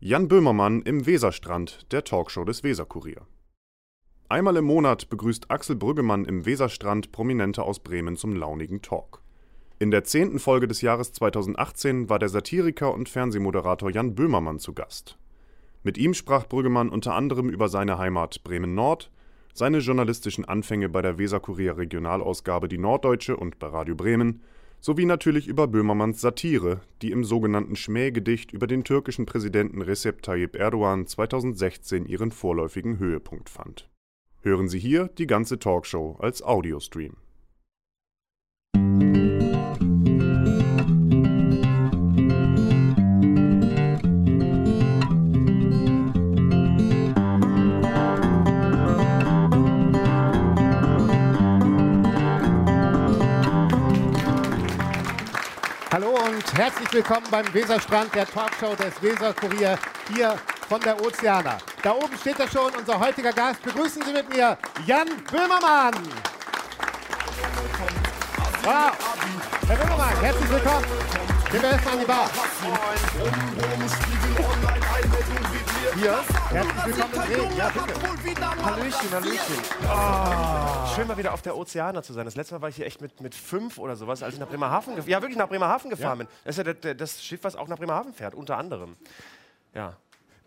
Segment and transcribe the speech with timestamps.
[0.00, 3.22] Jan Böhmermann im Weserstrand, der Talkshow des Weserkurier.
[4.28, 9.22] Einmal im Monat begrüßt Axel Brüggemann im Weserstrand Prominente aus Bremen zum launigen Talk.
[9.78, 14.74] In der zehnten Folge des Jahres 2018 war der Satiriker und Fernsehmoderator Jan Böhmermann zu
[14.74, 15.16] Gast.
[15.82, 19.10] Mit ihm sprach Brüggemann unter anderem über seine Heimat Bremen Nord,
[19.54, 24.42] seine journalistischen Anfänge bei der Weserkurier Regionalausgabe Die Norddeutsche und bei Radio Bremen
[24.84, 30.56] sowie natürlich über Böhmermanns Satire, die im sogenannten Schmähgedicht über den türkischen Präsidenten Recep Tayyip
[30.56, 33.88] Erdogan 2016 ihren vorläufigen Höhepunkt fand.
[34.42, 37.16] Hören Sie hier die ganze Talkshow als Audiostream.
[56.56, 59.78] Herzlich willkommen beim Weserstrand, der Talkshow des Weserkurier
[60.14, 60.36] hier
[60.68, 61.58] von der Ozeaner.
[61.82, 63.62] Da oben steht er schon, unser heutiger Gast.
[63.62, 64.56] Begrüßen Sie mit mir
[64.86, 65.94] Jan Böhmermann.
[68.62, 68.92] Wow.
[69.66, 70.84] Herr Böhmermann, herzlich willkommen.
[71.50, 72.30] Gehen wir erstmal an die Bar.
[75.96, 77.56] Hier, herzlich willkommen in Bremen.
[77.56, 78.64] Ja, bitte.
[78.64, 80.94] Hallöchen, Hallöchen.
[80.94, 82.24] Schön mal wieder auf der Ozeaner zu sein.
[82.24, 84.48] Das letzte Mal war ich hier echt mit, mit fünf oder sowas, als ich nach
[84.48, 86.28] Bremerhaven, gef- ja, wirklich nach Bremerhaven gefahren bin.
[86.44, 88.96] Das ist ja der, das Schiff, was auch nach Bremerhaven fährt, unter anderem.
[89.74, 89.96] Ja,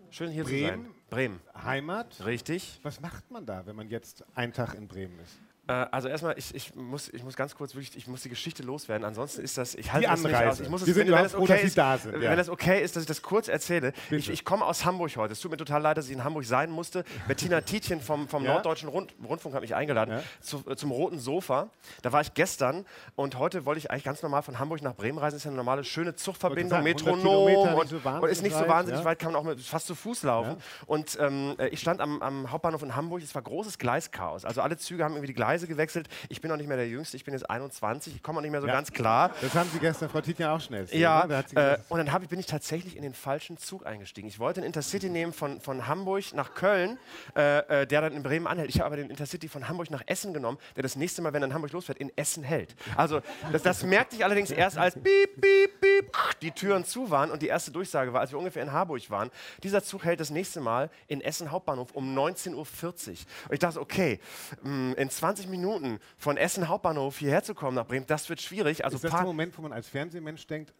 [0.10, 0.84] schön hier zu Bremen?
[0.84, 0.94] sein.
[1.10, 2.26] Bremen, Heimat.
[2.26, 2.80] richtig.
[2.84, 5.38] Was macht man da, wenn man jetzt einen Tag in Bremen ist?
[5.68, 8.64] Äh, also erstmal, ich, ich, muss, ich muss ganz kurz wirklich, ich muss die Geschichte
[8.64, 9.06] loswerden.
[9.06, 10.60] Ansonsten ist das, ich halte das nicht aus.
[10.60, 12.22] Ich muss Wir es, sind wenn, wenn es froh, okay dass Sie ist, da sind,
[12.22, 12.30] ja.
[12.30, 13.90] Wenn das okay ist, dass ich das kurz erzähle.
[14.06, 14.32] Ich, Bitte.
[14.32, 15.34] ich komme aus Hamburg heute.
[15.34, 17.04] Es tut mir total leid, dass ich in Hamburg sein musste.
[17.28, 18.54] Bettina Tietjen vom, vom Ja?
[18.54, 20.24] Norddeutschen Rund, Rundfunk hat mich eingeladen Ja?
[20.40, 21.70] zu, äh, zum Roten Sofa.
[22.02, 25.18] Da war ich gestern und heute wollte ich eigentlich ganz normal von Hamburg nach Bremen
[25.18, 25.36] reisen.
[25.36, 28.42] Das ist ja eine normale schöne Zugverbindung, Wollte sagen, 100 Metronom und, so und ist
[28.42, 30.56] nicht so wahnsinnig weit, kann man auch mit, fast zu Fuß laufen.
[30.86, 34.46] Und ähm, äh, ich stand am, am Hauptbahnhof in Hamburg, es war großes Gleischaos.
[34.46, 36.08] Also alle Züge haben irgendwie die Gleise gewechselt.
[36.30, 38.52] Ich bin noch nicht mehr der Jüngste, ich bin jetzt 21, ich komme auch nicht
[38.52, 38.74] mehr so Ja.
[38.74, 39.32] ganz klar.
[39.42, 41.44] Das haben Sie gestern Frau Tietjen auch schnell erzählt, Ja, ne?
[41.56, 44.28] Da äh, und dann hab bin ich tatsächlich in den falschen Zug eingestiegen.
[44.28, 47.00] Ich wollte den Intercity nehmen von, von Hamburg nach Köln,
[47.38, 48.70] äh, äh, der dann in Bremen anhält.
[48.70, 51.42] Ich habe aber den Intercity von Hamburg nach Essen genommen, der das nächste Mal, wenn
[51.42, 52.76] er in Hamburg losfährt, in Essen hält.
[52.98, 53.22] Also
[53.54, 57.42] das, das merkte ich allerdings erst, als piep, piep, piep, die Türen zu waren und
[57.42, 59.30] die erste Durchsage war, als wir ungefähr in Harburg waren.
[59.64, 62.66] Dieser Zug hält das nächste Mal in Essen Hauptbahnhof um 19.40 Uhr.
[62.66, 64.20] Und ich dachte, okay,
[64.64, 68.86] mh, in 20 Minuten von Essen Hauptbahnhof hierher zu kommen nach Bremen, das wird schwierig.
[68.86, 70.74] Also ist das der Moment, wo man als Fernsehmensch denkt,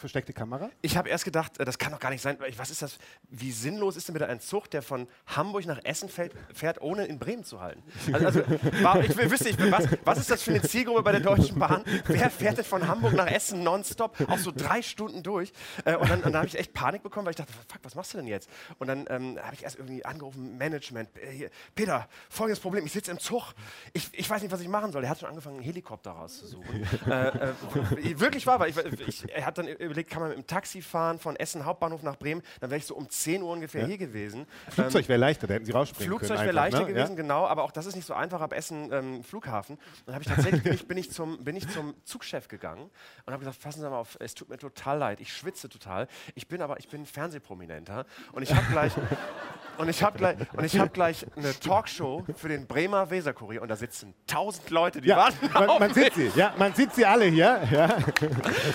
[0.00, 0.70] versteckte Kamera?
[0.82, 2.38] ich habe erst gedacht, äh, das kann doch gar nicht sein.
[2.56, 2.98] Was ist das?
[3.28, 7.06] Wie sinnlos ist denn bitte ein Zug, der von Hamburg nach Essen fährt, fährt ohne
[7.06, 7.82] in Bremen zu halten?
[8.12, 8.42] Also,
[8.84, 11.84] also ich wüsste, ich, was, was ist das für eine Zielgruppe bei der Deutschen Bahn?
[12.06, 14.16] Wer fährt denn von Hamburg nach Essen nonstop?
[14.28, 15.52] Auch so drei Stunden durch.
[15.84, 18.14] Äh, und dann, dann habe ich echt Panik bekommen, weil ich dachte, fuck, was machst
[18.14, 18.48] du denn jetzt?
[18.78, 21.10] Und dann ähm, habe ich erst irgendwie angerufen, Management.
[21.18, 23.52] Äh, hier, Peter, folgendes Problem, ich sitze im Zug.
[23.92, 25.04] Ich, ich weiß nicht, was ich machen soll.
[25.04, 26.86] Er hat schon angefangen, einen Helikopter rauszusuchen.
[27.06, 30.46] äh, äh, wirklich wahr, weil ich, ich, er hat dann überlegt, kann man mit dem
[30.46, 33.86] Taxi fahren von Essen Hauptbahnhof nach Bremen, dann wäre ich so um 10 Uhr ungefähr
[33.86, 34.46] hier gewesen.
[34.70, 36.48] Flugzeug wäre leichter, da hätten Sie rausspringen Flugzeug können.
[36.48, 36.94] wäre einfach, leichter ne?
[36.94, 39.78] gewesen, genau, aber auch das ist nicht so einfach ab Essen ähm, Flughafen.
[40.06, 42.90] Dann habe ich tatsächlich bin ich, bin, ich zum, bin ich zum Zugchef gegangen
[43.26, 46.06] und habe gesagt, passen Sie mal auf, es tut mir total leid, ich schwitze total.
[46.34, 48.92] Ich bin aber, ich bin Fernsehprominenter und ich habe gleich
[49.78, 53.68] und ich habe gleich und ich habe gleich eine Talkshow für den Bremer Weserkurier und
[53.68, 56.94] da sitzen tausend Leute, die Ja, warten man, auf man sieht sie, ja, man sieht
[56.94, 57.60] sie alle hier.
[57.70, 57.96] Ja.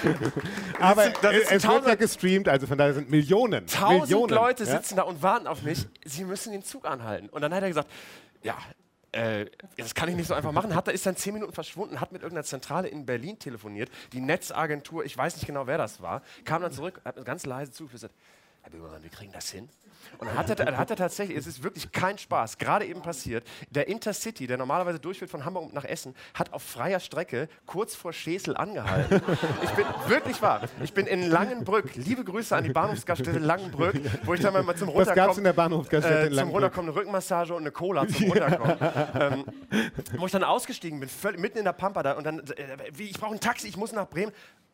[0.80, 3.68] Aber sitzen- da es, sitzen es wird ja tausend- gestreamt, also von daher sind Millionen.
[3.68, 4.72] Tausend Millionen, Leute ja.
[4.78, 5.86] sitzen da und warten auf mich.
[6.04, 7.30] Sie müssen den Zug anhalten.
[7.30, 7.90] Und dann hat er gesagt,
[8.44, 8.58] ja,
[9.12, 9.46] äh,
[9.78, 10.76] das kann ich nicht so einfach machen.
[10.76, 13.90] Hat, ist dann zehn Minuten verschwunden, hat mit irgendeiner Zentrale in Berlin telefoniert.
[14.12, 17.72] Die Netzagentur, ich weiß nicht genau, wer das war, kam dann zurück, hat ganz leise
[17.72, 18.12] zugeflüstert.
[18.64, 19.70] Herr Böhmermann, wir kriegen das hin.
[20.18, 23.02] Und dann hat er, dann hat er tatsächlich, es ist wirklich kein Spaß, gerade eben
[23.02, 27.96] passiert, der Intercity, der normalerweise durchführt von Hamburg nach Essen, hat auf freier Strecke kurz
[27.96, 29.22] vor Schesel angehalten.
[29.64, 30.62] Ich bin wirklich wahr.
[30.84, 31.96] Ich bin in Langenbrück.
[31.96, 35.44] Liebe Grüße an die Bahnhofsgaststätte Langenbrück, wo ich dann mal zum Was gab es in
[35.44, 36.50] Runterkommen der Bahnhofsgaststätte äh, zum?
[36.50, 38.78] Runterkommen eine Rückenmassage und eine Cola zum Runterkommen.
[39.20, 39.46] ähm,
[40.18, 43.10] wo ich dann ausgestiegen bin, völlig mitten in der Pampa da und dann, äh, wie,
[43.10, 44.32] ich brauche ein Taxi, ich muss nach Bremen.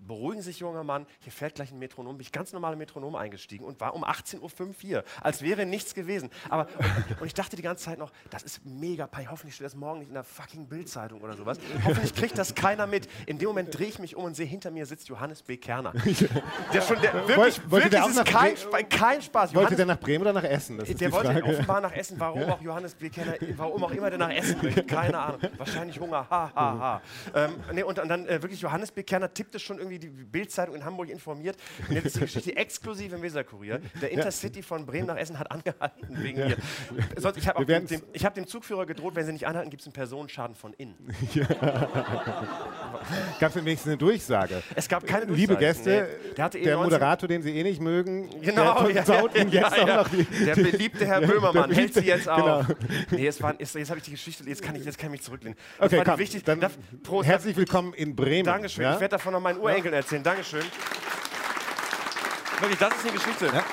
[0.08, 2.18] Beruhigen Sie sich, junger Mann, hier fährt gleich ein Metronom.
[2.18, 5.94] Bin ich ganz normale Metronom eingestiegen und war um 18.05 Uhr hier, als wäre nichts
[5.94, 6.30] gewesen.
[6.50, 6.68] Aber,
[7.20, 9.32] und, ich dachte die ganze Zeit noch, das ist mega peinlich.
[9.32, 11.60] Hoffentlich steht das morgen nicht in der fucking Bildzeitung oder sowas.
[11.86, 13.08] Hoffentlich kriegt das keiner mit.
[13.28, 15.58] In dem Moment drehe ich mich um und sehe, hinter mir sitzt Johannes B.
[15.58, 15.94] Kerner.
[16.74, 19.50] Der schon, der, wirklich, wollte wirklich der ist kein, Bre- kein Spaß.
[19.54, 20.78] Wollte Johannes der nach Bremen oder nach Essen?
[20.80, 22.20] Der wollte offenbar nach Essen.
[22.20, 23.10] Warum auch Johannes B.
[23.10, 25.42] Kenner, warum auch immer der nach Essen möchte, keine Ahnung.
[25.58, 27.02] Wahrscheinlich Hunger, ha, ha, ha.
[27.36, 29.04] Ähm, nee, und, und dann äh, wirklich Johannes B.
[29.04, 31.58] Kerner tippte schon irgendwie irgendwie die Bildzeitung in Hamburg informiert.
[31.88, 33.82] Und jetzt ist die Geschichte exklusiv im Weserkurier.
[34.02, 36.58] Der Intercity von Bremen nach Essen hat angehalten wegen hier.
[37.18, 39.88] Sonst, ich habe dem, dem, hab dem Zugführer gedroht, wenn sie nicht anhalten, gibt es
[39.88, 40.96] einen Personenschaden von innen.
[43.40, 44.62] Gab es wenigstens eine Durchsage?
[44.76, 45.60] Es gab keine Liebe Durchsage.
[45.60, 46.34] Gäste, Nee.
[46.38, 49.86] Der eh der 19 Moderator, den Sie eh nicht mögen, Genau, der ja, ja, ja,
[49.86, 50.06] ja.
[50.46, 52.68] Der beliebte Herr Böhmermann hält sie jetzt auf.
[52.68, 52.80] genau.
[53.12, 55.12] Nee, es war, jetzt, jetzt habe ich die Geschichte, jetzt kann ich, jetzt kann ich
[55.12, 55.58] mich zurücklehnen.
[55.78, 58.46] Das Okay, komm, wichtig, dann darf, Prost, herzlich willkommen in Bremen.
[58.46, 58.84] Dankeschön.
[58.84, 58.94] Ja?
[58.94, 60.24] Ich werde davon noch meinen Urenkeln erzählen.
[60.24, 60.64] Dankeschön.
[62.60, 63.46] Wirklich, das ist eine Geschichte.
[63.48, 63.64] Ja.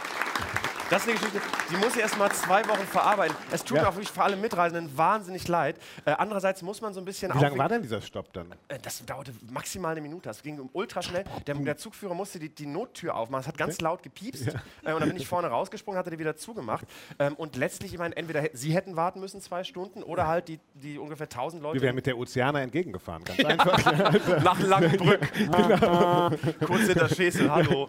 [0.91, 1.41] Das ist eine Geschichte,
[1.71, 3.37] die muss ich erst mal zwei Wochen verarbeiten.
[3.51, 3.83] Es tut Ja.
[3.83, 5.77] mir auch wirklich für alle Mitreisenden wahnsinnig leid.
[6.07, 8.53] Äh, andererseits muss man so ein bisschen Wie lange war denn dieser Stopp dann?
[8.69, 10.29] Äh, Das dauerte maximal eine Minute.
[10.31, 11.25] Das ging ultra schnell.
[11.47, 13.43] Der, der Zugführer musste die, die Nottür aufmachen.
[13.43, 14.49] Es hat ganz laut gepiepst.
[14.85, 16.87] Äh, und dann bin ich vorne rausgesprungen, hat er die wieder zugemacht.
[17.19, 20.59] Ähm, und letztlich, ich meine, entweder Sie hätten warten müssen zwei Stunden oder halt die,
[20.75, 21.75] die ungefähr 1000 Leute.
[21.75, 24.43] Wir wären mit der Ozeaner entgegengefahren, ganz einfach.
[24.43, 25.21] nach Langenbrück.
[25.59, 26.31] Genau.
[26.67, 27.89] Kurz hinter Schesel, hallo.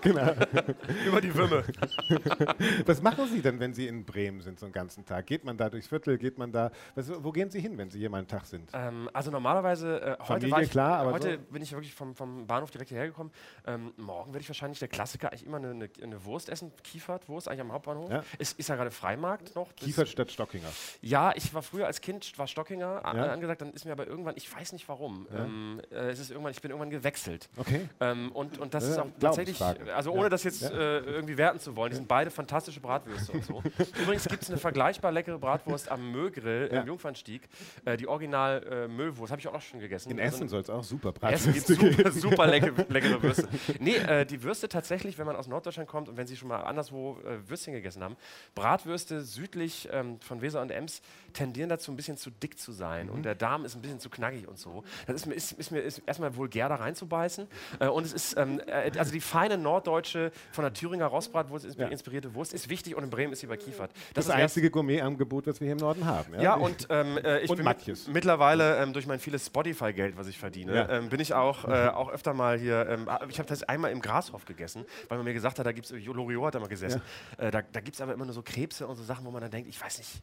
[1.05, 1.63] Über die Wümme.
[2.89, 5.27] Was machen Sie denn, wenn Sie in Bremen sind, so einen ganzen Tag?
[5.27, 6.17] Geht man da durchs Viertel?
[6.17, 6.71] Geht man da.
[6.95, 8.71] Was, wo gehen Sie hin, wenn Sie hier mal einen Tag sind?
[8.73, 11.93] Ähm, also normalerweise, äh, heute, Familie, war ich, klar, aber heute so- bin ich wirklich
[11.93, 13.29] vom, vom Bahnhof direkt hierher gekommen.
[13.67, 17.47] Ähm, morgen werde ich wahrscheinlich der Klassiker eigentlich immer eine, eine, eine Wurst essen, Kiefertwurst,
[17.47, 18.09] eigentlich am Hauptbahnhof.
[18.09, 18.23] Ja.
[18.39, 19.75] Ist, ist ja gerade Freimarkt noch.
[19.75, 20.69] Kiefert statt Stockinger.
[21.01, 23.11] Ja, ich war früher als Kind, war Stockinger Ja.
[23.31, 26.53] angesagt, dann ist mir aber irgendwann, ich weiß nicht warum, ähm, äh, es ist irgendwann,
[26.53, 27.49] ich bin irgendwann gewechselt.
[27.55, 27.87] Okay.
[27.99, 31.59] Ähm, und, und das Ja, ist auch tatsächlich, also ohne das jetzt äh, irgendwie werten
[31.59, 33.61] zu wollen, die sind beide fantastische Bratwürste und so.
[34.01, 36.81] Übrigens gibt es eine vergleichbar leckere Bratwurst am Mögrill Ja.
[36.81, 37.41] im Jungfernstieg,
[37.85, 40.11] äh, die Original äh, Müllwurst, habe ich auch noch schon gegessen.
[40.11, 41.73] In Also Essen soll es auch super Essen gibt Bratwürste
[42.03, 43.47] super, super leckere, leckere Würste.
[43.79, 46.61] Nee, äh, die Würste tatsächlich, wenn man aus Norddeutschland kommt und wenn Sie schon mal
[46.61, 48.15] anderswo äh, Würstchen gegessen haben,
[48.55, 51.01] Bratwürste südlich ähm, von Weser und Ems
[51.33, 53.11] tendieren dazu, ein bisschen zu dick zu sein Mhm.
[53.13, 54.83] und der Darm ist ein bisschen zu knackig und so.
[55.07, 57.47] Das ist mir, ist, ist mir ist erstmal vulgär da reinzubeißen
[57.79, 61.81] äh, und es ist, ähm, äh, also die feine norddeutsche, von der Thüringer Rostbratwurst inspi-
[61.81, 61.87] Ja.
[61.87, 63.91] inspirierte Wurst ist wichtig und in Bremen ist sie bei Kiefert.
[64.13, 66.39] Das, ist erst- einzige Gourmet-Angebot, was wir hier im Norden haben.
[66.39, 68.07] ja, und ähm, äh, ich Und bin Matjes.
[68.07, 70.89] mit, mittlerweile ähm, durch mein vieles Spotify-Geld, was ich verdiene, Ja.
[70.89, 72.87] ähm, bin ich auch, äh, auch öfter mal hier.
[72.89, 75.89] Ähm, ich habe das einmal im Grashof gegessen, weil man mir gesagt hat, da gibt
[75.91, 77.01] es, Loriot hat da mal gesessen,
[77.37, 79.41] äh, da, da gibt es aber immer nur so Krebse und so Sachen, wo man
[79.41, 80.21] dann denkt, ich weiß nicht,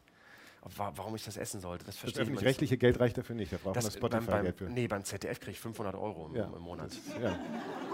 [0.75, 1.85] warum ich das essen sollte.
[1.85, 2.79] Das Das verstehe ich immer nicht.
[2.79, 3.51] Geld reicht dafür nicht.
[3.51, 4.63] Da braucht man Das, das beim, beim, Spotify-Geld für.
[4.65, 6.49] nee, beim ZDF kriege ich 500 Euro im, Ja.
[6.55, 6.91] im Monat.
[7.21, 7.35] Ja.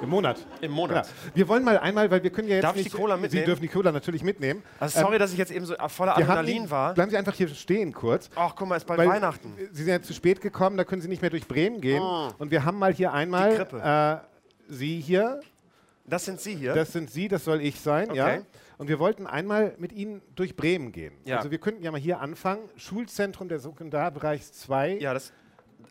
[0.01, 0.37] Im Monat.
[0.61, 1.07] Im Monat.
[1.07, 1.35] Genau.
[1.35, 2.93] Wir wollen mal einmal, weil wir können ja jetzt Darf ich nicht...
[2.93, 3.41] die Cola mitnehmen?
[3.43, 4.63] Sie dürfen die Cola natürlich mitnehmen.
[4.79, 6.93] Also sorry, dass ich jetzt eben so voller Adrenalin war.
[6.93, 8.29] Bleiben Sie einfach hier stehen kurz.
[8.35, 9.53] Ach, guck mal, ist bald Weihnachten.
[9.71, 12.01] Sie sind ja zu spät gekommen, da können Sie nicht mehr durch Bremen gehen.
[12.37, 15.39] Und wir haben mal hier einmal äh, Sie hier,
[16.05, 16.73] Das sind Sie hier.
[16.73, 18.39] das sind Sie, das soll ich sein, ja.
[18.83, 21.13] Und wir wollten einmal mit Ihnen durch Bremen gehen.
[21.23, 21.37] Ja.
[21.37, 22.67] Also wir könnten ja mal hier anfangen.
[22.75, 25.31] Schulzentrum der Sekundarbereichs 2 ja, das.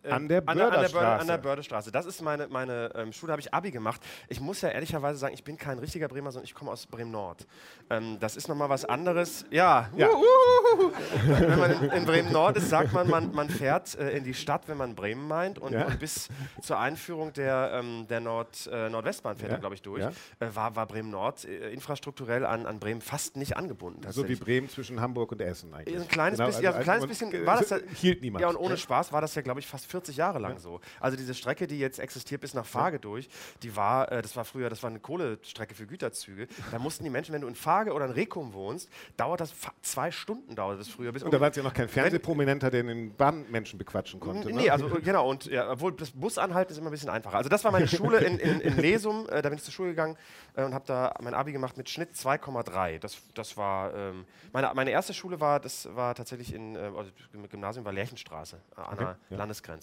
[0.02, 1.20] Äh, an der an, Börderstraße.
[1.20, 1.93] an der Bördestraße.
[1.93, 4.00] Das ist meine, meine ähm, Schule, habe ich Abi gemacht.
[4.28, 7.46] Ich muss ja ehrlicherweise sagen, ich bin kein richtiger Bremer, sondern ich komme aus Bremen-Nord.
[7.90, 9.44] Ähm, das ist nochmal was anderes.
[9.50, 10.08] Ja, Ja.
[10.08, 10.93] Uhuhuhu.
[11.26, 14.69] wenn man in, in Bremen-Nord ist, sagt man, man, man fährt äh, in die Stadt,
[14.69, 15.58] wenn man Bremen meint.
[15.58, 15.87] Und, Ja.
[15.87, 16.28] und bis
[16.60, 19.56] zur Einführung der, ähm, der Nord, äh, Nordwestbahn fährt Ja.
[19.56, 20.10] er, glaube ich, durch, Ja.
[20.40, 24.00] äh, war, war Bremen-Nord äh, infrastrukturell an, an Bremen fast nicht angebunden.
[24.10, 24.34] So wie.
[24.43, 25.96] Bremen zwischen Hamburg und Essen eigentlich.
[25.96, 28.43] Ein kleines Genau, bisschen, ja, also- ein kleines bisschen war das ja, hielt niemand.
[28.43, 30.80] Ja, und ohne Spaß war das ja, glaube ich, fast 40 Jahre lang so.
[31.00, 33.28] Also diese Strecke, die jetzt existiert bis nach Farge durch,
[33.62, 36.48] die war, äh, das war früher, das war eine Kohlestrecke für Güterzüge.
[36.70, 40.10] Da mussten die Menschen, wenn du in Farge oder in Rekum wohnst, dauert das zwei
[40.10, 41.12] Stunden dauert das früher.
[41.12, 44.49] Bis Und da war es ja noch kein Fernsehprominenter, der den Bahnmenschen bequatschen konnte.
[44.49, 44.62] Ne?
[44.62, 47.37] Nee, also äh, genau, und ja, obwohl das Busanhalten ist immer ein bisschen einfacher.
[47.37, 49.90] Also das war meine Schule in, in, in Lesum, äh, da bin ich zur Schule
[49.90, 50.16] gegangen
[50.54, 52.99] äh, und habe da mein Abi gemacht mit Schnitt 2,3.
[52.99, 57.11] Das, das war, ähm, meine, meine erste Schule war, das war tatsächlich in, äh, also
[57.50, 59.37] Gymnasium war Lerchenstraße, äh, an der ja.
[59.37, 59.81] Landesgrenze.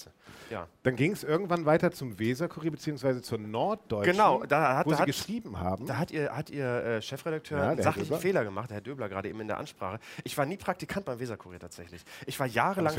[0.49, 0.67] Ja.
[0.83, 4.95] Dann ging es irgendwann weiter zum Weserkurier beziehungsweise zur Norddeutschen, Genau, da hat- wo da
[4.97, 5.85] Sie hat- geschrieben haben.
[5.85, 8.17] Da hat ihr, hat ihr äh, Chefredakteur Ja, einen sachlichen.
[8.19, 9.99] Fehler gemacht, der Herr Döbler gerade eben in der Ansprache.
[10.23, 12.03] Ich war nie Praktikant beim Weserkurier tatsächlich.
[12.25, 12.95] Ich war jahrelang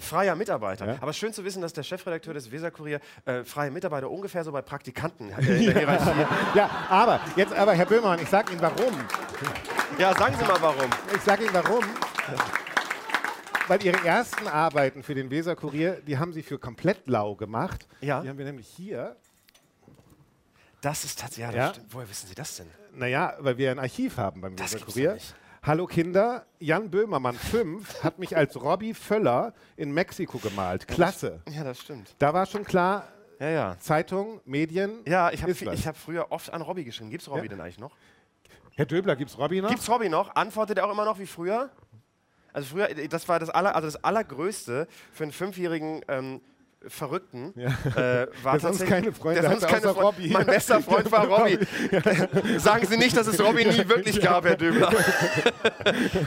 [0.00, 0.86] freier Mitarbeiter.
[0.86, 0.96] Ja.
[1.00, 4.62] Aber schön zu wissen, dass der Chefredakteur des Weserkurier äh, freie Mitarbeiter ungefähr so bei
[4.62, 6.26] Praktikanten äh, in der Hierarchie.
[6.54, 8.94] ja, aber jetzt aber Herr Böhmermann, ich sage Ihnen warum.
[9.98, 10.90] ja, sagen Sie mal warum.
[11.14, 11.84] Ich sage Ihnen warum.
[13.68, 17.86] Weil Ihre ersten Arbeiten für den Weserkurier, die haben Sie für komplett lau gemacht.
[18.00, 18.20] Ja.
[18.22, 19.16] Die haben wir nämlich hier.
[20.80, 21.74] Das ist tatsächlich, ja, das Ja.
[21.74, 21.94] stimmt.
[21.94, 22.68] Woher wissen Sie das denn?
[22.92, 25.34] Naja, weil wir ein Archiv haben beim Das doch nicht.
[25.64, 30.86] Hallo Kinder, Jan Böhmermann 5 hat mich als Robbie Völler in Mexiko gemalt.
[30.86, 31.42] Klasse.
[31.50, 32.14] Ja, das stimmt.
[32.20, 33.08] Da war schon klar,
[33.40, 33.76] Ja, ja.
[33.80, 35.00] Zeitung, Medien.
[35.06, 37.10] Ja, ich habe hab früher oft an Robby geschrieben.
[37.10, 37.48] Gibt es Robby Ja.
[37.48, 37.96] denn eigentlich noch?
[38.76, 39.70] Herr Döbler, gibt's Robbie noch?
[39.70, 40.34] Gibt's Robby noch?
[40.36, 41.70] Antwortet er auch immer noch wie früher?
[42.56, 46.40] Also früher, äh, das war das, aller, also das Allergrößte für einen Fünfjährigen, ähm,
[46.88, 47.68] Verrückten Ja.
[47.68, 50.28] äh, war Der sonst tatsächlich- keine Freunde der sonst keine Freunde- Robby.
[50.30, 51.58] Mein bester Freund war Robby.
[52.58, 54.92] Sagen Sie nicht, dass es Robby nie wirklich gab, Herr Döbler.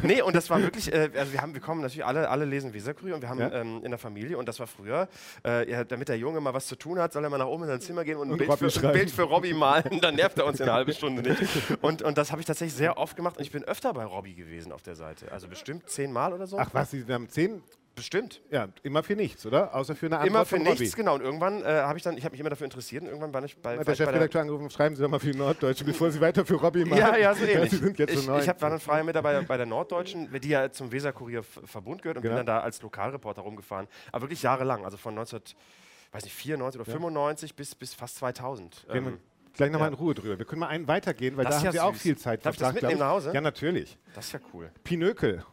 [0.04, 2.74] nee, und das war wirklich, äh, also wir haben, wir kommen natürlich alle, alle lesen
[2.74, 3.52] Weserkurier und wir haben Ja.
[3.54, 5.08] ähm, in der Familie, und das war früher,
[5.46, 7.64] äh, ja, damit der Junge mal was zu tun hat, soll er mal nach oben
[7.64, 8.94] in sein Zimmer gehen und ein, Und Bild, für, ein.
[8.94, 11.42] Bild für Robby malen, dann nervt er uns in einer halben Stunde nicht.
[11.82, 14.34] Und, und das habe ich tatsächlich sehr oft gemacht und ich bin öfter bei Robby
[14.34, 15.32] gewesen auf der Seite.
[15.32, 16.58] Also bestimmt zehnmal oder so.
[16.60, 17.62] Ach was, Sie haben zehn,
[18.00, 18.42] bestimmt.
[18.50, 19.74] ja, immer für nichts, oder?
[19.76, 20.90] Außer für eine Antwort Immer für nichts, Robby.
[20.96, 21.16] genau.
[21.16, 23.44] Und irgendwann äh, habe ich dann, ich habe mich immer dafür interessiert und irgendwann war
[23.44, 26.20] ich bei, Hat der Chefredakteur angerufen, schreiben Sie doch mal für die Norddeutschen, bevor Sie
[26.22, 27.00] weiter für Robby machen.
[27.00, 27.70] Ja, ja, so ähnlich.
[27.72, 30.72] Sie sind jetzt ich ich hab, war dann freier Mitarbeiter bei der Norddeutschen, die ja
[30.72, 32.36] zum Weserkurier F- Verbund gehört und Genau.
[32.36, 33.88] bin dann da als Lokalreporter rumgefahren.
[34.12, 35.40] Aber wirklich jahrelang, also von 19,
[36.12, 38.86] weiß nicht, 94 oder 95 bis, bis fast 2000.
[38.90, 39.20] Reden wir Ähm,
[39.54, 39.94] gleich nochmal ja.
[39.94, 40.38] in Ruhe drüber.
[40.40, 42.02] Wir können mal einen weitergehen, weil Das da haben ja wir auch süß.
[42.02, 43.32] viel Zeit Darf ich das mitnehmen nach Hause?
[43.34, 43.98] Ja, natürlich.
[44.16, 44.72] das ist ja cool.
[44.84, 45.44] Pinökel,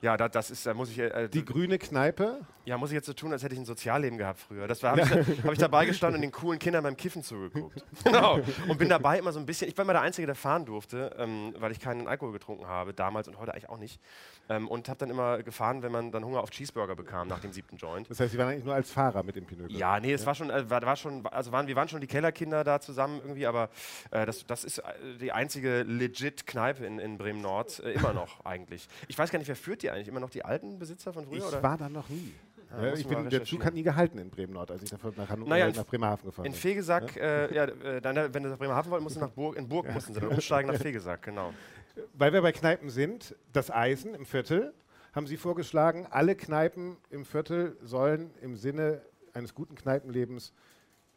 [0.00, 2.40] Ja, da, das ist, da muss ich, äh, die grüne Kneipe.
[2.64, 4.68] ja, muss ich jetzt so tun, als hätte ich ein Sozialleben gehabt früher.
[4.68, 5.10] Das habe ich,
[5.44, 7.84] hab ich dabei gestanden und den coolen Kindern beim Kiffen zugeguckt.
[8.04, 8.40] genau.
[8.68, 11.16] Und bin dabei immer so ein bisschen, ich war immer der Einzige, der fahren durfte,
[11.18, 14.00] ähm, weil ich keinen Alkohol getrunken habe, damals und heute eigentlich auch nicht.
[14.48, 17.52] Ähm, und habe dann immer gefahren, wenn man dann Hunger auf Cheeseburger bekam nach dem
[17.52, 18.08] siebten Joint.
[18.08, 19.76] Das heißt, Sie waren eigentlich nur als Fahrer mit dem Pinökel.
[19.76, 22.06] Ja, nee, es war schon, äh, war, war schon, also waren, wir waren schon die
[22.06, 23.68] Kellerkinder da zusammen irgendwie, aber
[24.10, 24.82] äh, das, das ist äh,
[25.20, 28.88] die einzige legit Kneipe in, in Bremen Nord, äh, immer noch eigentlich.
[29.08, 30.08] Ich weiß gar nicht, wer führt die eigentlich?
[30.08, 31.38] Immer noch die alten Besitzer von früher?
[31.38, 31.62] Ich oder?
[31.62, 32.32] war da noch nie.
[32.70, 35.12] Ja, Ja, ich bin, der Zug hat nie gehalten in Bremen Nord, als ich davon
[35.16, 36.60] nach, Hannover, Naja, äh, in- nach Bremerhaven gefahren In bin.
[36.60, 39.66] Fegesack, äh, ja, äh, dann, wenn du nach Bremerhaven wolltest, musst du nach Burg, in
[39.68, 41.52] Burg mussten sie dann umsteigen nach Fegesack, genau.
[42.14, 44.72] Weil wir bei Kneipen sind, das Eisen im Viertel,
[45.14, 49.00] haben Sie vorgeschlagen, alle Kneipen im Viertel sollen im Sinne
[49.32, 50.52] eines guten Kneipenlebens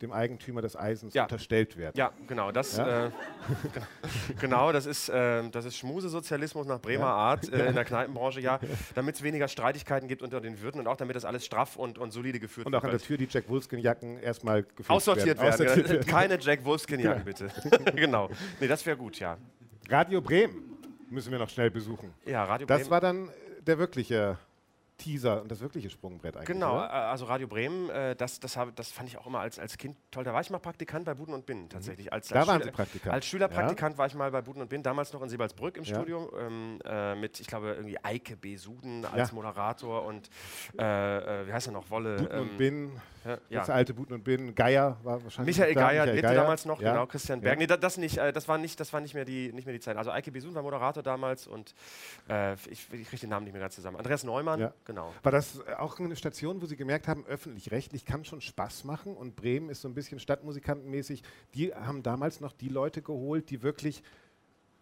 [0.02, 1.24] dem Eigentümer des Eisens Ja.
[1.24, 1.96] unterstellt werden.
[1.98, 3.08] Ja, genau, das, Ja?
[3.08, 3.12] Äh,
[4.40, 8.60] genau, das ist, äh, das ist Schmusesozialismus nach Bremer Art äh, in der Kneipenbranche, ja,
[8.96, 11.98] damit es weniger Streitigkeiten gibt unter den Wirten und auch damit das alles straff und,
[11.98, 12.94] und solide geführt Und auch wird.
[12.94, 15.54] an der Tür die Jack Wolfskin-Jacken erstmal Aussortiert werden.
[15.54, 15.94] Aussortiert ja.
[15.94, 16.08] werden.
[16.08, 17.50] Keine Jack Wolfskin-Jacken, bitte.
[17.96, 18.30] genau.
[18.60, 19.38] Nee, das wäre gut, ja.
[19.90, 20.78] Radio Bremen
[21.10, 22.14] müssen wir noch schnell besuchen.
[22.26, 22.92] Ja, Radio Das Bremen.
[22.92, 23.30] war dann
[23.68, 24.38] der wirkliche
[25.02, 26.48] Teaser und das wirkliche Sprungbrett eigentlich.
[26.48, 26.92] Genau, äh, Oder?
[26.94, 29.98] also Radio Bremen, äh, das, das, hab, das fand ich auch immer als, als Kind
[30.12, 30.24] toll.
[30.24, 32.12] Da war ich mal Praktikant bei Buden und Binnen tatsächlich.
[32.14, 33.14] Als, Da als waren Schüler- Sie Praktikant.
[33.14, 35.96] Als Schülerpraktikant war ich mal bei Buden und Binnen, damals noch in Sebalsbrück im Ja.
[35.96, 38.56] Studio, ähm, äh, mit, ich glaube, irgendwie Eike B.
[38.58, 39.36] Suden als Ja.
[39.36, 40.30] Moderator und,
[40.78, 42.18] äh, äh, wie heißt er noch, Wolle?
[42.18, 43.64] Buten ähm, und Bin, ja, ja.
[43.64, 45.82] alte Buten und Bin, Geier war wahrscheinlich Michael da.
[45.82, 46.92] Geier, lebte damals noch, ja.
[46.94, 47.44] genau, Christian Ja.
[47.44, 47.60] Berg.
[47.60, 49.74] Nee, da, das nicht, äh, das war nicht, das war nicht mehr die, nicht mehr
[49.74, 49.98] die Zeit.
[49.98, 51.74] Also Eike Besun war Moderator damals und
[52.30, 53.98] äh, ich, ich kriege den Namen nicht mehr ganz zusammen.
[53.98, 54.74] Andreas Neumann, Ja.
[54.86, 55.14] genau.
[55.24, 59.16] War das äh, auch eine Station, wo Sie gemerkt haben, öffentlich-rechtlich kann schon Spaß machen
[59.16, 61.24] und Bremen ist so ein bisschen stadtmusikantenmäßig.
[61.54, 64.04] Die haben damals noch die Leute geholt, die wirklich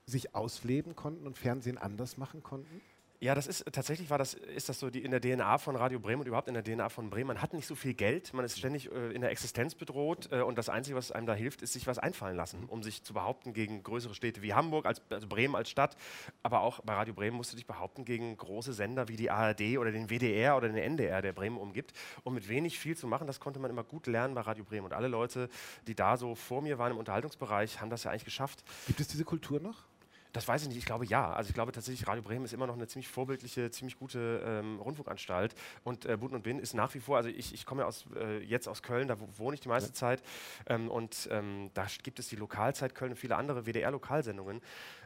[0.05, 2.81] sich ausleben konnten und Fernsehen anders machen konnten?
[3.21, 5.99] Ja, das ist tatsächlich war das ist das so die in der DNA von Radio
[5.99, 7.27] Bremen und überhaupt in der DNA von Bremen.
[7.27, 10.39] Man hat nicht so viel Geld, man ist ständig äh, in der Existenz bedroht äh,
[10.39, 13.13] und das Einzige, was einem da hilft, ist sich was einfallen lassen, um sich zu
[13.13, 15.97] behaupten gegen größere Städte wie Hamburg, als, also Bremen als Stadt,
[16.43, 19.77] aber auch bei Radio Bremen musst du dich behaupten gegen große Sender wie die ARD
[19.77, 21.91] oder den WDR oder den NDR, der Bremen umgibt.
[22.23, 24.85] Und mit wenig viel zu machen, das konnte man immer gut lernen bei Radio Bremen.
[24.85, 25.49] Und alle Leute,
[25.87, 28.63] die da so vor mir waren im Unterhaltungsbereich, haben das ja eigentlich geschafft.
[28.87, 29.88] Gibt es diese Kultur noch?
[30.31, 31.31] Das weiß ich nicht, ich glaube ja.
[31.33, 34.79] Also ich glaube tatsächlich, Radio Bremen ist immer noch eine ziemlich vorbildliche, ziemlich gute ähm,
[34.79, 35.55] Rundfunkanstalt.
[35.83, 38.05] Und äh, Buten und Bin ist nach wie vor, also ich, ich komme ja aus,
[38.15, 40.21] äh, jetzt aus Köln, da wo- wohne ich die meiste Zeit.
[40.67, 44.61] Ähm, und ähm, da gibt es die Lokalzeit Köln und viele andere WDR-Lokalsendungen.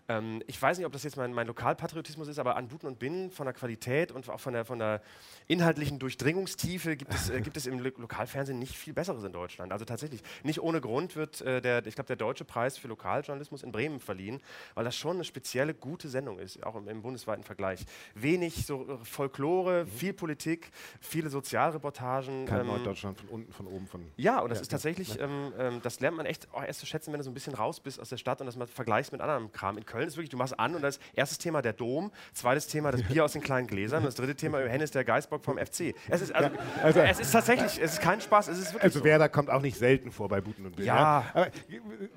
[0.10, 3.00] Ähm, ich weiß nicht, ob das jetzt mein, mein Lokalpatriotismus ist, aber an Buten und
[3.00, 5.02] Bin von der Qualität und auch von der, von der
[5.48, 9.72] inhaltlichen Durchdringungstiefe gibt es, äh, gibt es im Lo Lokalfernsehen nicht viel Besseres in Deutschland.
[9.72, 13.64] Also tatsächlich, nicht ohne Grund wird äh, der, ich glaube, der Deutsche Preis für Lokaljournalismus
[13.64, 14.42] in Bremen verliehen,
[14.76, 17.86] weil das schon eine spezielle, gute Sendung ist, auch im, im bundesweiten Vergleich.
[18.16, 22.46] Wenig so äh, Folklore, viel Politik, viele Sozialreportagen.
[22.46, 24.06] Kein ähm, Norddeutschland von unten, von oben, von.
[24.18, 26.80] ja, und das Ja, ist ja, tatsächlich, ähm, ähm, das lernt man echt auch erst
[26.80, 28.68] zu schätzen, wenn du so ein bisschen raus bist aus der Stadt und das mal
[28.68, 29.78] vergleichst mit anderem Kram.
[29.78, 32.92] In Köln ist wirklich, du machst an und das erstes Thema der Dom, zweites Thema
[32.92, 35.94] das Bier aus den kleinen Gläsern und das dritte Thema Hennes der Geißbock vom FC.
[36.10, 36.50] Es ist, also,
[36.82, 39.06] also- es ist tatsächlich, es ist kein Spaß, es ist wirklich Also so.
[39.06, 40.86] Werder kommt auch nicht selten vor bei Buten und Bin.
[40.86, 41.26] Ja.
[41.36, 41.48] Aber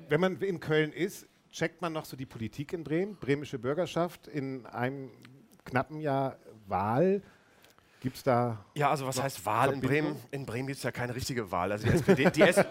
[0.09, 4.27] wenn man in Köln ist, checkt man noch so die Politik in Bremen, bremische Bürgerschaft
[4.27, 5.11] in einem
[5.63, 7.21] knappen Jahr Wahl.
[7.99, 10.15] Gibt es da Ja, also was heißt Wahl in Bremen?
[10.29, 11.71] In Bremen gibt es ja keine richtige Wahl.
[11.71, 12.63] Also die SPD, die S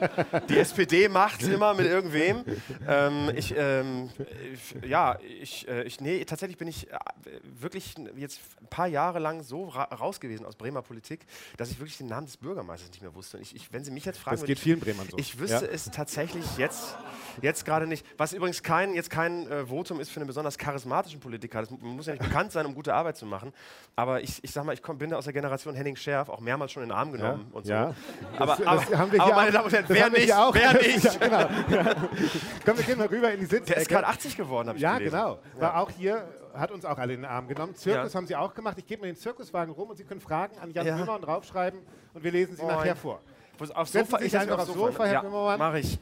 [0.48, 2.44] die SPD macht immer mit irgendwem.
[2.86, 4.10] Ähm, ich, ähm,
[4.52, 6.96] ich, ja, ich, äh, ich, nee, tatsächlich bin ich äh,
[7.42, 11.78] wirklich jetzt ein paar Jahre lang so ra raus gewesen aus Bremer Politik, dass ich
[11.80, 13.36] wirklich den Namen des Bürgermeisters nicht mehr wusste.
[13.38, 15.18] Und ich, ich, wenn Sie mich jetzt fragen, Das geht vielen Bremern so.
[15.18, 15.72] Ich wüsste Ja.
[15.72, 16.96] es tatsächlich jetzt,
[17.42, 18.06] jetzt gerade nicht.
[18.16, 21.60] Was übrigens kein, jetzt kein äh, Votum ist für einen besonders charismatischen Politiker.
[21.62, 23.52] Das, man muss ja nicht bekannt sein, um gute Arbeit zu machen.
[23.96, 26.72] Aber ich, ich sag mal, ich komm, bin aus der Generation Henning Scherf auch mehrmals
[26.72, 27.72] schon in den Arm genommen und so.
[27.72, 27.94] Ja.
[28.38, 30.54] Aber, Das- aber, das haben wir aber meine Damen und Herren, wer nicht, auch.
[30.54, 31.04] wer nicht?
[31.20, 31.94] Ja, genau.
[32.64, 33.72] Komm, wir gehen mal rüber in die Sitzecke.
[33.72, 35.16] Der ist gerade 80 geworden, habe ich Ja, gelesen.
[35.16, 35.38] genau.
[35.58, 37.74] War auch hier, hat uns auch alle in den Arm genommen.
[37.74, 38.18] Zirkus Ja.
[38.18, 38.76] haben Sie auch gemacht.
[38.78, 40.96] Ich gebe mir den Zirkuswagen rum und Sie können Fragen an Jan Ja.
[40.96, 41.80] Böhmer und draufschreiben
[42.14, 42.74] und wir lesen sie Moin.
[42.76, 43.20] nachher vor.
[43.74, 45.58] Auf Setzen Sofa, Sie sich einfach aufs Sofa, Herr ja, Böhmermann.
[45.58, 45.98] Mach ich.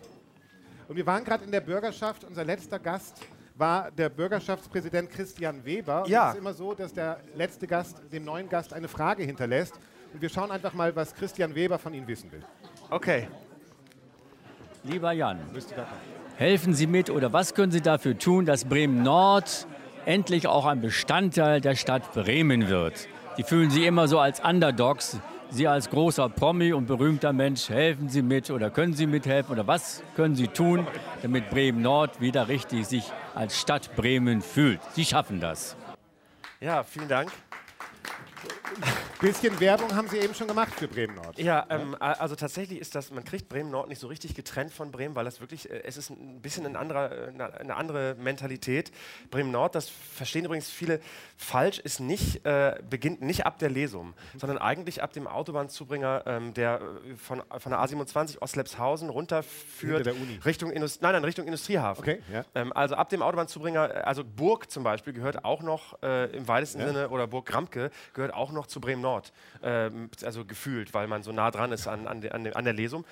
[0.89, 2.25] Und wir waren gerade in der Bürgerschaft.
[2.25, 3.21] Unser letzter Gast
[3.55, 6.03] war der Bürgerschaftspräsident Christian Weber.
[6.03, 6.29] Und Ja.
[6.29, 9.75] Es ist immer so, dass der letzte Gast dem neuen Gast eine Frage hinterlässt.
[10.13, 12.43] Und wir schauen einfach mal, was Christian Weber von Ihnen wissen will.
[12.91, 13.29] Okay.
[14.85, 15.39] Lieber Jan,
[16.37, 19.67] helfen Sie mit oder was können Sie dafür tun, dass Bremen Nord
[20.05, 23.09] endlich auch ein Bestandteil der Stadt Bremen wird?
[23.39, 25.19] Die fühlen sich immer so als Underdogs.
[25.55, 29.69] Sie als großer Promi und berühmter Mensch, helfen Sie mit oder können Sie mithelfen oder
[29.69, 30.85] was können Sie tun,
[31.23, 33.05] damit Bremen Nord wieder richtig sich
[33.37, 34.81] als Stadt Bremen fühlt?
[34.95, 35.77] Sie schaffen das.
[36.61, 37.31] Ja, vielen Dank.
[39.21, 41.39] Bisschen Werbung haben Sie eben schon gemacht für Bremen Nord.
[41.39, 44.91] Ja, ähm, also tatsächlich ist das, man kriegt Bremen Nord nicht so richtig getrennt von
[44.91, 48.93] Bremen, weil das wirklich, äh, es ist ein bisschen ein anderer, äh, eine, andere Mentalität.
[49.31, 51.01] Bremen Nord, das verstehen übrigens viele
[51.37, 56.55] falsch, ist nicht, äh, beginnt nicht ab der Lesum, sondern eigentlich ab dem Autobahnzubringer, ähm,
[56.55, 60.39] der äh, von, von der A27 Ostlepshausen runterführt Hinter der Uni.
[60.45, 62.03] Richtung, Indust nein, nein, Richtung Industriehafen.
[62.03, 62.45] Okay, ja.
[62.55, 66.81] Ähm, also ab dem Autobahnzubringer, also Burg zum Beispiel gehört auch noch äh, im weitesten
[66.81, 66.89] Ja.
[66.89, 69.33] Sinne, oder Burg Gramke gehört auch noch zu Bremen Nord.
[69.63, 72.65] Ähm, also gefühlt, weil man so nah dran ist an, an, de, an, de, an
[72.65, 73.05] der Lesung.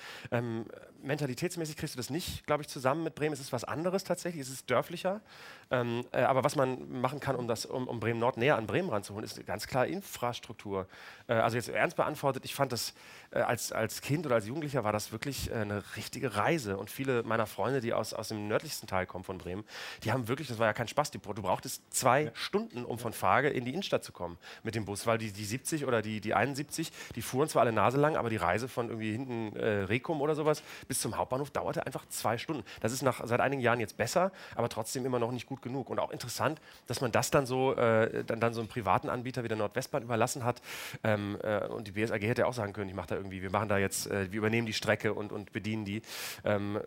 [1.03, 3.33] Mentalitätsmäßig kriegst du das nicht, glaube ich, zusammen mit Bremen.
[3.33, 5.21] Es ist was anderes tatsächlich, es ist dörflicher.
[5.69, 8.67] Ähm, äh, aber was man machen kann, um, das, um, um Bremen Nord näher an
[8.67, 10.87] Bremen ranzuholen, ist ganz klar Infrastruktur.
[11.27, 12.93] Äh, also jetzt ernst beantwortet, ich fand das
[13.31, 16.77] äh, als, als Kind oder als Jugendlicher war das wirklich äh, eine richtige Reise.
[16.77, 19.63] Und viele meiner Freunde, die aus, aus dem nördlichsten Teil kommen von Bremen,
[20.03, 23.13] die haben wirklich, das war ja kein Spaß, die, du brauchtest zwei Stunden, um von
[23.13, 26.21] Farge in die Innenstadt zu kommen mit dem Bus, weil die, die 70 oder die,
[26.21, 29.83] die 71, die fuhren zwar alle Nase lang, aber die Reise von irgendwie hinten äh,
[29.83, 32.63] Rekum oder sowas bis zum Hauptbahnhof dauerte einfach zwei Stunden.
[32.81, 35.89] Das ist nach, seit einigen Jahren jetzt besser, aber trotzdem immer noch nicht gut genug.
[35.89, 39.43] Und auch interessant, dass man das dann so, äh, dann, dann so einem privaten Anbieter
[39.43, 40.61] wie der Nordwestbahn überlassen hat.
[41.03, 43.51] Ähm, äh, und die BSAG hätte ja auch sagen können, ich mache da irgendwie, wir
[43.51, 46.01] machen da jetzt, äh, wir übernehmen die Strecke und, und bedienen die.
[46.43, 46.79] Ähm,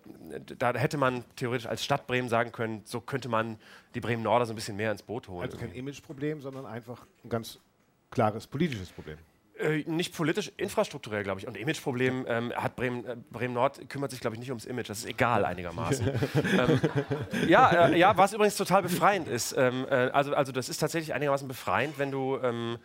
[0.59, 3.59] da hätte man theoretisch als Stadt Bremen sagen können, so könnte man
[3.95, 5.45] die Bremen Norder so ein bisschen mehr ins Boot holen.
[5.45, 7.59] Also kein Imageproblem, sondern einfach ein ganz
[8.11, 9.19] klares politisches Problem.
[9.59, 11.47] Äh, nicht politisch, infrastrukturell, glaube ich.
[11.47, 14.91] Und Imageproblem ähm, hat Bremen, äh, Bremen Nord kümmert sich, glaube ich, nicht ums Image.
[14.91, 16.09] Das ist egal einigermaßen.
[16.59, 16.81] ähm,
[17.49, 19.55] ja, äh, ja, was übrigens total befreiend ist.
[19.57, 22.79] Ähm, äh, also, also das ist tatsächlich einigermaßen befreiend, wenn du ähm, äh,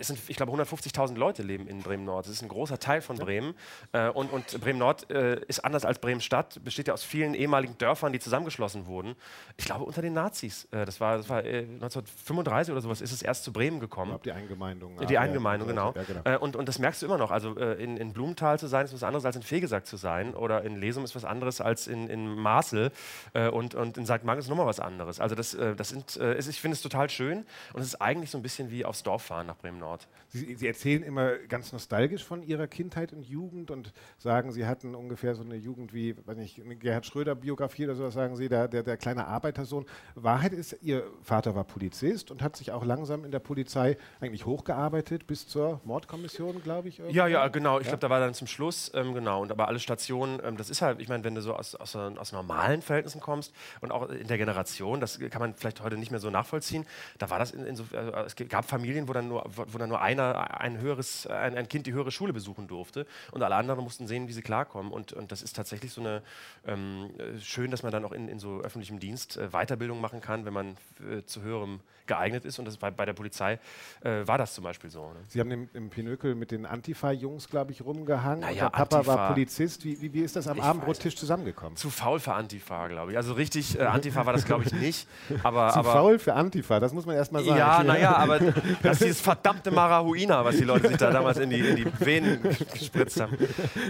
[0.00, 2.26] sind, ich glaube, 150.000 Leute leben in Bremen-Nord.
[2.26, 3.54] Das ist ein großer Teil von Bremen.
[3.92, 8.12] Äh, und und Bremen-Nord äh, ist anders als Bremen-Stadt, besteht ja aus vielen ehemaligen Dörfern,
[8.12, 9.14] die zusammengeschlossen wurden.
[9.56, 10.66] Ich glaube, unter den Nazis.
[10.70, 14.10] Äh, das war, das war äh, 1935 oder sowas ist es erst zu Bremen gekommen.
[14.10, 14.96] Überhaupt die Eingemeindung.
[15.06, 15.92] Die ah, Eingemeindung, ja, genau.
[15.94, 16.20] Ja, genau.
[16.24, 17.30] Äh, und, und das merkst du immer noch.
[17.30, 20.34] Also äh, in, in Blumenthal zu sein, ist was anderes als in Fegesack zu sein.
[20.34, 22.90] Oder in Lesum ist was anderes als in, in Marcel.
[23.34, 24.24] Äh, und, und in St.
[24.24, 25.20] Martin ist nochmal was anderes.
[25.20, 27.44] Also das, äh, das sind, äh, ich finde es total schön.
[27.72, 30.08] Und es ist eigentlich so ein bisschen wie aufs Dorf fahren nach Bremen-Nord.
[30.28, 34.94] Sie, Sie erzählen immer ganz nostalgisch von Ihrer Kindheit und Jugend und sagen, Sie hatten
[34.94, 38.68] ungefähr so eine Jugend wie, weiß nicht, eine Gerhard Schröder-Biografie oder sowas, sagen Sie, der,
[38.68, 39.86] der, der kleine Arbeitersohn.
[40.14, 44.46] Wahrheit ist, Ihr Vater war Polizist und hat sich auch langsam in der Polizei eigentlich
[44.46, 46.98] hochgearbeitet bis zur Mordkommission, glaube ich.
[46.98, 47.30] Ja, irgendwann.
[47.30, 47.80] ja, genau.
[47.80, 49.42] Ich glaube, da war dann zum Schluss, ähm, genau.
[49.42, 51.96] Und aber alle Stationen, ähm, das ist halt, ich meine, wenn du so aus, aus,
[51.96, 56.10] aus normalen Verhältnissen kommst und auch in der Generation, das kann man vielleicht heute nicht
[56.10, 56.86] mehr so nachvollziehen,
[57.18, 59.78] da war das in, in so, also es gab Familien, wo dann nur, wo, wo
[59.78, 63.54] dann nur einer ein höheres, ein, ein Kind die höhere Schule besuchen durfte und alle
[63.54, 64.92] anderen mussten sehen, wie sie klarkommen.
[64.92, 66.22] Und, und das ist tatsächlich so eine
[66.66, 70.20] ähm, äh, schön, dass man dann auch in, in so öffentlichem Dienst äh, Weiterbildung machen
[70.20, 72.58] kann, wenn man äh, zu höherem geeignet ist.
[72.58, 73.58] Und das bei, bei der Polizei
[74.02, 75.12] äh, war das zum Beispiel so.
[75.12, 75.20] Ne?
[75.28, 78.40] Sie haben im, im Pinökel mit den Antifa-Jungs, glaube ich, rumgehangen.
[78.40, 79.16] Naja, und der Papa Antifa.
[79.16, 79.84] war Polizist.
[79.84, 81.76] Wie, wie, wie ist das am Abendbrottisch zusammengekommen?
[81.76, 83.16] Zu faul für Antifa, glaube ich.
[83.16, 85.06] Also richtig, äh, Antifa war das, glaube ich, nicht.
[85.42, 87.58] Aber, Zu aber faul für Antifa, das muss man erst mal sagen.
[87.58, 88.38] Ja, naja, aber
[88.82, 91.86] das ist dieses verdammte Marahuina, was die Leute sich da damals in die, in die
[92.00, 93.36] Venen gespritzt haben.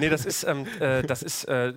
[0.00, 1.72] Nee, das ist, ähm, äh, das ist äh,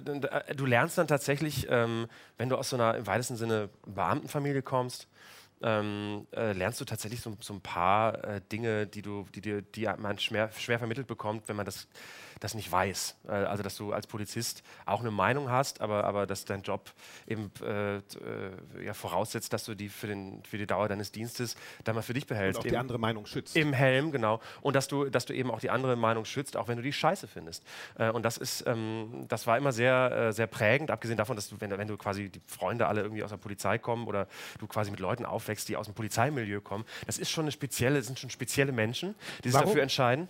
[0.55, 2.07] du lernst dann tatsächlich, ähm,
[2.39, 5.07] wenn du aus so einer im weitesten Sinne Beamtenfamilie kommst,
[5.63, 9.61] ähm, äh, lernst du tatsächlich so, so ein paar äh, Dinge, die, du, die, dir-
[9.61, 11.87] die man schwer, schwer vermittelt bekommt, wenn man das,
[12.39, 13.15] das nicht weiß.
[13.27, 16.91] Äh, also, dass du als Polizist auch eine Meinung hast, aber, aber dass dein Job
[17.27, 18.01] eben äh, äh,
[18.83, 22.13] ja, voraussetzt, dass du die für, den, für die Dauer deines Dienstes dann mal für
[22.13, 22.59] dich Und behältst.
[22.59, 23.55] auch die Eben- andere Meinung schützt.
[23.55, 24.39] im Helm, genau.
[24.61, 26.93] Und dass du, dass du eben auch die andere Meinung schützt, auch wenn du die
[26.93, 27.63] scheiße findest.
[27.99, 31.57] Äh, und das ist, ähm, das war immer sehr, sehr prägend, abgesehen davon, dass du,
[31.59, 34.27] wenn, wenn du quasi die Freunde alle irgendwie aus der Polizei kommen oder
[34.59, 37.51] du quasi mit Leuten aufwächst, aufwächst, die aus dem Polizeimilieu kommen, das ist schon eine
[37.51, 39.67] spezielle, sind schon spezielle Menschen, die sich Warum?
[39.67, 40.29] dafür entscheiden.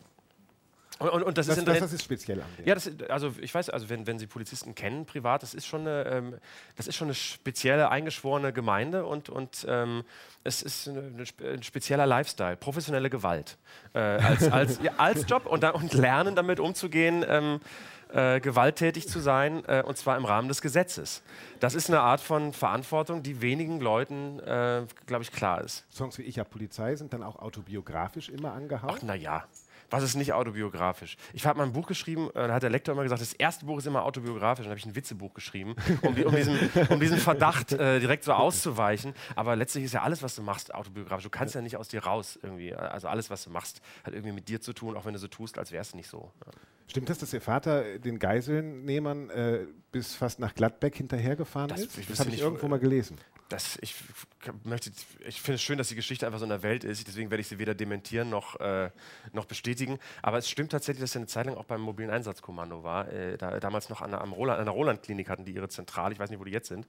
[0.99, 3.51] Und, und, und das, Das, ist das, das ist speziell an ja, das, also ich
[3.55, 6.35] weiß, also wenn, wenn Sie Polizisten kennen, privat, das ist schon eine, ähm,
[6.75, 10.03] das ist schon eine spezielle, eingeschworene Gemeinde und, und ähm,
[10.43, 13.57] es ist eine, ein spezieller Lifestyle, professionelle Gewalt
[13.93, 17.61] äh, als, als, ja, als Job und, da, und lernen damit umzugehen, ähm,
[18.11, 21.23] äh, gewalttätig zu sein äh, und zwar im Rahmen des Gesetzes.
[21.59, 25.85] Das ist eine Art von Verantwortung, die wenigen Leuten, äh, glaube ich, klar ist.
[25.91, 28.99] Songs wie Ich hab Polizei sind dann auch autobiografisch immer angehaucht.
[28.99, 29.45] Ach, naja.
[29.89, 31.17] Was ist nicht autobiografisch?
[31.33, 33.65] Ich habe mal ein Buch geschrieben, äh, da hat der Lektor immer gesagt, das erste
[33.65, 34.63] Buch ist immer autobiografisch.
[34.65, 36.57] Dann habe ich ein Witzebuch geschrieben, um, die, um, diesen,
[36.89, 39.13] um diesen Verdacht äh, direkt so auszuweichen.
[39.35, 41.23] Aber letztlich ist ja alles, was du machst, autobiografisch.
[41.23, 42.73] Du kannst ja nicht aus dir raus irgendwie.
[42.75, 45.27] Also alles, was du machst, hat irgendwie mit dir zu tun, auch wenn du so
[45.27, 46.31] tust, als wäre es nicht so.
[46.45, 46.51] Ja.
[46.87, 49.59] Stimmt das, dass Ihr Vater den Geiselnehmern äh,
[49.91, 51.97] bis fast nach Gladbeck hinterhergefahren Das- ist?
[51.97, 53.17] ich Das habe ich irgendwo wo- mal gelesen.
[53.51, 53.95] Das, ich
[54.63, 54.91] möchte,
[55.25, 57.07] ich finde es schön, dass die Geschichte einfach so in der Welt ist.
[57.07, 58.89] Deswegen werde ich sie weder dementieren noch, äh,
[59.33, 59.99] noch bestätigen.
[60.21, 63.11] Aber es stimmt tatsächlich, dass er eine Zeit lang auch beim mobilen Einsatzkommando war.
[63.11, 66.13] Äh, da, damals noch an der, Roland, an der Roland-Klinik hatten die ihre Zentrale.
[66.13, 66.87] Ich weiß nicht, wo die jetzt sind.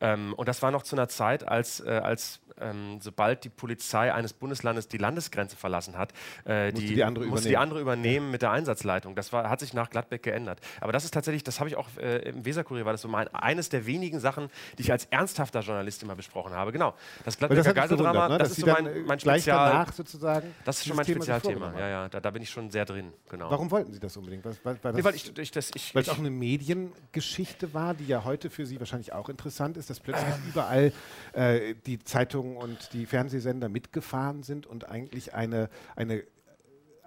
[0.00, 4.12] Ähm, und das war noch zu einer Zeit, als, äh, als ähm, sobald die Polizei
[4.12, 6.12] eines Bundeslandes die Landesgrenze verlassen hat,
[6.46, 7.62] äh, Musste die andere musste die übernehmen.
[7.62, 9.14] andere übernehmen mit der Einsatzleitung.
[9.14, 10.60] Das war, hat sich nach Gladbeck geändert.
[10.80, 13.28] Aber das ist tatsächlich, das habe ich auch äh, im Weserkurier, war das so mein,
[13.34, 16.72] eines der wenigen Sachen, die ich als ernsthafter Journalist immer besprochen habe.
[16.72, 16.94] Genau.
[17.24, 18.38] Das Gladbecker Geiseldrama, ne?
[18.38, 19.86] das ist so mein, äh, mein Spezial.
[19.92, 20.54] sozusagen.
[20.64, 21.72] Das ist schon mein Spezialthema.
[21.78, 23.12] Ja, ja, da, da bin ich schon sehr drin.
[23.28, 23.50] Genau.
[23.50, 24.44] Warum wollten Sie das unbedingt?
[24.44, 27.94] Was, weil, weil, Nee, weil ich, ich, das, ich, weil es auch eine Mediengeschichte war,
[27.94, 30.92] die ja heute für Sie wahrscheinlich auch interessant ist, dass plötzlich überall
[31.32, 36.24] äh, die Zeitungen und die Fernsehsender mitgefahren sind und eigentlich eine, eine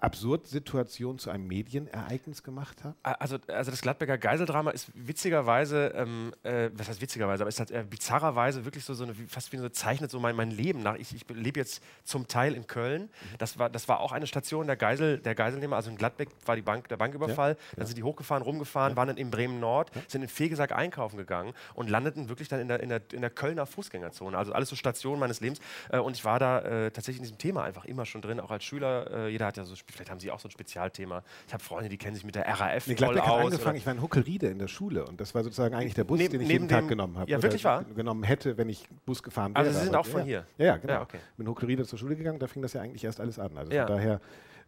[0.00, 2.94] Absurdsituation zu einem Medienereignis gemacht haben?
[3.02, 7.70] Also, also das Gladbecker Geiseldrama ist witzigerweise, ähm, äh, was heißt witzigerweise, aber ist halt
[7.70, 10.96] äh, bizarrerweise wirklich so, so eine, fast wie so zeichnet so mein, mein Leben nach.
[10.96, 13.10] Ich, ich lebe jetzt zum Teil in Köln.
[13.38, 15.76] Das war, das war auch eine Station der, Geisel, der Geiselnehmer.
[15.76, 17.56] Also in Gladbeck war die Bank, der Banküberfall.
[17.76, 21.54] Dann sind die hochgefahren, rumgefahren, waren dann in Bremen Nord, sind in Fegesack einkaufen gegangen
[21.74, 24.36] und landeten wirklich dann in der, in der, in der Kölner Fußgängerzone.
[24.36, 25.60] Also alles so Stationen meines Lebens.
[25.90, 28.50] Äh, und ich war da äh, tatsächlich in diesem Thema einfach immer schon drin, auch
[28.50, 29.10] als Schüler.
[29.10, 31.22] Äh, jeder hat ja so, vielleicht haben Sie auch so ein Spezialthema.
[31.46, 33.44] Ich habe Freunde, die kennen sich mit der RAF Nee, voll aus.
[33.46, 36.18] angefangen, ich war in Huckelriede in der Schule und das war sozusagen eigentlich der Bus,
[36.18, 37.30] Neben- den ich jeden Tag genommen habe.
[37.30, 37.84] Ja, wirklich wahr?
[37.84, 39.66] genommen hätte, wenn ich Bus gefahren wäre.
[39.66, 40.26] Also Sie sind auch von ja.
[40.26, 40.46] hier?
[40.58, 40.92] Ja, ja, genau.
[40.94, 41.18] Ja, okay.
[41.36, 43.56] Bin in Huckelriede zur Schule gegangen, da fing das ja eigentlich erst alles an.
[43.56, 44.20] Also von daher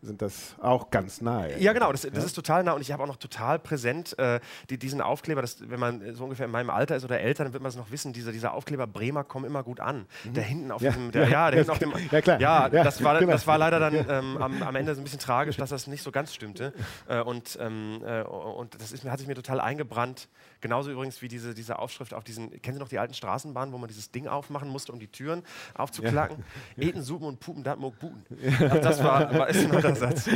[0.02, 1.58] sind das auch ganz nahe.
[1.60, 4.40] Ja, genau, das, das ist total nah und ich habe auch noch total präsent äh,
[4.70, 7.44] die, diesen Aufkleber, das, wenn man äh, so ungefähr in meinem Alter ist oder älter,
[7.44, 10.06] dann wird man es noch wissen, dieser, dieser Aufkleber Bremer kommen immer gut an.
[10.24, 10.86] Der hinten auf Mhm.
[10.86, 12.40] Ja, der, ja, ja, der das hinten auf dem, kann- ja, klar.
[12.40, 13.32] ja, Ja, das, war, genau.
[13.32, 16.02] das war leider dann ähm, am, am Ende so ein bisschen tragisch, dass das nicht
[16.02, 16.72] so ganz stimmte
[17.06, 20.28] äh, und, ähm, äh, und das ist, hat sich mir total eingebrannt.
[20.62, 23.78] Genauso übrigens wie diese, diese Aufschrift auf diesen, kennen Sie noch die alten Straßenbahnen, wo
[23.78, 25.42] man dieses Ding aufmachen musste, um die Türen
[25.74, 26.44] aufzuklacken?
[26.76, 28.24] Eten, Supen und Pupen, dat mog Buten.
[28.60, 30.28] Also das war, war ist ein anderer Satz,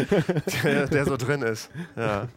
[0.62, 1.70] der, der so drin ist.
[1.96, 2.28] Ja.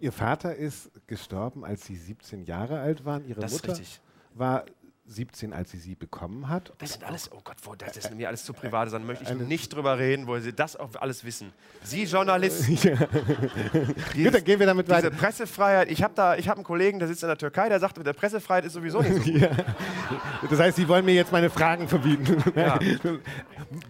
[0.00, 3.24] Ihr Vater ist gestorben, als Sie 17 Jahre alt waren.
[3.24, 3.78] Ihre Das Mutter
[4.34, 4.64] war
[5.04, 6.72] 17, als sie sie bekommen hat.
[6.78, 9.34] Das sind alles, oh Gott, wo, das ist mir alles zu privat, dann möchte ich
[9.48, 11.52] nicht drüber reden, wo Sie das auch alles wissen.
[11.82, 12.76] Sie Journalisten,
[14.14, 15.10] Gut, dann gehen wir damit diese weiter.
[15.10, 17.96] Pressefreiheit, ich habe da, ich habe einen Kollegen, der sitzt in der Türkei, der sagt,
[17.98, 19.42] mit der Pressefreiheit ist sowieso nicht so gut.
[20.50, 22.36] Das heißt, Sie wollen mir jetzt meine Fragen verbieten.
[22.54, 22.78] Ja.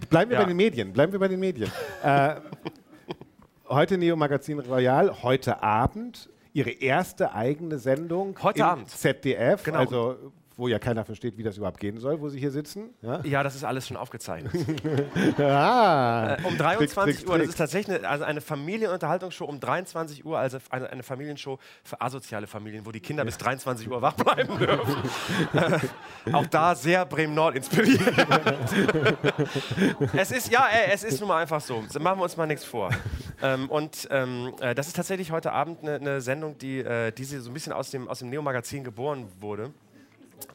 [0.09, 0.42] Bleiben wir Ja.
[0.42, 0.92] bei den Medien.
[0.92, 1.70] Bleiben wir bei den Medien.
[2.03, 2.37] äh,
[3.68, 8.90] heute Neo Magazin Royal, heute Abend Ihre erste eigene Sendung Heute im Abend.
[8.90, 9.79] ZDF, Genau.
[9.79, 12.91] also wo ja keiner versteht, wie das überhaupt gehen soll, wo Sie hier sitzen.
[13.03, 13.21] Ja?
[13.25, 14.53] Ja, das ist alles schon aufgezeichnet.
[15.38, 20.25] Ah, Äh, um 23 Tricks, Uhr, das ist tatsächlich eine, also eine Familienunterhaltungsshow um 23
[20.25, 24.15] Uhr, also eine, eine Familienshow für asoziale Familien, wo die Kinder bis 23 Uhr wach
[24.15, 24.95] bleiben dürfen.
[26.27, 28.01] äh, auch da sehr Bremen-Nord inspiriert.
[30.17, 31.83] es ist, ja, ey, es ist nun mal einfach so.
[31.88, 32.91] So Machen wir uns mal nichts vor.
[33.43, 37.25] Ähm, und ähm, äh, das ist tatsächlich heute Abend eine, eine Sendung, die, äh, die
[37.25, 39.71] so ein bisschen aus dem, aus dem Neo-Magazin geboren wurde.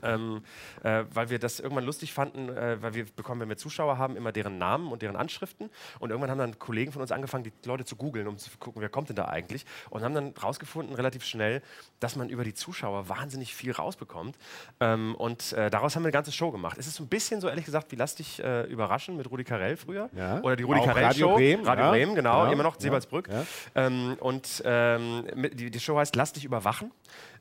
[0.03, 0.43] Ähm,
[0.83, 4.15] äh, weil wir das irgendwann lustig fanden, äh, weil wir bekommen, wenn wir Zuschauer haben,
[4.15, 5.69] immer deren Namen und deren Anschriften.
[5.99, 8.81] Und irgendwann haben dann Kollegen von uns angefangen, die Leute zu googeln, um zu gucken,
[8.81, 9.65] wer kommt denn da eigentlich.
[9.89, 11.62] Und haben dann rausgefunden, relativ schnell,
[11.99, 14.38] dass man über die Zuschauer wahnsinnig viel rausbekommt.
[14.79, 16.77] Ähm, und äh, daraus haben wir eine ganze Show gemacht.
[16.79, 19.43] Es ist so ein bisschen so, ehrlich gesagt, wie Lass dich äh, überraschen mit Rudi
[19.43, 20.10] Carell früher.
[20.15, 20.39] Ja.
[20.41, 21.36] Oder die Rudi Carell Radio Show.
[21.36, 21.91] Bremen, Radio ja.
[21.91, 22.51] Bremen, genau, Ja.
[22.51, 22.77] immer noch.
[22.81, 23.43] Ja.
[23.75, 26.91] Ähm, und ähm, die, die Show heißt Lass dich überwachen.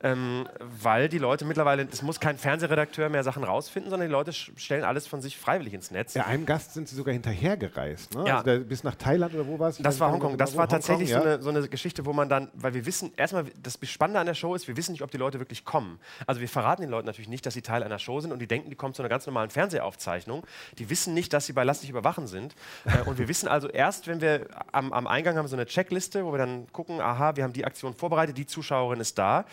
[0.02, 4.32] ähm, weil die Leute mittlerweile, es muss kein Fernsehredakteur mehr Sachen rausfinden, sondern die Leute
[4.32, 6.14] stellen alles von sich freiwillig ins Netz.
[6.14, 8.14] Ja, einem Gast sind sie sogar hinterhergereist.
[8.14, 8.24] Ne?
[8.28, 8.40] Ja.
[8.40, 9.78] Also bis nach Thailand oder wo war es?
[9.78, 10.38] Das war Hongkong.
[10.38, 11.34] Das war tatsächlich Hongkong, so, ja?
[11.34, 14.34] eine, so eine Geschichte, wo man dann, weil wir wissen, erstmal, das Spannende an der
[14.34, 15.98] Show ist, wir wissen nicht, ob die Leute wirklich kommen.
[16.24, 18.46] Also wir verraten den Leuten natürlich nicht, dass sie Teil einer Show sind und die
[18.46, 20.44] denken, die kommen zu einer ganz normalen Fernsehaufzeichnung.
[20.78, 22.54] Die wissen nicht, dass sie bei Lass dich überwachen sind.
[22.84, 26.24] Äh, und wir wissen also erst, wenn wir am, am Eingang haben so eine Checkliste,
[26.24, 29.46] wo wir dann gucken, aha, wir haben die Aktion vorbereitet, die Zuschauerin ist da.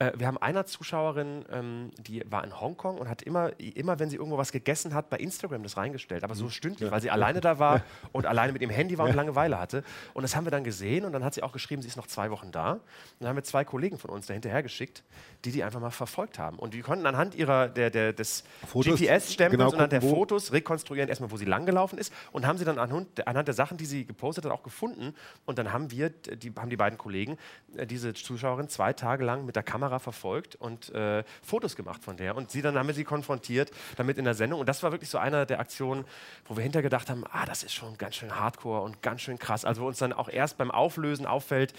[0.00, 4.10] Äh, wir haben einer Zuschauerin, ähm, die war in Hongkong und hat immer, immer, wenn
[4.10, 6.24] sie irgendwo was gegessen hat, bei Instagram das reingestellt.
[6.24, 9.14] Aber so stündlich, weil sie alleine da war und alleine mit ihrem Handy war und
[9.14, 9.82] Langeweile hatte.
[10.14, 12.06] Und das haben wir dann gesehen und dann hat sie auch geschrieben, sie ist noch
[12.06, 12.72] zwei Wochen da.
[12.72, 12.80] Und
[13.20, 15.02] dann haben wir zwei Kollegen von uns dahinterher geschickt,
[15.44, 16.58] die die einfach mal verfolgt haben.
[16.58, 21.08] Und die konnten anhand ihrer, der, der, des GPS-Stempels genau und anhand der Fotos rekonstruieren
[21.08, 24.04] erstmal, wo sie langgelaufen ist und haben sie dann anhand, anhand der Sachen, die sie
[24.04, 25.14] gepostet hat, auch gefunden.
[25.46, 27.38] Und dann haben wir, die, haben die beiden Kollegen,
[27.76, 32.16] äh, diese Zuschauerin zwei Tage lang mit der Kamera verfolgt und äh, Fotos gemacht von
[32.16, 32.29] der.
[32.34, 34.60] Und sie dann haben wir sie konfrontiert damit in der Sendung.
[34.60, 36.04] Und das war wirklich so einer der Aktionen,
[36.46, 39.38] wo wir hinterher gedacht haben, ah, das ist schon ganz schön hardcore und ganz schön
[39.38, 39.64] krass.
[39.64, 41.72] Also wo uns dann auch erst beim Auflösen auffällt,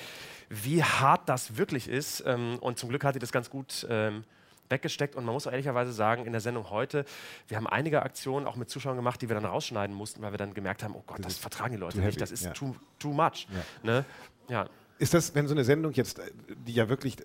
[0.50, 2.24] wie hart das wirklich ist.
[2.26, 4.24] Ähm, und zum Glück hat sie das ganz gut ähm,
[4.72, 5.16] weggesteckt.
[5.16, 7.06] Und man muss auch ehrlicherweise sagen, in der Sendung heute,
[7.48, 10.38] wir haben einige Aktionen auch mit Zuschauern gemacht, die wir dann rausschneiden mussten, weil wir
[10.38, 12.52] dann gemerkt haben, oh Gott, das vertragen die Leute nicht, das ist ja.
[12.52, 13.48] too, too much.
[13.84, 14.06] Ne?
[14.48, 14.68] Ja.
[14.98, 17.18] Ist das, wenn so eine Sendung jetzt, äh, die ja wirklich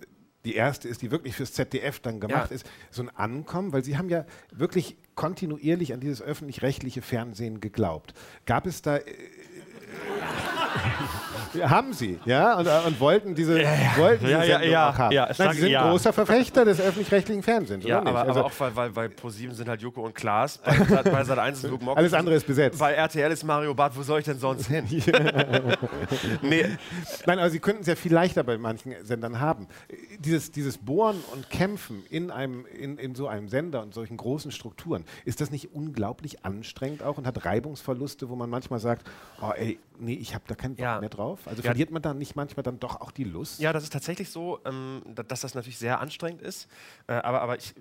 [0.46, 2.54] die erste ist, die wirklich fürs ZDF dann gemacht Ja.
[2.54, 3.72] ist, so ein Ankommen?
[3.72, 8.14] Weil Sie haben ja wirklich kontinuierlich an dieses öffentlich-rechtliche Fernsehen geglaubt.
[8.46, 8.96] Gab es da...
[8.96, 9.02] Äh,
[11.54, 13.56] haben Sie, ja, und, äh, und wollten diese,
[13.96, 15.12] wollten diese Ja, ja, ja, auch haben.
[15.12, 15.88] ja, Nein, Sie sind ja.
[15.90, 19.68] großer Verfechter des öffentlich-rechtlichen Fernsehens, Ja, aber, Also, aber auch, weil, weil bei ProSieben sind
[19.68, 21.96] halt Joko und Klaas, bei, bei Sat 1 ist Luke Mock.
[21.96, 22.78] alles andere ist besetzt.
[22.78, 24.84] Bei RTL ist Mario Barth, wo soll ich denn sonst hin?
[26.42, 26.64] nee,
[27.26, 29.66] Nein, aber Sie könnten es ja viel leichter bei manchen Sendern haben.
[30.18, 34.50] Dieses, dieses Bohren und Kämpfen in, einem, in, in so einem Sender und solchen großen
[34.50, 39.06] Strukturen, ist das nicht unglaublich anstrengend auch und hat Reibungsverluste, wo man manchmal sagt,
[39.40, 41.00] oh ey, nee, ich habe da keinen Bock Ja.
[41.00, 41.40] mehr drauf?
[41.46, 41.66] Also Ja.
[41.70, 43.60] verliert man dann nicht manchmal dann doch auch die Lust?
[43.60, 46.68] Ja, das ist tatsächlich so, ähm, da- dass das natürlich sehr anstrengend ist.
[47.06, 47.74] Äh, aber, aber ich,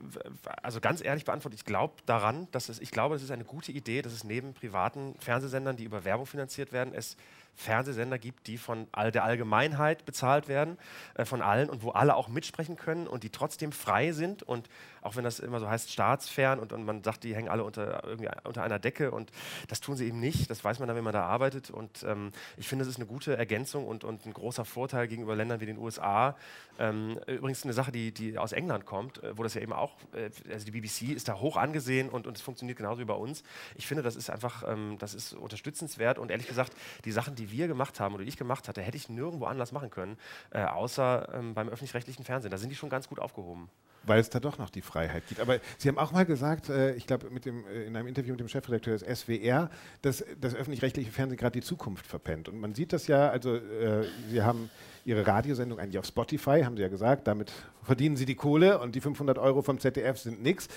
[0.64, 3.72] also ganz ehrlich beantwortet, ich glaube daran, dass es, ich glaube, es ist eine gute
[3.72, 7.18] Idee, dass es neben privaten Fernsehsendern, die über Werbung finanziert werden, es
[7.56, 10.78] Fernsehsender gibt, die von all der Allgemeinheit bezahlt werden,
[11.16, 14.70] äh, von allen und wo alle auch mitsprechen können und die trotzdem frei sind und
[15.02, 18.04] auch wenn das immer so heißt staatsfern und, und man sagt, die hängen alle unter,
[18.04, 19.32] irgendwie unter einer Decke und
[19.68, 22.32] das tun sie eben nicht, das weiß man dann, wenn man da arbeitet und ähm,
[22.58, 25.66] ich finde, es ist eine gute Ergänzung und, und ein großer Vorteil gegenüber Ländern wie
[25.66, 26.36] den USA.
[26.78, 29.94] Ähm, übrigens eine Sache, die, die aus England kommt, äh, wo das ja eben auch,
[30.14, 33.14] äh, also die BBC ist da hoch angesehen und, und es funktioniert genauso wie bei
[33.14, 33.44] uns.
[33.76, 36.74] Ich finde, das ist einfach, ähm, das ist unterstützenswert und ehrlich gesagt,
[37.06, 39.90] die Sachen, die wir gemacht haben oder ich gemacht hatte, hätte ich nirgendwo anders machen
[39.90, 40.18] können,
[40.52, 42.52] äh, außer ähm, beim öffentlich-rechtlichen Fernsehen.
[42.52, 43.70] Da sind die schon ganz gut aufgehoben.
[44.08, 45.42] Weil es da doch noch die Freiheit gibt.
[45.42, 48.48] Aber Sie haben auch mal gesagt, äh, ich glaube, äh, in einem Interview mit dem
[48.48, 49.70] Chefredakteur des SWR,
[50.02, 52.48] dass das öffentlich-rechtliche Fernsehen gerade die Zukunft verpennt.
[52.48, 54.70] Und man sieht das ja, also äh, Sie haben
[55.06, 57.52] Ihre Radiosendung eigentlich auf Spotify, haben Sie ja gesagt, damit
[57.84, 60.68] verdienen Sie die Kohle und die 500 Euro vom ZDF sind nichts.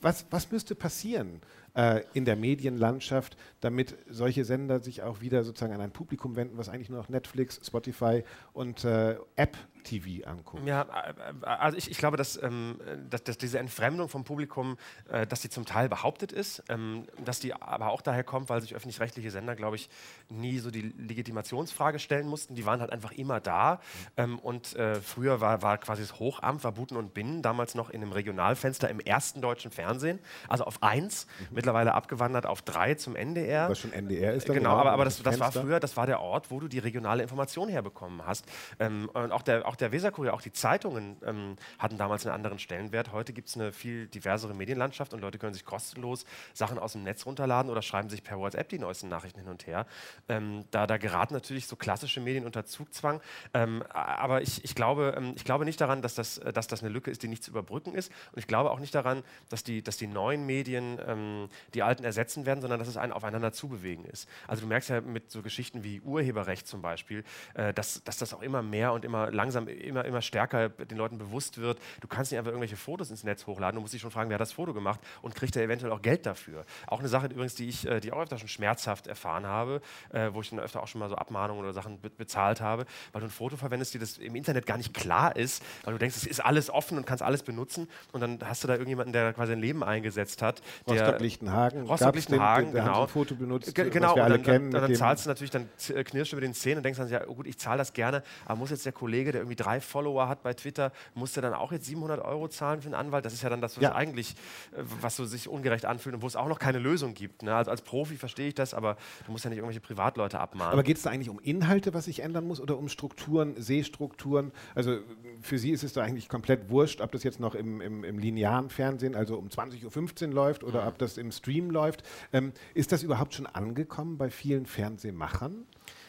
[0.00, 1.40] Was, was müsste passieren
[1.74, 6.56] äh, in der Medienlandschaft, damit solche Sender sich auch wieder sozusagen an ein Publikum wenden,
[6.56, 10.64] was eigentlich nur noch Netflix, Spotify und äh, App-TV anguckt?
[10.64, 12.78] Ja, äh, also ich, ich glaube, dass, ähm,
[13.10, 14.78] dass, dass diese Entfremdung vom Publikum,
[15.10, 18.60] äh, dass die zum Teil behauptet ist, ähm, dass die aber auch daher kommt, weil
[18.60, 19.90] sich öffentlich-rechtliche Sender, glaube ich,
[20.28, 22.54] nie so die Legitimationsfrage stellen mussten.
[22.54, 23.80] Die waren halt einfach immer da.
[24.16, 27.90] Ähm, und äh, früher war, war quasi das Hochamt, war Buten und Binnen, damals noch
[27.90, 33.16] in einem Regionalfenster im ersten deutschen Fernsehen, also auf eins, mittlerweile abgewandert auf drei zum
[33.16, 33.55] NDR.
[33.68, 34.48] Was schon NDR ist.
[34.48, 36.78] dann Genau, aber, aber das das, war früher, das war der Ort, wo du die
[36.78, 38.46] regionale Information herbekommen hast.
[38.78, 42.58] Ähm, und auch der, auch der Weserkurier, auch die Zeitungen ähm, hatten damals einen anderen
[42.58, 43.12] Stellenwert.
[43.12, 47.02] Heute gibt es eine viel diversere Medienlandschaft und Leute können sich kostenlos Sachen aus dem
[47.02, 49.86] Netz runterladen oder schreiben sich per WhatsApp die neuesten Nachrichten hin und her.
[50.28, 53.20] Ähm, da, da geraten natürlich so klassische Medien unter Zugzwang.
[53.54, 56.92] Ähm, aber ich, ich, glaube, ähm, ich glaube nicht daran, dass das, dass das eine
[56.92, 58.12] Lücke ist, die nicht zu überbrücken ist.
[58.32, 62.04] Und ich glaube auch nicht daran, dass die, dass die neuen Medien ähm, die alten
[62.04, 64.28] ersetzen werden, sondern dass es ein Aufeinander zubewegen ist.
[64.48, 67.22] Also du merkst ja mit so Geschichten wie Urheberrecht zum Beispiel,
[67.54, 71.18] äh, dass, dass das auch immer mehr und immer langsam, immer, immer stärker den Leuten
[71.18, 71.78] bewusst wird.
[72.00, 74.34] Du kannst nicht einfach irgendwelche Fotos ins Netz hochladen, du musst dich schon fragen, wer
[74.36, 76.64] hat das Foto gemacht und kriegt er eventuell auch Geld dafür.
[76.86, 80.30] Auch eine Sache übrigens, die ich, äh, die auch öfter schon schmerzhaft erfahren habe, äh,
[80.32, 83.20] wo ich dann öfter auch schon mal so Abmahnungen oder Sachen be bezahlt habe, weil
[83.20, 86.16] du ein Foto verwendest, die das im Internet gar nicht klar ist, weil du denkst,
[86.16, 89.34] es ist alles offen und kannst alles benutzen und dann hast du da irgendjemanden, der
[89.34, 90.62] quasi ein Leben eingesetzt hat.
[90.88, 91.82] Rostock-Lichtenhagen.
[91.82, 93.06] Rostock Gab's den- Lichtenhagen, da haben sie genau.
[93.26, 94.70] Foto benutzt, Ge- was genau, wir und alle dann, kennen.
[94.70, 97.08] dann, dann zahlst du natürlich, dann äh, knirschst du über den Zähnen und denkst dann,
[97.08, 100.28] ja gut, ich zahle das gerne, aber muss jetzt der Kollege, der irgendwie drei Follower
[100.28, 103.24] hat bei Twitter, muss der dann auch jetzt 700 Euro zahlen für einen Anwalt?
[103.24, 103.94] Das ist ja dann das, was Ja.
[103.94, 104.32] eigentlich,
[104.72, 107.42] äh, was so sich ungerecht anfühlt und wo es auch noch keine Lösung gibt.
[107.42, 107.54] Ne?
[107.54, 110.72] Also als Profi verstehe ich das, aber du musst ja nicht irgendwelche Privatleute abmahnen.
[110.72, 114.52] Aber geht es da eigentlich um Inhalte, was sich ändern muss, oder um Strukturen, Sehstrukturen?
[114.74, 114.98] Also
[115.42, 118.18] für Sie ist es da eigentlich komplett wurscht, ob das jetzt noch im, im, im
[118.18, 122.02] linearen Fernsehen, also um 20.15 Uhr läuft, oder ob das im Stream läuft.
[122.32, 125.66] Ähm, ist das überhaupt schon angekommen bei vielen Fernsehmachern,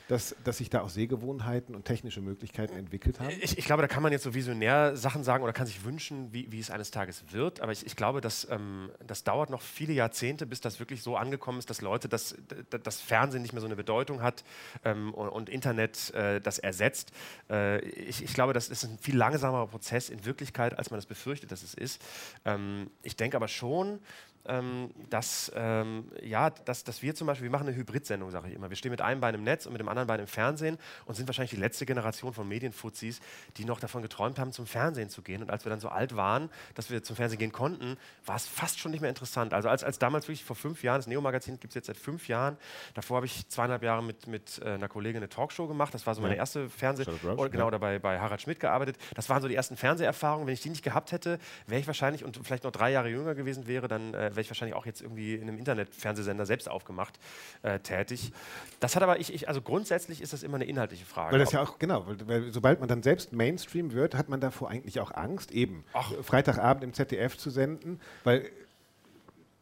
[0.07, 3.29] dass, dass sich da auch Sehgewohnheiten und technische Möglichkeiten entwickelt haben?
[3.41, 6.31] Ich, ich glaube, da kann man jetzt so visionär Sachen sagen oder kann sich wünschen,
[6.31, 7.59] wie, wie es eines Tages wird.
[7.59, 11.17] Aber ich, ich glaube, dass, ähm, das dauert noch viele Jahrzehnte, bis das wirklich so
[11.17, 12.37] angekommen ist, dass Leute, das,
[12.71, 14.45] d- das Fernsehen nicht mehr so eine Bedeutung hat
[14.85, 17.11] ähm, und, und Internet äh, das ersetzt.
[17.49, 21.05] Äh, ich, ich glaube, das ist ein viel langsamerer Prozess in Wirklichkeit, als man das
[21.05, 22.01] befürchtet, dass es ist.
[22.45, 23.99] Ähm, ich denke aber schon,
[24.47, 28.55] ähm, dass, ähm, ja, dass, dass wir zum Beispiel, wir machen eine Hybridsendung, sage ich
[28.55, 28.69] immer.
[28.69, 31.15] Wir stehen mit einem Bein im Netz und mit dem anderen Bein im Fernsehen und
[31.15, 33.19] sind wahrscheinlich die letzte Generation von Medienfuzis,
[33.57, 35.41] die noch davon geträumt haben, zum Fernsehen zu gehen.
[35.41, 38.47] Und als wir dann so alt waren, dass wir zum Fernsehen gehen konnten, war es
[38.47, 39.53] fast schon nicht mehr interessant.
[39.53, 42.27] Also als, als damals wirklich vor fünf Jahren, das Neo-Magazin gibt es jetzt seit fünf
[42.27, 42.57] Jahren,
[42.93, 45.93] davor habe ich zweieinhalb Jahre mit, mit äh, einer Kollegin eine Talkshow gemacht.
[45.93, 46.39] Das war so meine Ja.
[46.39, 47.03] erste Fernseh...
[47.03, 47.67] Oder, genau, ja.
[47.67, 48.97] oder bei, bei Harald Schmidt gearbeitet.
[49.15, 50.47] Das waren so die ersten Fernseherfahrungen.
[50.47, 53.35] Wenn ich die nicht gehabt hätte, wäre ich wahrscheinlich und vielleicht noch drei Jahre jünger
[53.35, 57.19] gewesen wäre, dann äh, wäre ich wahrscheinlich auch jetzt irgendwie in einem Internetfernsehsender selbst aufgemacht
[57.63, 58.31] äh, tätig.
[58.79, 61.33] Das hat aber ich, ich, also grundsätzlich ist das immer eine inhaltliche Frage.
[61.33, 64.39] Weil das ja auch, genau, weil, weil sobald man dann selbst Mainstream wird, hat man
[64.39, 66.13] davor eigentlich auch Angst, eben Ach.
[66.21, 68.49] Freitagabend im ZDF zu senden, weil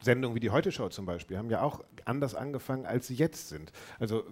[0.02, 3.72] Sendungen wie die Heute-Show zum Beispiel haben ja auch anders angefangen, als sie jetzt sind.
[4.00, 4.24] Also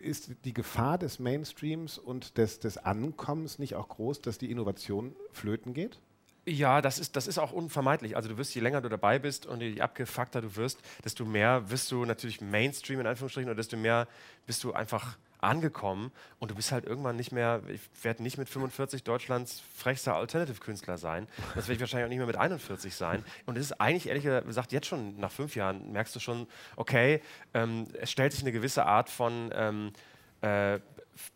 [0.00, 5.14] ist die Gefahr des Mainstreams und des, des Ankommens nicht auch groß, dass die Innovation
[5.32, 6.00] flöten geht?
[6.50, 8.16] Ja, das ist, das ist auch unvermeidlich.
[8.16, 11.70] Also du wirst, je länger du dabei bist und je abgefuckter du wirst, desto mehr
[11.70, 14.08] wirst du natürlich Mainstream in Anführungsstrichen und desto mehr
[14.46, 16.10] bist du einfach angekommen
[16.40, 20.98] und du bist halt irgendwann nicht mehr, ich werde nicht mit 45 Deutschlands frechster Alternative-Künstler
[20.98, 21.28] sein.
[21.54, 23.24] Das werde ich wahrscheinlich auch nicht mehr mit 41 sein.
[23.46, 27.22] Und es ist eigentlich, ehrlich gesagt, jetzt schon nach fünf Jahren merkst du schon, okay,
[27.54, 29.92] ähm, es stellt sich eine gewisse Art von ähm,
[30.40, 30.80] äh,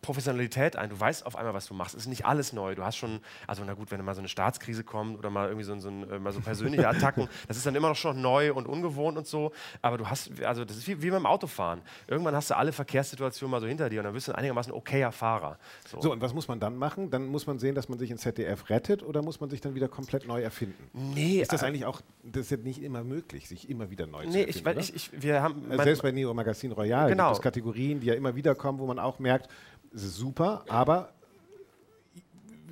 [0.01, 0.89] Professionalität ein.
[0.89, 1.95] Du weißt auf einmal, was du machst.
[1.95, 2.75] Es ist nicht alles neu.
[2.75, 5.65] Du hast schon, also na gut, wenn mal so eine Staatskrise kommt oder mal irgendwie
[5.65, 8.53] so, so, ein, äh, mal so persönliche Attacken, das ist dann immer noch schon neu
[8.53, 9.51] und ungewohnt und so.
[9.81, 11.81] Aber du hast, also das ist wie, wie beim Autofahren.
[12.07, 14.71] Irgendwann hast du alle Verkehrssituationen mal so hinter dir und dann bist du ein einigermaßen
[14.73, 15.57] okayer Fahrer.
[15.87, 16.01] So.
[16.01, 17.09] So, und was muss man dann machen?
[17.09, 19.75] Dann muss man sehen, dass man sich ins ZDF rettet oder muss man sich dann
[19.75, 20.89] wieder komplett neu erfinden?
[20.93, 24.05] Nee, Ist das äh, eigentlich auch, das ist ja nicht immer möglich, sich immer wieder
[24.07, 24.49] neu zu nee, erfinden?
[24.59, 24.81] ich, weil oder?
[24.81, 27.27] ich, ich, wir haben, Also selbst bei Neo Magazin Royal Genau.
[27.29, 29.49] gibt es Kategorien, die ja immer wieder kommen, wo man auch merkt,
[29.95, 31.09] super, aber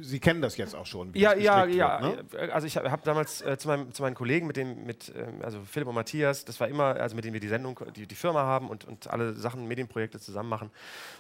[0.01, 1.11] Sie kennen das jetzt auch schon.
[1.13, 2.01] Ja, ja, ja.
[2.01, 2.53] Wird, ne?
[2.53, 5.41] Also ich habe hab damals äh, zu, meinem, zu meinen Kollegen, mit dem, mit, ähm,
[5.41, 8.15] also Philipp und Matthias, das war immer, also mit denen wir die Sendung, die, die
[8.15, 10.71] Firma haben und, und alle Sachen, Medienprojekte zusammen machen,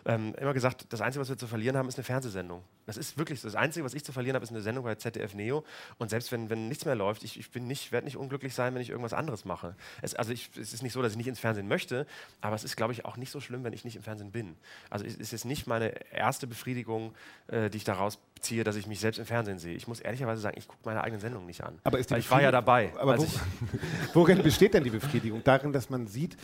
[0.05, 2.63] ähm, immer gesagt, das Einzige, was wir zu verlieren haben, ist eine Fernsehsendung.
[2.85, 3.47] Das ist wirklich so.
[3.47, 5.63] Das Einzige, was ich zu verlieren habe, ist eine Sendung bei ZDF Neo.
[5.97, 8.73] Und selbst wenn, wenn nichts mehr läuft, ich, ich bin nicht, werde nicht unglücklich sein,
[8.73, 9.75] wenn ich irgendwas anderes mache.
[10.01, 12.05] Es, also ich, es ist nicht so, dass ich nicht ins Fernsehen möchte,
[12.41, 14.55] aber es ist, glaube ich, auch nicht so schlimm, wenn ich nicht im Fernsehen bin.
[14.89, 17.13] Also es ist jetzt nicht meine erste Befriedigung,
[17.47, 19.75] äh, die ich daraus ziehe, dass ich mich selbst im Fernsehen sehe.
[19.75, 21.79] Ich muss ehrlicherweise sagen, ich gucke meine eigenen Sendungen nicht an.
[21.83, 22.91] Aber ich war ja dabei.
[22.97, 23.27] Aber wo,
[24.13, 25.43] worin besteht denn die Befriedigung?
[25.43, 26.37] Darin, dass man sieht,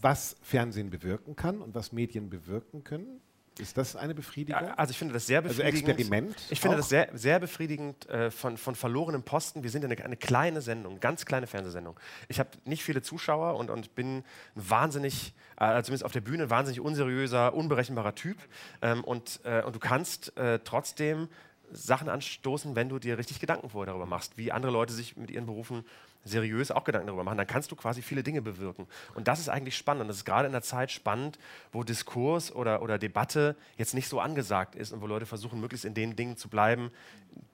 [0.00, 3.20] was Fernsehen bewirken kann und was Medien bewirken können?
[3.58, 4.60] Ist das eine Befriedigung?
[4.62, 5.88] Ja, also ich finde das sehr Also befriedigend.
[5.90, 6.80] Experiment Ich finde auch?
[6.80, 9.62] das sehr, sehr befriedigend äh, von, von verlorenen Posten.
[9.62, 11.98] Wir sind ja eine, eine kleine Sendung, ganz kleine Fernsehsendung.
[12.28, 14.24] Ich habe nicht viele Zuschauer und, und bin ein
[14.56, 18.38] wahnsinnig, äh, zumindest auf der Bühne, ein wahnsinnig unseriöser, unberechenbarer Typ.
[18.82, 21.28] Ähm, und, äh, und du kannst äh, trotzdem
[21.70, 25.30] Sachen anstoßen, wenn du dir richtig Gedanken vorher darüber machst, wie andere Leute sich mit
[25.30, 25.84] ihren Berufen
[26.24, 27.38] seriös auch Gedanken darüber machen.
[27.38, 28.86] Dann kannst du quasi viele Dinge bewirken.
[29.14, 30.02] Und das ist eigentlich spannend.
[30.02, 31.38] Und das ist gerade in der Zeit spannend,
[31.72, 35.84] wo Diskurs oder, oder Debatte jetzt nicht so angesagt ist und wo Leute versuchen, möglichst
[35.84, 36.90] in den Dingen zu bleiben,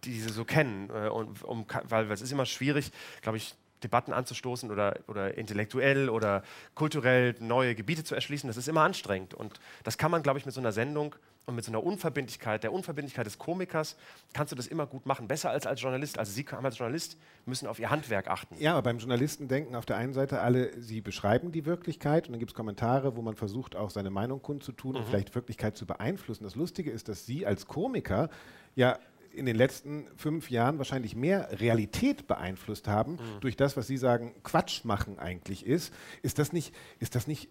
[0.05, 0.91] die sie so kennen.
[0.91, 5.37] Äh, Und um, weil, weil es ist immer schwierig, glaube ich, Debatten anzustoßen oder, oder
[5.37, 6.43] intellektuell oder
[6.75, 9.35] kulturell neue Gebiete zu erschließen, das ist immer anstrengend.
[9.35, 11.15] Und das kann man, glaube ich, mit so einer Sendung
[11.47, 13.97] und mit so einer Unverbindlichkeit, der Unverbindlichkeit des Komikers,
[14.33, 15.27] kannst du das immer gut machen.
[15.27, 16.19] Besser als als Journalist.
[16.19, 18.57] Also Sie haben als Journalist müssen auf Ihr Handwerk achten.
[18.59, 22.33] Ja, aber beim Journalisten denken auf der einen Seite alle, sie beschreiben die Wirklichkeit und
[22.33, 25.87] dann gibt es Kommentare, wo man versucht, auch seine Meinung kundzutun und vielleicht Wirklichkeit zu
[25.87, 26.45] beeinflussen.
[26.45, 28.31] Das Lustige ist, dass Sie als Komiker
[28.75, 28.99] ja
[29.33, 34.35] in den letzten fünf Jahren wahrscheinlich mehr Realität beeinflusst haben durch das, was Sie sagen,
[34.43, 35.95] Quatsch machen eigentlich ist.
[36.23, 37.49] Ist das nicht, ist das nicht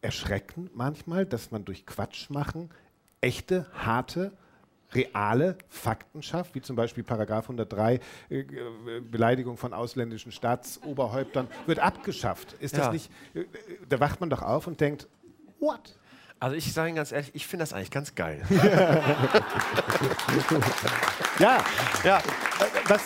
[0.00, 2.70] erschreckend manchmal, dass man durch Quatsch machen
[3.20, 4.32] echte, harte
[4.94, 11.78] reale Fakten schafft, wie zum Beispiel Paragraph 103, äh, äh, Beleidigung von ausländischen Staatsoberhäuptern, wird
[11.78, 12.54] abgeschafft.
[12.54, 12.92] Ist das Ja.
[12.92, 13.46] nicht, äh, äh,
[13.88, 15.06] da wacht man doch auf und denkt,
[15.60, 15.98] what?
[16.40, 18.42] Also ich sage Ihnen ganz ehrlich, ich finde das eigentlich ganz geil.
[21.38, 21.64] Ja,
[22.04, 22.20] ja,
[22.88, 23.02] das,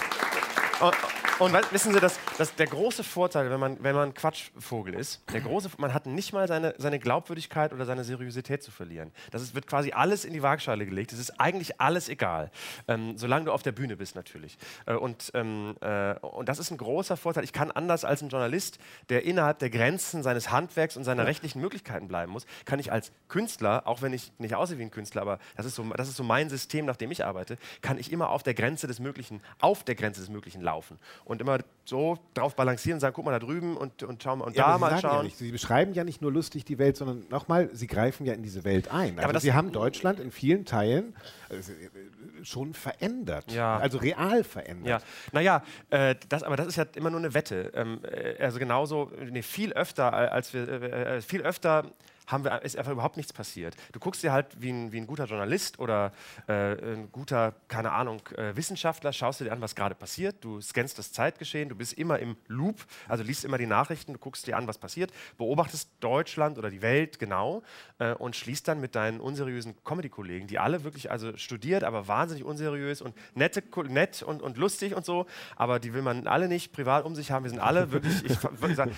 [1.38, 5.40] Und, wissen Sie, dass, dass der große Vorteil, wenn man, wenn man Quatschvogel ist, der
[5.40, 9.10] große, man hat nicht mal seine, seine Glaubwürdigkeit oder seine Seriosität zu verlieren.
[9.30, 11.12] Das ist, wird quasi alles in die Waagschale gelegt.
[11.12, 12.50] Es ist eigentlich alles egal,
[12.86, 14.56] ähm, solange du auf der Bühne bist natürlich.
[14.86, 17.44] Äh, und, ähm, äh, und das ist ein großer Vorteil.
[17.44, 18.78] Ich kann anders als ein Journalist,
[19.08, 23.10] der innerhalb der Grenzen seines Handwerks und seiner rechtlichen Möglichkeiten bleiben muss, kann ich als
[23.28, 26.16] Künstler, auch wenn ich nicht aussehe wie ein Künstler, aber das ist so, das ist
[26.16, 29.40] so mein System, nach dem ich arbeite, kann ich immer auf der Grenze des Möglichen,
[29.60, 33.38] auf der Grenze des Möglichen laufen und immer so drauf balancieren sagen, guck mal da
[33.38, 35.24] drüben und, und schau mal und ja, da mal sagen Ja schauen.
[35.24, 38.42] nicht, Sie beschreiben ja nicht nur lustig die Welt, sondern nochmal, Sie greifen ja in
[38.42, 39.18] diese Welt ein.
[39.18, 41.14] Also aber Sie haben Deutschland in vielen Teilen
[41.48, 43.50] äh, schon verändert.
[43.52, 43.78] Ja.
[43.78, 45.02] Also real verändert.
[45.02, 47.72] Ja, naja, äh, das, aber das ist ja immer nur eine Wette.
[47.74, 51.86] Ähm, äh, also genauso, nee, viel öfter, äh, als wir, äh, äh, viel öfter
[52.32, 53.76] haben wir, ist einfach überhaupt nichts passiert.
[53.92, 56.12] Du guckst dir halt wie ein, wie ein guter Journalist oder
[56.48, 60.36] äh, ein guter, keine Ahnung, äh, Wissenschaftler, schaust du dir an, was gerade passiert.
[60.40, 64.18] Du scannst das Zeitgeschehen, du bist immer im Loop, also liest immer die Nachrichten, du
[64.18, 67.62] guckst dir an, was passiert, beobachtest Deutschland oder die Welt genau
[67.98, 72.44] äh, und schließt dann mit deinen unseriösen Comedy-Kollegen, die alle wirklich also studiert, aber wahnsinnig
[72.44, 75.26] unseriös und nette, nett und, und lustig und so,
[75.56, 77.44] aber die will man alle nicht privat um sich haben.
[77.44, 78.92] Wir sind alle wirklich, ich würde sagen,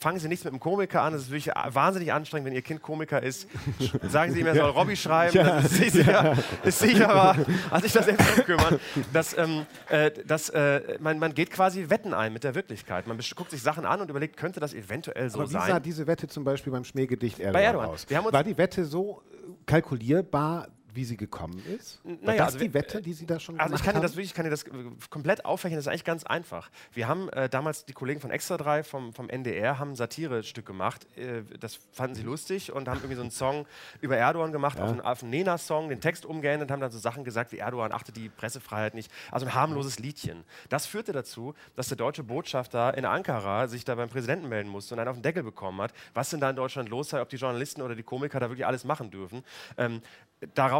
[0.00, 1.14] fangen Sie nichts mit einem Komiker an.
[1.14, 3.48] Es ist wirklich wahnsinnig anstrengend, wenn Ihr Kind Komiker ist.
[4.08, 5.34] Sagen Sie ihm, er soll Robbie schreiben.
[5.36, 7.36] Das ist sicher, ist sicher aber
[7.70, 8.78] hat sich das selbst kümmern.
[9.12, 13.06] Das, ähm, äh, das, äh, man, man geht quasi Wetten ein mit der Wirklichkeit.
[13.06, 15.82] Man guckt sich Sachen an und überlegt, könnte das eventuell so Aber wie sah sein?
[15.82, 17.88] diese Wette zum Beispiel beim Schmähgedicht Erdogan, Bei Erdogan.
[17.90, 18.06] aus?
[18.32, 19.36] War die Wette so äh,
[19.66, 22.00] kalkulierbar, wie sie gekommen ist?
[22.02, 24.02] War naja, das also die Wette, die Sie da schon Also ich gemacht dir haben?
[24.02, 24.70] das wirklich, ich kann dir das äh,
[25.10, 26.70] komplett auffächern, das ist eigentlich ganz einfach.
[26.92, 30.66] Wir haben äh, damals die Kollegen von Extra 3 vom, vom NDR haben ein Satirestück
[30.66, 31.06] gemacht.
[31.16, 33.66] Äh, das fanden sie lustig und haben irgendwie so einen Song
[34.00, 37.24] über Erdogan gemacht, auf einen, auf einen Nena-Song, den Text umgeändert, haben dann so Sachen
[37.24, 39.10] gesagt wie Erdogan achtet die Pressefreiheit nicht.
[39.30, 40.44] Also ein harmloses Liedchen.
[40.68, 44.94] Das führte dazu, dass der deutsche Botschafter in Ankara sich da beim Präsidenten melden musste
[44.94, 47.28] und einen auf den Deckel bekommen hat, was denn da in Deutschland los sei, ob
[47.28, 49.42] die Journalisten oder die Komiker da wirklich alles machen dürfen.
[49.76, 50.00] Ähm,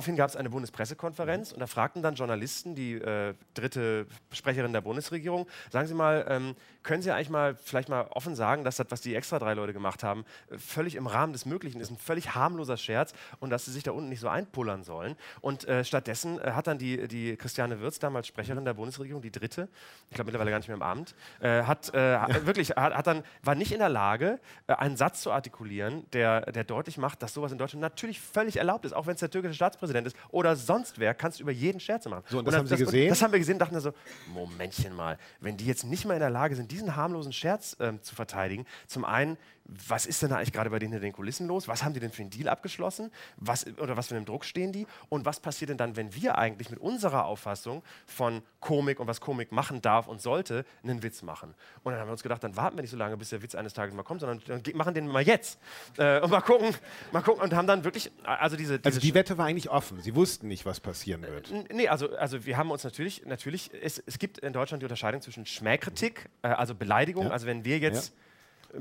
[0.07, 4.81] daraufhin gab es eine Bundespressekonferenz und da fragten dann Journalisten, die äh, dritte Sprecherin der
[4.81, 6.55] Bundesregierung, sagen Sie mal, ähm,
[6.85, 9.73] können Sie eigentlich mal vielleicht mal offen sagen, dass das, was die extra drei Leute
[9.73, 13.65] gemacht haben, äh, völlig im Rahmen des Möglichen ist, ein völlig harmloser Scherz und dass
[13.65, 15.17] sie sich da unten nicht so einpullern sollen.
[15.41, 19.33] Und äh, stattdessen äh, hat dann die, die Christiane Wirz, damals Sprecherin der Bundesregierung, die
[19.33, 19.69] dritte,
[20.11, 23.25] ich glaube mittlerweile gar nicht mehr im Amt, äh, hat ha- wirklich, hat, hat dann,
[23.43, 24.39] war nicht in der Lage,
[24.69, 28.85] einen Satz zu artikulieren, der, der deutlich macht, dass sowas in Deutschland natürlich völlig erlaubt
[28.85, 31.81] ist, auch wenn es der türkische Staatspräsident ist oder sonst wer, kannst du über jeden
[31.81, 32.25] Scherz machen.
[32.29, 33.09] So, und das haben Sie gesehen?
[33.09, 33.93] Das haben wir gesehen und dachten wir so,
[34.33, 38.03] Momentchen mal, wenn die jetzt nicht mal in der Lage sind, diesen harmlosen Scherz ähm,
[38.03, 39.39] zu verteidigen, zum einen,
[39.69, 41.67] was ist denn da eigentlich gerade bei denen hinter den Kulissen los?
[41.67, 43.11] Was haben die denn für einen Deal abgeschlossen?
[43.37, 44.87] Was, oder was für einem Druck stehen die?
[45.09, 49.21] Und was passiert denn dann, wenn wir eigentlich mit unserer Auffassung von Komik und was
[49.21, 51.55] Komik machen darf und sollte, einen Witz machen?
[51.83, 53.55] Und dann haben wir uns gedacht, dann warten wir nicht so lange, bis der Witz
[53.57, 54.41] eines Tages mal kommt, sondern
[54.75, 55.59] machen den mal jetzt.
[55.99, 56.75] Äh, und mal gucken,
[57.13, 57.43] mal gucken.
[57.43, 60.01] Und haben dann wirklich, also diese, diese Also die Wette war eigentlich offen.
[60.01, 61.51] Sie wussten nicht, was passieren wird.
[61.51, 64.87] N- Nee, also, also wir haben uns natürlich, natürlich es, es gibt in Deutschland die
[64.87, 67.31] Unterscheidung zwischen Schmähkritik, äh, also Beleidigung, Ja.
[67.33, 68.15] also wenn wir jetzt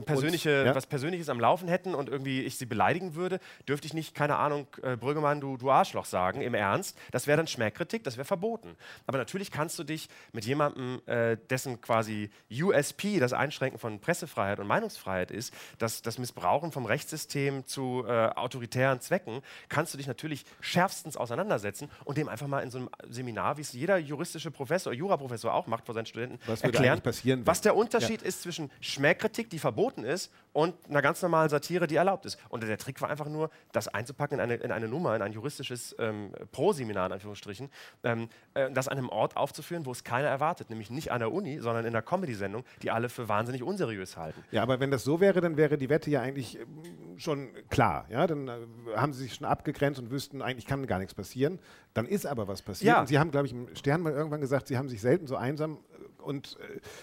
[0.06, 0.76] persönliche, Und- ja.
[0.76, 4.38] was Persönliches am Laufen hätten und irgendwie ich sie beleidigen würde, dürfte ich nicht, keine
[4.38, 6.98] Ahnung, äh, Brüggemann, du, du Arschloch sagen, im Ernst.
[7.12, 8.76] Das wäre dann Schmähkritik, das wäre verboten.
[9.08, 14.60] Aber natürlich kannst du dich mit jemandem, äh, dessen quasi USP, das Einschränken von Pressefreiheit
[14.60, 20.08] und Meinungsfreiheit ist, das, das Missbrauchen vom Rechtssystem zu äh, autoritären Zwecken, kannst du dich
[20.08, 24.52] natürlich schärfstens auseinandersetzen und dem einfach mal in so einem Seminar, wie es jeder juristische
[24.52, 27.02] Professor, Juraprofessor auch macht vor seinen Studenten, Was erklären,
[27.46, 31.96] was der Unterschied ist zwischen Schmähkritik, die verboten ist, und einer ganz normalen Satire, die
[31.98, 32.40] erlaubt ist.
[32.50, 35.34] Und der Trick war einfach nur, das einzupacken in eine, in eine Nummer, in ein
[35.34, 37.70] juristisches ähm, Pro-Seminar, in Anführungsstrichen,
[38.04, 41.34] ähm, äh, das an einem Ort aufzuführen, wo es keiner erwartet, nämlich nicht an der
[41.34, 44.42] Uni, sondern in einer Comedy-Sendung, die alle für wahnsinnig unseriös halten.
[44.52, 48.06] Ja, aber wenn das so wäre, dann wäre die Wette ja eigentlich ähm, schon klar.
[48.10, 48.26] Ja?
[48.26, 48.54] Dann äh,
[48.96, 51.60] haben sie sich schon abgegrenzt und wüssten, eigentlich kann gar nichts passieren.
[51.94, 52.88] Dann ist aber was passiert.
[52.94, 53.02] Ja.
[53.02, 55.36] Und Sie haben, glaube ich, im Stern mal irgendwann gesagt, Sie haben sich selten so
[55.36, 55.80] einsam
[56.20, 56.58] äh, und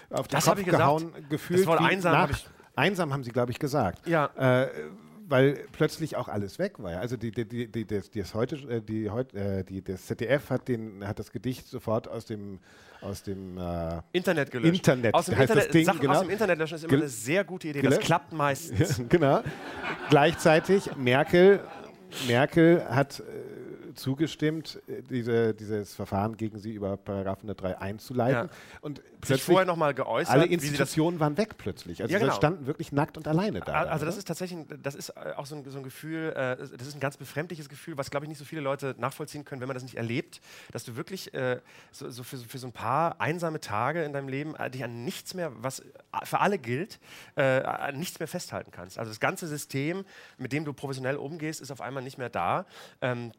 [0.09, 0.81] äh, auf den Das Kopf ich gesagt.
[0.83, 1.59] gehauen gefühlt.
[1.61, 4.07] Das Wort einsam nach, ich- Einsam haben Sie, glaube ich, gesagt.
[4.07, 4.25] Ja.
[4.63, 4.67] Äh,
[5.25, 6.99] weil plötzlich auch alles weg war.
[6.99, 10.49] Also die, die, die, die, das, das, heute, äh, die, heut- äh, die, das ZDF
[10.49, 12.59] hat, den, hat das Gedicht sofort aus dem,
[13.01, 14.75] aus dem äh, Internet gelöscht.
[14.75, 16.13] Internet aus dem Internet, Ding, Sachen genau.
[16.13, 17.81] aus dem Internet löschen ist immer Gel- eine sehr gute Idee.
[17.81, 17.99] gelöscht.
[18.01, 19.01] Das klappt meistens.
[19.09, 19.41] genau.
[20.09, 21.61] Gleichzeitig Merkel,
[22.27, 23.23] Merkel hat äh,
[23.95, 28.49] zugestimmt, äh, diese, dieses Verfahren gegen sie über Paragraph 103 einzuleiten.
[28.49, 28.55] Ja.
[28.81, 32.01] Und Sich plötzlich vorher nochmal geäußert, alle sie Institutionen waren weg plötzlich.
[32.01, 32.35] Also Ja, sie genau.
[32.35, 33.73] standen wirklich nackt und alleine da.
[33.73, 34.17] Also dann, das oder?
[34.19, 36.99] ist tatsächlich, das ist äh, auch so ein, so ein Gefühl, äh, das ist ein
[36.99, 39.83] ganz befremdliches Gefühl, was glaube ich nicht so viele Leute nachvollziehen können, wenn man das
[39.83, 40.41] nicht erlebt,
[40.71, 41.59] dass du wirklich äh,
[41.91, 44.83] so, so für, so- für so ein paar einsame Tage in deinem Leben äh, dich
[44.83, 45.83] an nichts mehr, was äh,
[46.23, 46.99] für alle gilt,
[47.35, 48.97] an nichts mehr festhalten kannst.
[48.99, 50.05] Also das ganze System,
[50.37, 52.65] mit dem du professionell umgehst, ist auf einmal nicht mehr da,
[53.01, 53.31] ähm,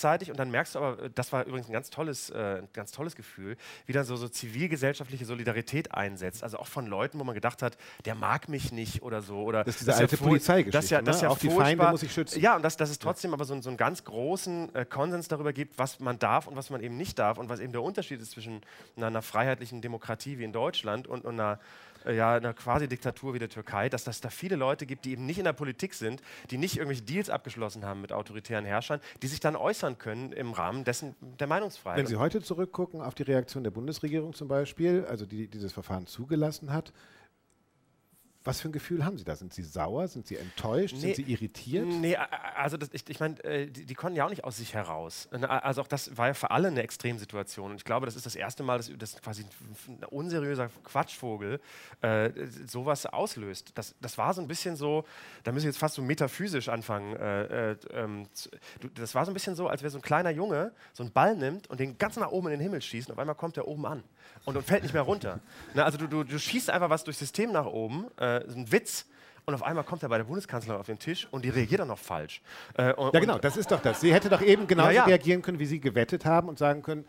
[0.00, 3.14] kurzzeitig und dann merkst du aber, das war übrigens ein ganz tolles, äh, ganz tolles
[3.16, 7.62] Gefühl, wie dann so, so zivilgesellschaftliche Solidarität einsetzt, also auch von Leuten, wo man gedacht
[7.62, 7.76] hat,
[8.06, 10.90] der mag mich nicht oder so oder Das ist diese ja alte furch- Polizeigeschichte, das
[10.90, 11.28] ja, das ist ne?
[11.28, 12.40] ja Auch die Feinde muss ich schützen.
[12.40, 15.28] Ja, und dass, dass es trotzdem aber so, einen- so einen ganz großen äh, Konsens
[15.28, 17.82] darüber gibt, was man darf und was man eben nicht darf und was eben der
[17.82, 18.62] Unterschied ist zwischen
[18.96, 21.60] einer, einer freiheitlichen Demokratie wie in Deutschland und, und einer,
[22.04, 25.38] ja, einer Quasi-Diktatur wie der Türkei, dass das da viele Leute gibt, die eben nicht
[25.38, 29.40] in der Politik sind, die nicht irgendwelche Deals abgeschlossen haben mit autoritären Herrschern, die sich
[29.40, 31.98] dann äußern können im Rahmen dessen der Meinungsfreiheit.
[31.98, 36.06] Wenn Sie heute zurückgucken auf die Reaktion der Bundesregierung zum Beispiel, also die dieses Verfahren
[36.06, 36.92] zugelassen hat,
[38.42, 39.36] was für ein Gefühl haben Sie da?
[39.36, 40.08] Sind Sie sauer?
[40.08, 40.94] Sind Sie enttäuscht?
[40.94, 41.86] Nee, Sind Sie irritiert?
[41.86, 44.72] Nee, also das, ich, ich meine, äh, die, die konnten ja auch nicht aus sich
[44.74, 45.28] heraus.
[45.32, 47.70] Äh, Also auch das war ja für alle eine Extremsituation.
[47.72, 49.44] Und ich glaube, das ist das erste Mal, dass, dass quasi
[49.88, 51.60] ein, unseriöser Quatschvogel
[52.00, 52.30] äh,
[52.66, 53.72] sowas auslöst.
[53.74, 55.04] Das, das war so ein bisschen so,
[55.44, 57.14] da müssen wir jetzt fast so metaphysisch anfangen.
[57.16, 58.26] Äh, äh, ähm,
[58.94, 61.36] das war so ein bisschen so, als wäre so ein kleiner Junge so einen Ball
[61.36, 63.68] nimmt und den ganz nach oben in den Himmel schießt und auf einmal kommt der
[63.68, 64.02] oben an
[64.44, 65.40] und, und fällt nicht mehr runter.
[65.74, 68.70] Na, also du, du, du schießt einfach was durchs System nach oben, äh, so ein
[68.72, 69.06] Witz.
[69.46, 71.88] Und auf einmal kommt er bei der Bundeskanzlerin auf den Tisch und die reagiert dann
[71.88, 72.40] noch falsch.
[72.76, 74.00] Äh, und, Ja, genau, das ist doch das.
[74.00, 75.04] Sie hätte doch eben genauso Ja, ja.
[75.06, 77.04] reagieren können, wie Sie gewettet haben und sagen können,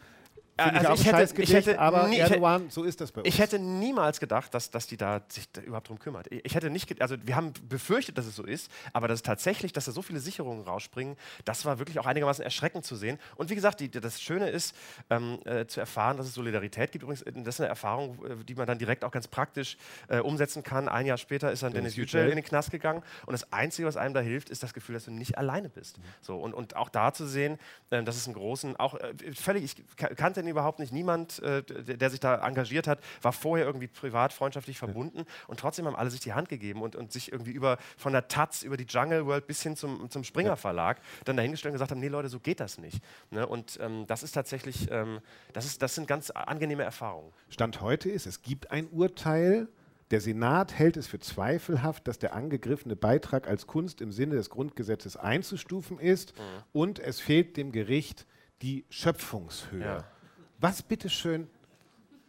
[0.64, 3.28] finde also ich hätte- ich hätte aber nie- Erdogan, so ist das bei uns.
[3.28, 6.28] Ich hätte niemals gedacht, dass, dass die da sich da überhaupt drum kümmert.
[6.32, 9.86] Ich hätte nicht, also wir haben befürchtet, dass es so ist, aber dass tatsächlich, dass
[9.86, 13.20] da so viele Sicherungen rausspringen, das war wirklich auch einigermaßen erschreckend zu sehen.
[13.36, 14.76] Und wie gesagt, die, das Schöne ist,
[15.10, 17.04] ähm, äh, zu erfahren, dass es Solidarität gibt.
[17.04, 20.20] Übrigens, äh, das ist eine Erfahrung, äh, die man dann direkt auch ganz praktisch äh,
[20.20, 20.88] umsetzen kann.
[20.90, 23.98] Ein Jahr später ist dann Dennis Yücel in den Knast gegangen und das Einzige, was
[23.98, 25.98] einem da hilft, ist das Gefühl, dass du nicht alleine bist.
[26.22, 27.58] So, und, und auch da zu sehen,
[27.92, 31.40] ähm, dass es einen großen, auch äh, völlig, ich ka- kannte ihn überhaupt nicht, niemand,
[31.40, 35.86] äh, der, der sich da engagiert hat, war vorher irgendwie privat, freundschaftlich verbunden und trotzdem
[35.88, 38.78] haben alle sich die Hand gegeben und, und sich irgendwie über, von der Taz über
[38.78, 42.08] die Jungle World bis hin zum, zum Springer Verlag dann dahingestellt und gesagt haben, nee
[42.08, 43.02] Leute, so geht das nicht.
[43.32, 43.48] Ne?
[43.48, 45.20] Und ähm, das ist tatsächlich, ähm,
[45.54, 47.32] das, ist, das sind ganz angenehme Erfahrungen.
[47.50, 49.68] Stand heute ist, es gibt ein Urteil.
[50.12, 54.50] Der Senat hält es für zweifelhaft, dass der angegriffene Beitrag als Kunst im Sinne des
[54.50, 56.42] Grundgesetzes einzustufen ist Mhm.
[56.74, 58.28] und es fehlt dem Gericht
[58.62, 59.80] die Schöpfungshöhe.
[59.86, 60.04] Ja.
[60.62, 61.50] Was bitteschön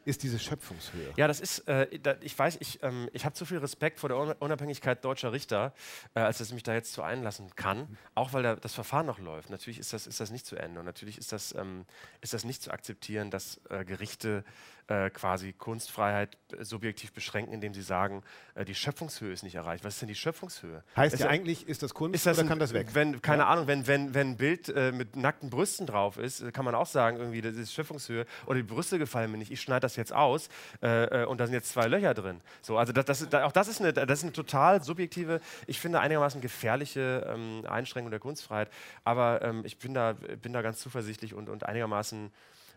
[0.07, 1.13] ist diese Schöpfungshöhe?
[1.17, 4.09] Ja, das ist, äh, da, ich weiß, ich, ähm, ich habe zu viel Respekt vor
[4.09, 5.75] der Un- Unabhängigkeit deutscher Richter,
[6.15, 9.05] äh, als dass ich mich da jetzt zu einlassen kann, auch weil da, das Verfahren
[9.07, 9.51] noch läuft.
[9.51, 11.85] Natürlich ist das, ist das nicht zu Ende und natürlich ist das, ähm,
[12.23, 14.45] ist das nicht zu akzeptieren, dass äh, Gerichte
[14.93, 18.23] äh, quasi Kunstfreiheit subjektiv beschränken, indem sie sagen,
[18.55, 19.85] äh, die Schöpfungshöhe ist nicht erreicht.
[19.85, 20.83] Was ist denn die Schöpfungshöhe?
[20.97, 22.89] Heißt Ist ja ja- eigentlich, ist das Kunst ist das oder ein- kann das weg?
[22.93, 26.53] Wenn, keine Ahnung, wenn, wenn, wenn ein Bild äh, mit nackten Brüsten drauf ist, äh,
[26.53, 29.61] kann man auch sagen, irgendwie, das ist Schöpfungshöhe oder die Brüste gefallen mir nicht, ich
[29.63, 30.49] schneide das jetzt aus
[30.83, 32.41] äh, und da sind jetzt zwei Löcher drin.
[32.61, 36.01] So, also das, das, auch das ist, eine, das ist eine total subjektive, ich finde
[36.01, 38.69] einigermaßen gefährliche ähm, Einschränkung der Kunstfreiheit,
[39.05, 40.13] aber ähm, ich bin da,
[40.43, 42.31] bin da ganz zuversichtlich und, und einigermaßen,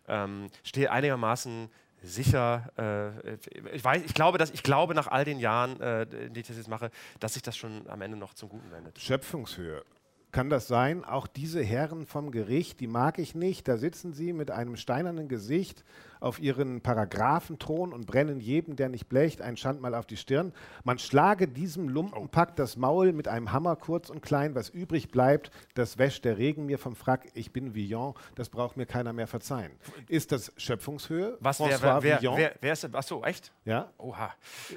[0.08, 1.70] ähm, stehe einigermaßen
[2.04, 3.36] sicher, äh,
[3.74, 6.48] ich, weiß, ich, glaube, dass, ich glaube nach all den Jahren, äh, in denen ich
[6.48, 9.00] das jetzt mache, dass sich das schon am Ende noch zum Guten wendet.
[9.00, 9.84] Schöpfungshöhe.
[10.32, 11.06] Kann das sein?
[11.06, 13.70] Auch diese Herren vom Gericht, die mag ich nicht.
[13.70, 15.86] Da sitzen sie mit einem steinernen Gesicht
[16.26, 20.54] auf ihren Paragraphenthron und brennen jedem, der nicht blecht, ein Schandmal auf die Stirn.
[20.84, 24.56] Man schlage diesem Lumpenpack das Maul mit einem Hammer kurz und klein.
[24.56, 27.28] Was übrig bleibt, das wäscht der Regen mir vom Frack.
[27.36, 29.72] Ich bin Villon, das braucht mir keiner mehr verzeihen.
[30.08, 31.38] Ist das Schöpfungshöhe?
[31.42, 32.38] Was François wer, wer, Villon?
[32.38, 32.96] wer, wer ist?
[32.96, 33.52] Achso, echt?
[33.64, 33.92] ja?
[34.00, 34.34] Oha.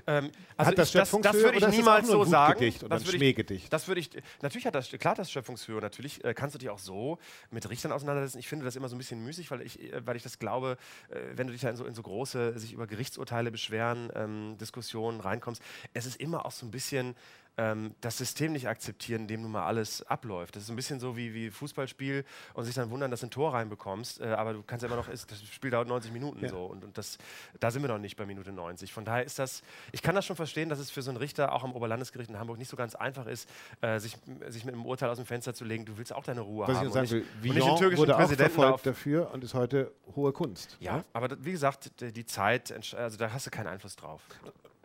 [0.07, 2.59] Ähm, also Hat das ich, das, das Schöpfungshöhe würde ich niemals so sagen.
[2.59, 4.11] Oder das würde ich, das würde ich,
[4.42, 5.80] natürlich hat das, klar, das Schöpfungshöhe.
[5.80, 7.18] Natürlich äh, kannst du dich auch so
[7.51, 8.38] mit Richtern auseinandersetzen.
[8.38, 10.76] Ich finde das immer so ein bisschen müßig, weil ich, äh, weil ich das glaube,
[11.09, 14.57] äh, wenn du dich da in so, in so große, sich über Gerichtsurteile beschweren, ähm,
[14.59, 15.62] Diskussionen reinkommst,
[15.95, 17.14] es ist immer auch so ein bisschen
[17.59, 20.54] ähm, das System nicht akzeptieren, in dem nun mal alles abläuft.
[20.56, 23.30] Das ist ein bisschen so wie, wie Fußballspiel und sich dann wundern, dass du ein
[23.30, 26.40] Tor reinbekommst, äh, aber du kannst ja immer noch, ist, das Spiel dauert 90 Minuten
[26.42, 26.48] Ja.
[26.50, 27.18] so und, und das,
[27.59, 28.92] da sind wir noch nicht bei Minute 90.
[28.92, 31.52] Von daher ist das, ich kann das schon verstehen, dass es für so einen Richter
[31.52, 33.48] auch am Oberlandesgericht in Hamburg nicht so ganz einfach ist,
[33.80, 34.16] äh, sich,
[34.48, 35.84] sich mit einem Urteil aus dem Fenster zu legen.
[35.84, 36.84] Du willst auch deine Ruhe Was ich haben.
[36.84, 39.54] nur sagen will, nicht- und nicht den türkischen wurde auch Präsidenten auf, dafür und ist
[39.54, 40.76] heute hohe Kunst.
[40.80, 44.22] ja, aber das, wie gesagt, die, Zeit, also da hast du keinen Einfluss drauf.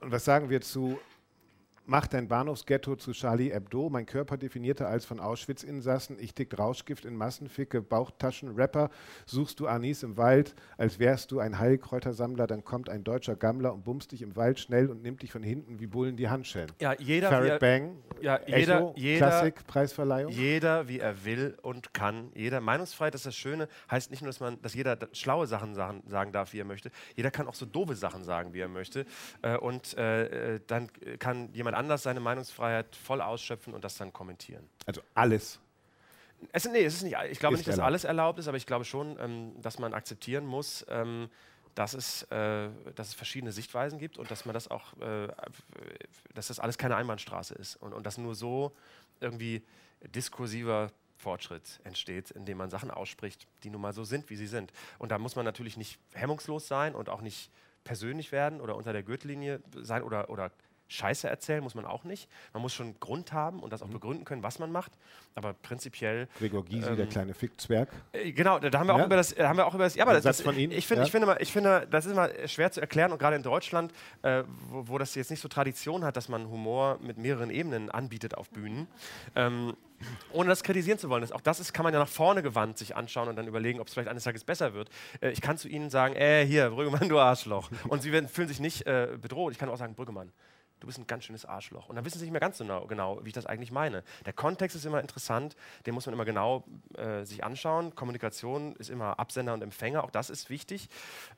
[0.02, 1.00] Und was sagen wir zu
[1.86, 7.04] Macht dein Bahnhofsghetto zu Charlie Hebdo, mein Körper definierte als von Auschwitz-Insassen, ich dick Rauschgift
[7.04, 8.90] in Massenficke, Bauchtaschen, Rapper,
[9.26, 13.74] suchst du Anis im Wald, als wärst du ein Heilkräutersammler, dann kommt ein deutscher Gammler
[13.74, 16.72] und bumst dich im Wald schnell und nimmt dich von hinten wie Bullen die Handschellen.
[16.80, 20.32] Ja, jeder, Farrah er, Bang, ja, jeder, Echo, jeder, Klassik, Preisverleihung.
[20.32, 22.32] jeder, wie er will und kann.
[22.34, 23.68] Jeder Meinungsfreiheit ist das Schöne.
[23.92, 26.92] Heißt nicht nur, dass man, dass jeder schlaue Sachen sagen, sagen darf, wie er möchte.
[27.18, 29.06] Jeder kann auch so doofe Sachen sagen, wie er möchte.
[29.42, 30.88] Äh, und äh, äh, dann
[31.20, 34.68] kann jemand anders seine Meinungsfreiheit voll ausschöpfen und das dann kommentieren.
[34.86, 35.60] Also alles.
[36.52, 37.88] Es, nee, es ist nicht, ich glaube nicht, dass erlaubt.
[37.88, 41.30] alles erlaubt ist, aber ich glaube schon, ähm, dass man akzeptieren muss, ähm,
[41.76, 45.28] dass, es, äh, dass es verschiedene Sichtweisen gibt und dass man das auch, äh,
[46.34, 48.74] dass das alles keine Einbahnstraße ist und, und dass nur so
[49.22, 49.64] irgendwie
[50.02, 54.74] diskursiver Fortschritt entsteht, indem man Sachen ausspricht, die nun mal so sind, wie sie sind.
[55.00, 57.50] Und da muss man natürlich nicht hemmungslos sein und auch nicht
[57.84, 60.52] persönlich werden oder unter der Gürtellinie sein oder, oder
[60.90, 62.30] Scheiße erzählen, muss man auch nicht.
[62.54, 64.92] Man muss schon Grund haben und das auch begründen können, was man macht.
[65.36, 67.90] Aber prinzipiell Gregor Gysi, Ähm, der kleine Fickzwerg.
[68.12, 69.02] äh, Genau, da haben wir, Ja.
[69.02, 69.96] auch über das, haben wir auch über das.
[69.96, 71.06] Ja, aber das, das, von Ihnen, Ich, finde, ja.
[71.06, 73.92] ich, finde, mal- ich finde, das ist immer schwer zu erklären und gerade in Deutschland,
[74.22, 77.90] äh, wo, wo das jetzt nicht so Tradition hat, dass man Humor mit mehreren Ebenen
[77.90, 78.88] anbietet auf Bühnen.
[79.36, 79.76] Ähm,
[80.34, 81.22] ohne das kritisieren zu wollen.
[81.22, 83.80] Das, auch das ist, kann man ja nach vorne gewandt sich anschauen und dann überlegen,
[83.80, 84.90] ob es vielleicht eines Tages besser wird.
[85.22, 87.72] Äh, ich kann zu Ihnen sagen, äh, hier, Brüggemann, du Arschloch.
[87.88, 89.54] Und Sie werden, fühlen sich nicht äh, bedroht.
[89.54, 90.32] Ich kann auch sagen, Brüggemann,
[90.84, 91.88] du bist ein ganz schönes Arschloch.
[91.88, 94.04] Und dann wissen sie nicht mehr ganz so genau, genau, wie ich das eigentlich meine.
[94.26, 95.56] Der Kontext ist immer interessant,
[95.86, 96.66] den muss man immer genau
[96.98, 97.96] äh, sich anschauen.
[97.96, 100.90] Kommunikation ist immer Absender und Empfänger, auch das ist wichtig.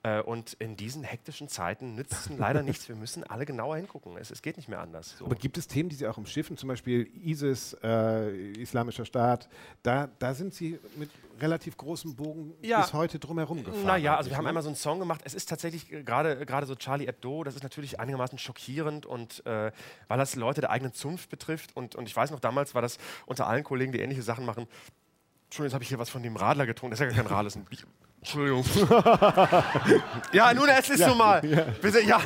[0.02, 2.90] Äh, und in diesen hektischen Zeiten nützt es leider nichts.
[2.90, 4.18] Wir müssen alle genauer hingucken.
[4.18, 5.16] Es, es geht nicht mehr anders.
[5.20, 5.26] So.
[5.26, 9.48] Aber gibt es Themen, die Sie auch im Schiffen, zum Beispiel ISIS, äh, Islamischer Staat,
[9.84, 12.82] da, da sind Sie mit relativ großem Bogen Ja.
[12.82, 13.86] bis heute drumherum gefahren?
[13.86, 15.22] Naja, also wir haben einmal so einen Song gemacht.
[15.24, 19.72] Es ist tatsächlich gerade gerade so Charlie Hebdo, das ist natürlich einigermaßen schockierend und äh,
[20.08, 21.76] weil das Leute der eigenen Zunft betrifft.
[21.76, 24.68] Und, und ich weiß noch, damals war das unter allen Kollegen, die ähnliche Sachen machen.
[25.46, 26.92] Entschuldigung, jetzt habe ich hier was von dem Radler getrunken.
[26.92, 27.86] Das ist ja gar kein Radler, das ist ein Bier.
[28.26, 28.66] Entschuldigung.
[30.34, 31.42] ja, nun, es ist so mal.
[31.80, 32.20] Bitte, ja.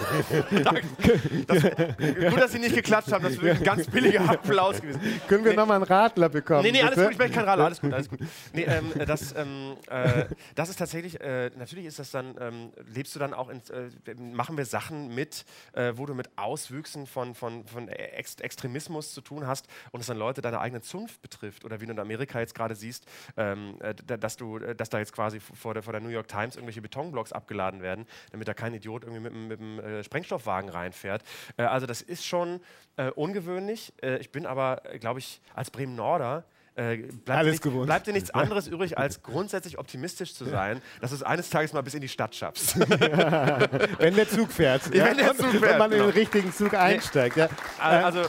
[0.64, 0.84] Danke.
[1.50, 3.24] Das, gut, dass Sie nicht geklatscht haben.
[3.24, 5.02] Das wäre ein ganz billiger Applaus gewesen.
[5.28, 6.62] Können wir nochmal einen Radler bekommen?
[6.62, 7.04] Nee, nee, alles bitte?
[7.06, 8.20] gut, ich möchte keinen Radler, alles gut, alles gut.
[8.54, 10.26] Nee, ähm, äh, das, ähm, äh,
[10.56, 14.14] das ist tatsächlich, äh, natürlich ist das dann, ähm, lebst du dann auch, in, äh,
[14.16, 15.43] machen wir Sachen mit,
[15.74, 20.08] äh, wo du mit Auswüchsen von, von, von Ex Extremismus zu tun hast und es
[20.08, 23.06] dann Leute deiner eigenen Zunft betrifft oder wie du in Amerika jetzt gerade siehst,
[23.38, 26.10] ähm, äh, da- dass, du, äh, dass da jetzt quasi vor der, vor der New
[26.10, 29.80] York Times irgendwelche Betonblocks abgeladen werden, damit da kein Idiot irgendwie mit, dem- mit dem
[29.80, 31.24] äh, Sprengstoffwagen reinfährt.
[31.58, 32.62] Äh, also das ist schon
[32.98, 33.92] äh, ungewöhnlich.
[34.20, 36.44] Ich bin aber, glaube ich, als Bremen-Norder
[36.76, 37.86] äh, bleibt, Alles dir nichts, gewohnt.
[37.88, 41.74] bleibt dir nichts anderes übrig, als grundsätzlich optimistisch zu sein, dass du es eines Tages
[41.74, 42.80] mal bis in die Stadt schaffst.
[44.00, 44.94] Wenn der Zug fährt.
[44.94, 46.12] Ja, wenn der Zug fährt, man in genau.
[46.12, 47.36] den richtigen Zug einsteigt.
[47.36, 47.50] Ja.
[47.80, 48.22] also,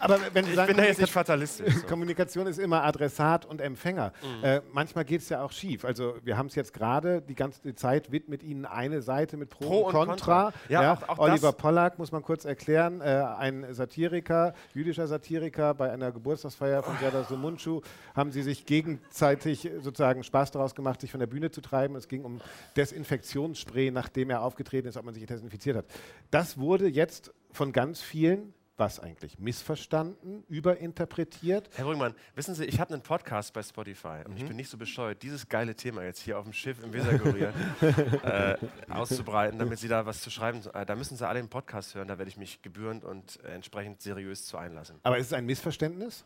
[0.00, 1.74] Aber wenn Sie ich sagen, bin da jetzt nicht fatalistisch.
[1.74, 1.86] So.
[1.86, 4.12] Kommunikation ist immer Adressat und Empfänger.
[4.22, 4.44] Mhm.
[4.44, 5.84] Äh, manchmal geht es ja auch schief.
[5.84, 9.64] Also wir haben es jetzt gerade, die ganze Zeit widmet Ihnen eine Seite mit Pro,
[9.66, 10.44] Pro und Contra.
[10.50, 10.52] Contra.
[10.68, 15.90] Ja, auch- auch Oliver Pollack, muss man kurz erklären, äh, ein Satiriker, jüdischer Satiriker, bei
[15.92, 17.82] einer Geburtstagsfeier von Serdar Somuncu
[18.14, 21.94] haben sie sich gegenseitig sozusagen Spaß daraus gemacht, sich von der Bühne zu treiben.
[21.96, 22.40] Es ging um
[22.76, 25.84] Desinfektionsspray, nachdem er aufgetreten ist, ob man sich desinfiziert hat.
[26.30, 31.68] Das wurde jetzt von ganz vielen was eigentlich missverstanden, überinterpretiert.
[31.74, 34.48] Herr Rüngmann, wissen Sie, ich habe einen Podcast bei Spotify und ich Mhm.
[34.48, 37.52] bin nicht so bescheuert, dieses geile Thema jetzt hier auf dem Schiff im Weserkurier
[38.24, 38.56] äh,
[38.92, 40.62] auszubreiten, damit Sie da was zu schreiben.
[40.74, 43.48] Äh, da müssen Sie alle den Podcast hören, da werde ich mich gebührend und äh,
[43.54, 44.98] entsprechend seriös zu einlassen.
[45.02, 46.24] Aber ist es ein Missverständnis?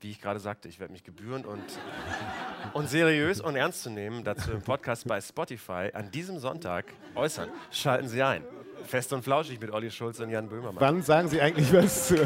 [0.00, 1.62] Wie ich gerade sagte, ich werde mich gebührend und,
[2.74, 7.48] und seriös und ernst zu nehmen dazu im Podcast bei Spotify an diesem Sonntag äußern.
[7.70, 8.44] Schalten Sie ein.
[8.84, 10.80] Fest und flauschig mit Olli Schulz und Jan Böhmermann.
[10.80, 12.16] Wann sagen Sie eigentlich was zu?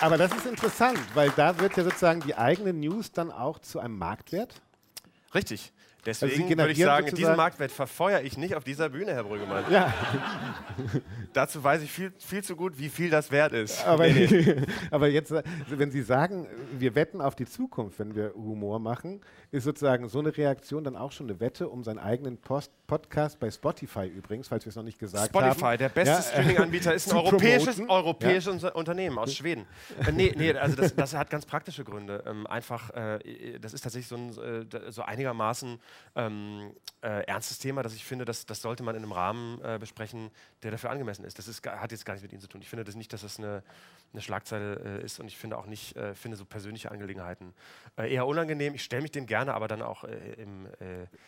[0.00, 3.80] Aber das ist interessant, weil da wird ja sozusagen die eigene News dann auch zu
[3.80, 4.60] einem Marktwert.
[5.34, 5.72] Richtig.
[6.06, 9.64] Also Deswegen würde ich sagen, diesen Marktwert verfeuere ich nicht auf dieser Bühne, Herr Brüggemann.
[9.70, 9.92] Ja,
[11.32, 13.84] Dazu weiß ich viel, viel zu gut, wie viel das wert ist.
[13.86, 14.62] aber, Nee, nee.
[14.90, 15.32] aber jetzt,
[15.68, 16.46] wenn Sie sagen,
[16.78, 19.20] wir wetten auf die Zukunft, wenn wir Humor machen,
[19.50, 23.38] ist sozusagen so eine Reaktion dann auch schon eine Wette um seinen eigenen Post Podcast
[23.38, 25.52] bei Spotify übrigens, falls wir es noch nicht gesagt haben.
[25.52, 29.66] Spotify, der beste Ja, Streaming-Anbieter, ist ein europäisches, europäisches Unter- Unternehmen aus Schweden.
[30.06, 32.24] Äh, nee, nee, also das, das hat ganz praktische Gründe.
[32.26, 34.30] Ähm, einfach, äh, das ist tatsächlich so, ein,
[34.62, 35.78] äh, so einigermaßen
[36.14, 39.78] ähm, äh, ernstes Thema, dass ich finde, dass, das sollte man in einem Rahmen äh,
[39.78, 40.30] besprechen,
[40.62, 41.38] der dafür angemessen ist.
[41.38, 42.60] Das ist, hat jetzt gar nichts mit Ihnen zu tun.
[42.60, 43.62] Ich finde das nicht, dass das eine,
[44.12, 47.54] eine Schlagzeile äh, ist und ich finde auch nicht, äh, finde so persönliche Angelegenheiten
[47.96, 48.74] äh, eher unangenehm.
[48.74, 50.66] Ich stelle mich dem gerne, aber dann auch äh, im,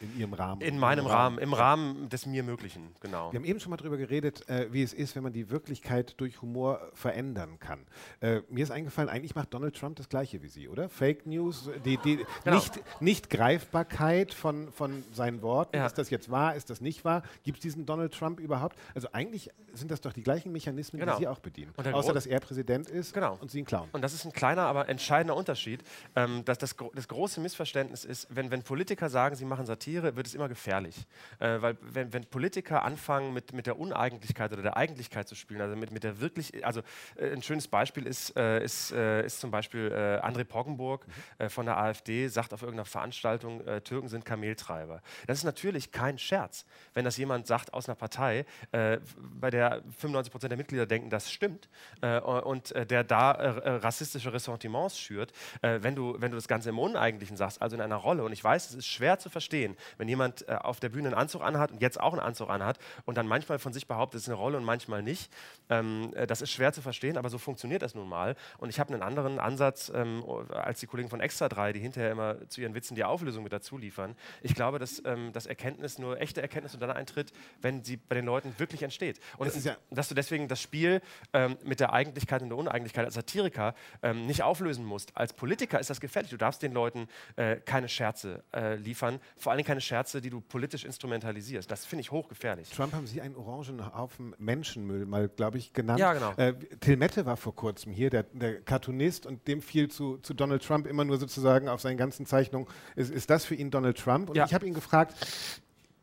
[0.01, 0.61] in Ihrem Rahmen.
[0.61, 3.33] In meinem Rahmen, im Rahmen des mir Möglichen, genau.
[3.33, 6.41] Wir haben eben schon mal darüber geredet, wie es ist, wenn man die Wirklichkeit durch
[6.43, 7.87] Humor verändern kann.
[8.21, 10.89] mir ist eingefallen, eigentlich macht Donald Trump das Gleiche wie Sie, oder?
[10.89, 12.57] Fake News, die, die genau.
[12.57, 15.77] nicht, nicht Greifbarkeit von, von seinen Worten.
[15.77, 15.87] Ja.
[15.87, 16.55] Ist das jetzt wahr?
[16.55, 17.23] Ist das nicht wahr?
[17.43, 18.77] Gibt es diesen Donald Trump überhaupt?
[18.95, 21.17] Also eigentlich sind das doch die gleichen Mechanismen, genau.
[21.17, 21.73] die Sie auch bedienen.
[21.77, 23.39] Außer, dass er Präsident ist genau.
[23.41, 23.89] und Sie ihn klauen.
[23.93, 25.83] Und das ist ein kleiner, aber entscheidender Unterschied.
[26.17, 30.27] Ähm, dass das, das große Missverständnis ist, wenn, wenn Politiker sagen, sie machen Satire, wird
[30.27, 31.07] es immer gefährlich.
[31.39, 35.61] Äh, weil wenn, wenn Politiker anfangen, mit, mit der Uneigentlichkeit oder der Eigentlichkeit zu spielen,
[35.61, 36.81] also mit, mit der wirklich, also
[37.17, 41.07] äh, ein schönes Beispiel ist, äh, ist, äh, ist zum Beispiel äh, André Poggenburg
[41.39, 41.51] mhm.
[41.51, 45.03] von der AfD, sagt auf irgendeiner Veranstaltung, Türken sind Kameltreiber.
[45.27, 46.65] Das ist natürlich kein Scherz,
[46.95, 51.31] wenn das jemand sagt aus einer Partei, bei der 95 Prozent der Mitglieder denken, das
[51.31, 51.69] stimmt
[52.01, 57.61] und der da rassistische Ressentiments schürt, wenn, du, wenn du das Ganze im Uneigentlichen sagst,
[57.61, 58.25] also in einer Rolle.
[58.25, 61.43] Und ich weiß, es ist schwer zu verstehen, wenn jemand auf der Bühne einen Anzug
[61.43, 64.29] anhat und jetzt auch einen Anzug anhat und dann manchmal von sich behauptet, es ist
[64.29, 65.31] eine Rolle und manchmal nicht.
[65.69, 68.37] Ähm, das ist schwer zu verstehen, aber so funktioniert das nun mal.
[68.59, 72.11] Und ich habe einen anderen Ansatz ähm, als die Kollegen von Extra 3, die hinterher
[72.11, 74.17] immer zu ihren Witzen die Auflösung mit dazu liefern.
[74.43, 78.15] Ich glaube, dass ähm, das Erkenntnis nur echte Erkenntnis und dann eintritt, wenn sie bei
[78.15, 79.21] den Leuten wirklich entsteht.
[79.39, 81.01] Und das ja dass du deswegen das Spiel
[81.33, 85.17] ähm, mit der Eigentlichkeit und der Uneigentlichkeit als Satiriker ähm, nicht auflösen musst.
[85.17, 86.31] Als Politiker ist das gefährlich.
[86.31, 90.41] Du darfst den Leuten äh, keine Scherze äh, liefern, vor allem keine Scherze, die du
[90.41, 91.71] politisch instrumentalisierst.
[91.71, 92.71] Das finde ich hochgefährlich.
[92.71, 96.01] Trump haben Sie einen Orangenhaufen Menschenmüll mal, glaube ich, genannt.
[96.01, 96.33] Ja, genau.
[96.37, 100.35] Äh, Till Mette war vor kurzem hier, der, der Cartoonist, und dem fiel zu, zu
[100.35, 103.99] Donald Trump immer nur sozusagen auf seinen ganzen Zeichnungen, ist, ist das für ihn Donald
[103.99, 104.20] Trump?
[104.29, 104.45] Und ja.
[104.45, 105.15] ich habe ihn gefragt,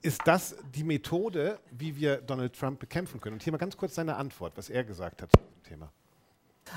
[0.01, 3.35] ist das die Methode, wie wir Donald Trump bekämpfen können?
[3.35, 5.91] Und hier mal ganz kurz seine Antwort, was er gesagt hat zum Thema.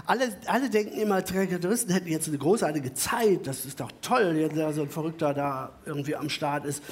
[0.07, 4.57] Alle, alle denken immer, Terroristen hätten jetzt eine großartige Zeit, das ist doch toll, wenn
[4.57, 6.83] da so ein Verrückter da irgendwie am Start ist.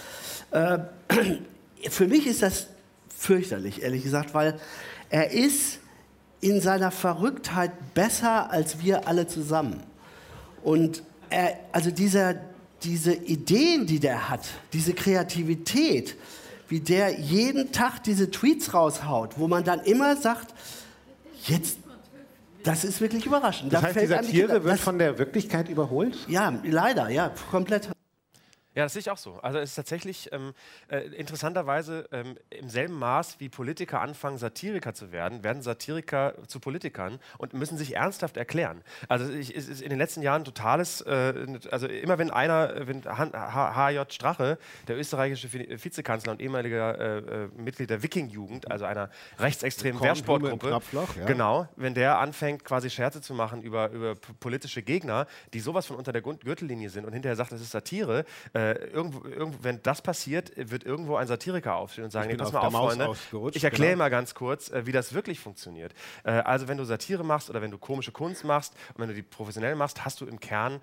[0.50, 0.78] Äh,
[1.90, 2.66] für mich ist das
[3.08, 4.58] fürchterlich, ehrlich gesagt, weil
[5.10, 5.78] er ist
[6.40, 9.82] in seiner Verrücktheit besser als wir alle zusammen.
[10.62, 12.36] Und er, also dieser,
[12.82, 16.16] diese Ideen, die der hat, diese Kreativität,
[16.68, 20.54] wie der jeden Tag diese Tweets raushaut, wo man dann immer sagt,
[21.46, 21.78] jetzt,
[22.62, 23.72] das ist wirklich überraschend.
[23.72, 26.16] Das da heißt, die Satire wird von der Wirklichkeit überholt?
[26.28, 27.88] Ja, leider, ja, komplett.
[28.78, 29.40] Ja, das sehe ich auch so.
[29.42, 30.54] Also es ist tatsächlich ähm,
[30.86, 36.60] äh, interessanterweise ähm, im selben Maß, wie Politiker anfangen, Satiriker zu werden, werden Satiriker zu
[36.60, 38.82] Politikern und müssen sich ernsthaft erklären.
[39.08, 43.04] Also ich, es ist in den letzten Jahren totales, äh, also immer wenn einer, wenn
[43.04, 44.12] H.J.
[44.12, 49.10] Strache, der österreichische Vizekanzler und ehemaliger äh, äh, Mitglied der Wiking-Jugend, also einer
[49.40, 51.24] rechtsextremen Wehrsportgruppe, ja.
[51.26, 55.96] genau, wenn der anfängt, quasi Scherze zu machen über, über politische Gegner, die sowas von
[55.96, 58.24] unter der Gürtellinie sind und hinterher sagt, das ist Satire,
[58.54, 62.36] äh, äh, irgendwo, irgendwo, wenn das passiert, wird irgendwo ein Satiriker aufstehen und sagen, nee,
[62.36, 64.04] pass mal auf, Freunde, ich erkläre genau.
[64.04, 65.94] mal ganz kurz, äh, wie das wirklich funktioniert.
[66.24, 69.14] Äh, also wenn du Satire machst oder wenn du komische Kunst machst und wenn du
[69.14, 70.80] die professionell machst, hast du im Kern,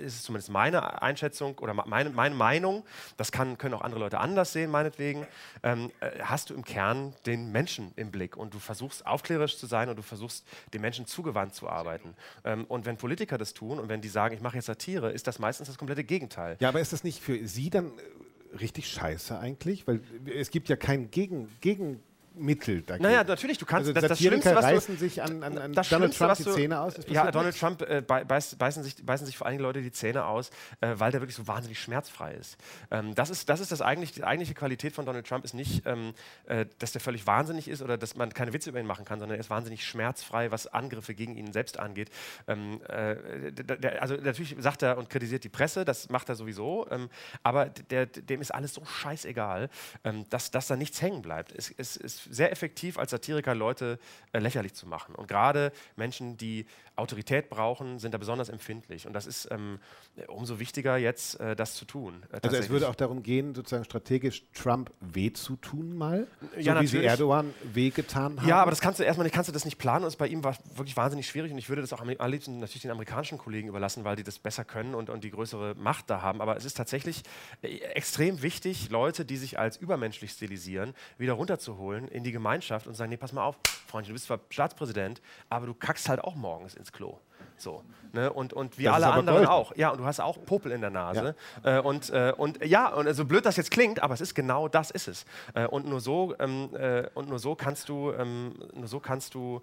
[0.00, 2.84] ist es zumindest meine Einschätzung oder meine, meine Meinung,
[3.16, 5.26] das kann, können auch andere Leute anders sehen, meinetwegen,
[5.62, 9.66] ähm, äh, hast du im Kern den Menschen im Blick und du versuchst aufklärerisch zu
[9.66, 12.14] sein und du versuchst den Menschen zugewandt zu arbeiten.
[12.44, 15.26] Ähm, und wenn Politiker das tun und wenn die sagen, ich mache jetzt Satire, ist
[15.26, 16.56] das meistens das komplette Gegenteil.
[16.60, 19.86] Ja, aber ist das nicht für Sie dann äh, richtig scheiße eigentlich?
[19.86, 22.02] Weil es gibt ja kein Gegen, Gegen
[22.38, 23.04] Mittel dagegen.
[23.04, 23.88] Naja, natürlich, du kannst.
[23.88, 26.80] Also das, das Schlimmste, was reißen du, sich an, an, an Donald Trump die Zähne
[26.80, 26.94] aus.
[27.08, 30.50] Ja, Donald Trump äh, beiß, beißen, sich, beißen sich vor einige Leute die Zähne aus,
[30.80, 32.56] äh, weil der wirklich so wahnsinnig schmerzfrei ist.
[32.90, 35.82] Ähm, das ist das, ist das eigentlich, die eigentliche Qualität von Donald Trump ist nicht,
[35.86, 36.14] ähm,
[36.46, 39.18] äh, dass der völlig wahnsinnig ist oder dass man keine Witze über ihn machen kann,
[39.20, 42.10] sondern er ist wahnsinnig schmerzfrei, was Angriffe gegen ihn selbst angeht.
[42.46, 46.86] Ähm, äh, der, also natürlich sagt er und kritisiert die Presse, das macht er sowieso,
[46.90, 47.08] ähm,
[47.42, 49.68] aber der, dem ist alles so scheißegal,
[50.04, 51.52] ähm, dass, dass da nichts hängen bleibt.
[51.52, 53.98] Es, es ist sehr effektiv als Satiriker Leute
[54.32, 55.14] äh, lächerlich zu machen.
[55.14, 56.66] Und gerade Menschen, die
[56.96, 59.06] Autorität brauchen, sind da besonders empfindlich.
[59.06, 59.78] Und das ist ähm,
[60.26, 62.24] umso wichtiger jetzt, äh, das zu tun.
[62.32, 66.60] Äh, also es würde auch darum gehen, sozusagen strategisch Trump weh zu tun mal, so
[66.60, 68.48] ja, wie sie Erdogan wehgetan haben.
[68.48, 70.04] Ja, aber das kannst du erstmal nicht, kannst du das nicht planen.
[70.04, 71.52] Und bei ihm war wirklich wahnsinnig schwierig.
[71.52, 74.38] Und ich würde das auch am liebsten natürlich den amerikanischen Kollegen überlassen, weil die das
[74.38, 76.40] besser können und, und die größere Macht da haben.
[76.40, 77.22] Aber es ist tatsächlich
[77.62, 82.94] äh, extrem wichtig, Leute, die sich als übermenschlich stilisieren, wieder runterzuholen in die Gemeinschaft und
[82.94, 83.56] sagen, nee, pass mal auf,
[83.86, 87.18] Freundchen, du bist zwar Staatspräsident, aber du kackst halt auch morgens ins Klo.
[87.56, 88.32] So, ne?
[88.32, 89.48] und, und wie Das alle anderen Gold.
[89.48, 89.74] auch.
[89.76, 91.34] Ja, und du hast auch Popel in der Nase.
[91.64, 94.68] Äh, und, äh, und ja, und so blöd das jetzt klingt, aber es ist genau
[94.68, 95.24] das ist es.
[95.54, 99.34] Äh, und nur so ähm, äh, und nur so kannst du ähm, nur so kannst
[99.34, 99.60] du,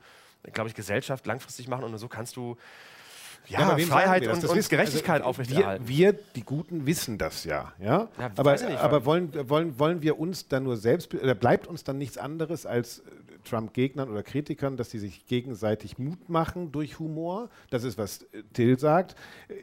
[0.52, 2.58] glaube ich, Gesellschaft langfristig machen und nur so kannst du
[3.48, 4.38] ja, sagen Freiheit wir das?
[4.40, 5.88] und, Das wissen- Gerechtigkeit also, aufrechterhalten.
[5.88, 7.74] Wir, wir, die Guten, wissen das ja.
[7.80, 8.08] ja?
[8.20, 11.98] Ja, aber aber wollen, wollen, wollen wir uns dann nur selbst, oder bleibt uns dann
[11.98, 13.04] nichts anderes als äh,
[13.48, 17.50] Trump-Gegnern oder Kritikern, dass sie sich gegenseitig Mut machen durch Humor?
[17.70, 19.16] Das ist, was äh, Till sagt.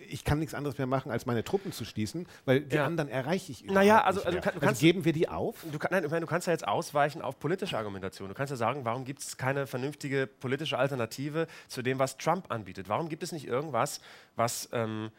[0.08, 2.86] Ich kann nichts anderes mehr machen, als meine Truppen zu schließen, weil die Ja.
[2.86, 5.28] anderen erreiche ich überhaupt Naja, also- also du kann- du also kannst- geben wir die
[5.28, 5.64] auf?
[5.72, 8.28] Du, kann, nein, ich meine, du kannst ja jetzt ausweichen auf politische Argumentation.
[8.28, 12.50] Du kannst ja sagen, warum gibt es keine vernünftige politische Alternative zu dem, was Trump
[12.52, 12.88] anbietet?
[12.88, 14.00] Warum gibt es nicht irgendwas, was,
[14.72, 15.10] ähm,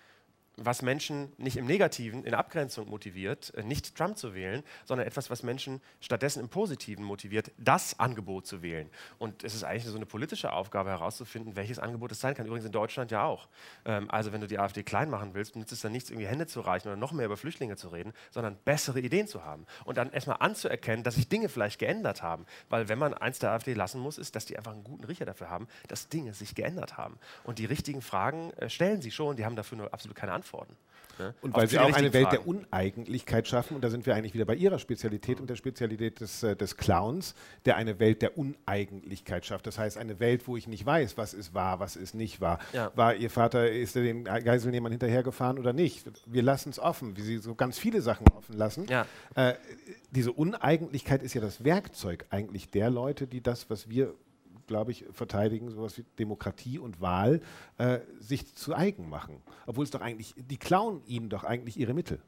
[0.57, 5.29] was Menschen nicht im Negativen, in Abgrenzung motiviert, äh, nicht Trump zu wählen, sondern etwas,
[5.29, 8.89] was Menschen stattdessen im Positiven motiviert, das Angebot zu wählen?
[9.17, 12.45] Und es ist eigentlich so eine politische Aufgabe herauszufinden, welches Angebot es sein kann.
[12.45, 13.47] Übrigens in Deutschland ja auch.
[13.85, 16.45] Ähm, also wenn du die AfD klein machen willst, nützt es dann nichts, irgendwie Hände
[16.45, 19.65] zu reichen oder noch mehr über Flüchtlinge zu reden, sondern bessere Ideen zu haben.
[19.85, 22.45] Und dann erstmal anzuerkennen, dass sich Dinge vielleicht geändert haben.
[22.69, 25.25] Weil wenn man eins der AfD lassen muss, ist, dass die einfach einen guten Riecher
[25.25, 27.17] dafür haben, dass Dinge sich geändert haben.
[27.43, 30.75] Und die richtigen Fragen äh, stellen sie schon, die haben dafür nur absolut keine Antworten.
[31.19, 31.33] ne?
[31.41, 32.43] Und weil sie auch eine Welt Fragen.
[32.43, 36.19] der Uneigentlichkeit schaffen, und da sind wir eigentlich wieder bei ihrer Spezialität und der Spezialität
[36.19, 37.35] des, äh, des Clowns,
[37.65, 39.67] der eine Welt der Uneigentlichkeit schafft.
[39.67, 42.59] Das heißt, eine Welt, wo ich nicht weiß, was ist wahr, was ist nicht wahr.
[42.73, 42.91] Ja.
[42.95, 46.05] War ihr Vater, ist er den Geiselnehmern hinterhergefahren oder nicht?
[46.25, 48.85] Wir lassen es offen, wie sie so ganz viele Sachen offen lassen.
[48.87, 49.05] Ja.
[49.35, 49.53] Äh,
[50.11, 54.13] diese Uneigentlichkeit ist ja das Werkzeug eigentlich der Leute, die das, was wir
[54.67, 57.41] glaube ich, verteidigen, sowas wie Demokratie und Wahl,
[57.77, 59.41] äh, sich zu eigen machen.
[59.65, 62.19] Obwohl es doch eigentlich, die klauen ihnen doch eigentlich ihre Mittel.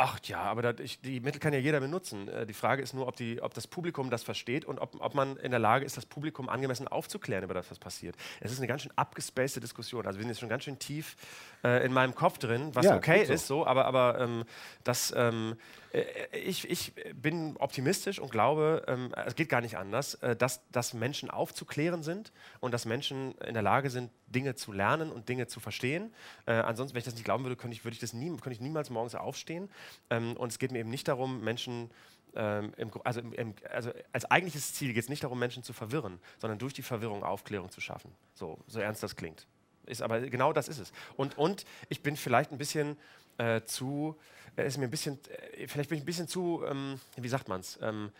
[0.00, 2.28] Ach ja, aber das, ich, die Mittel kann ja jeder benutzen.
[2.28, 5.14] Äh, die Frage ist nur, ob, die, ob das Publikum das versteht und ob, ob
[5.16, 8.14] man in der Lage ist, das Publikum angemessen aufzuklären über das, was passiert.
[8.38, 10.06] Es ist eine ganz schön abgespacede Diskussion.
[10.06, 11.16] Also wir sind jetzt schon ganz schön tief
[11.64, 13.32] äh, in meinem Kopf drin, was Ja, okay so.
[13.32, 14.44] ist, so, aber, aber ähm,
[14.84, 15.56] das, ähm,
[15.87, 15.87] äh,
[16.32, 20.94] ich, ich bin optimistisch und glaube, ähm, es geht gar nicht anders, äh, dass, dass
[20.94, 25.46] Menschen aufzuklären sind und dass Menschen in der Lage sind, Dinge zu lernen und Dinge
[25.46, 26.12] zu verstehen.
[26.46, 28.52] Äh, ansonsten, wenn ich das nicht glauben würde, könnte ich, würde ich das nie, könnte
[28.52, 29.70] ich niemals morgens aufstehen.
[30.10, 31.90] Ähm, und es geht mir eben nicht darum, Menschen
[32.34, 36.20] ähm, im, also, im, also als eigentliches Ziel geht es nicht darum, Menschen zu verwirren,
[36.38, 38.12] sondern durch die Verwirrung Aufklärung zu schaffen.
[38.34, 39.46] So, so ernst das klingt.
[39.86, 40.92] Ist aber genau das ist es.
[41.16, 42.98] Und, und ich bin vielleicht ein bisschen
[43.38, 45.18] äh, zu, äh, ist mir ein bisschen,
[45.56, 47.78] äh, vielleicht bin ich ein bisschen zu, ähm, wie sagt man es?
[47.82, 48.10] Ähm,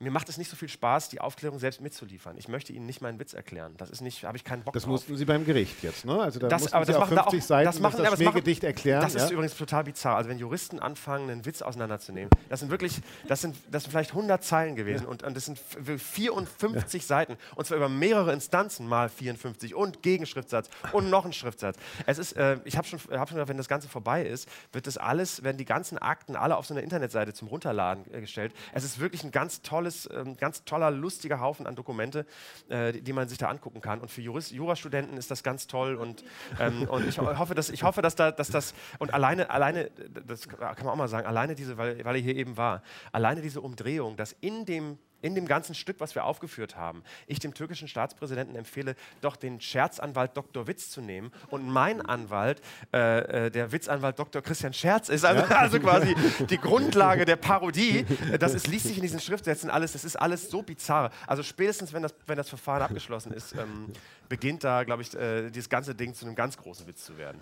[0.00, 2.36] mir macht es nicht so viel Spaß, die Aufklärung selbst mitzuliefern.
[2.38, 3.74] Ich möchte Ihnen nicht meinen Witz erklären.
[3.78, 4.92] Das ist nicht, habe ich keinen Bock Das drauf.
[4.92, 6.20] mussten Sie beim Gericht jetzt, ne?
[6.20, 7.96] Also da Das- mussten aber Sie das auf machen da 50 auch- Seiten das machen-
[8.02, 9.00] das, das Schmähgedicht erklären.
[9.02, 9.30] Das ist ja?
[9.30, 10.16] übrigens total bizarr.
[10.16, 14.10] Also wenn Juristen anfangen, einen Witz auseinanderzunehmen, das sind wirklich, das sind, das sind vielleicht
[14.12, 18.86] 100 Zeilen gewesen und, und das sind f- 54 Seiten und zwar über mehrere Instanzen
[18.86, 21.76] mal 54 und Gegenschriftsatz und noch ein Schriftsatz.
[22.06, 24.86] Es ist, äh, ich habe schon, hab schon gedacht, wenn das Ganze vorbei ist, wird
[24.86, 28.52] das alles, werden die ganzen Akten alle auf so einer Internetseite zum Runterladen äh, gestellt.
[28.72, 32.26] Es ist wirklich ein ganz tolles, ähm, ganz toller, lustiger Haufen an Dokumente,
[32.68, 34.00] äh, die, man sich da angucken kann.
[34.00, 36.24] Und für Jurist, Jurastudenten ist das ganz toll und,
[36.60, 39.90] ähm, und ich ho- hoffe, dass ich hoffe, dass da, dass das und alleine, alleine,
[40.26, 42.82] das kann man auch mal sagen, alleine diese, weil, weil er hier eben war,
[43.12, 47.38] alleine diese Umdrehung, dass in dem in dem ganzen Stück, was wir aufgeführt haben, ich
[47.38, 50.66] dem türkischen Staatspräsidenten empfehle, doch den Scherzanwalt Dr.
[50.66, 52.60] Witz zu nehmen und mein Anwalt,
[52.92, 54.42] äh, äh, der Witzanwalt Dr.
[54.42, 56.14] Christian Scherz ist, also, also quasi
[56.48, 58.06] die Grundlage der Parodie.
[58.38, 61.10] Das ist, liest sich in diesen Schriftsätzen alles, das ist alles so bizarr.
[61.26, 63.92] Also spätestens, wenn das, wenn das Verfahren abgeschlossen ist, ähm,
[64.28, 67.38] beginnt da, glaube ich, äh, dieses ganze Ding zu einem ganz großen Witz zu werden.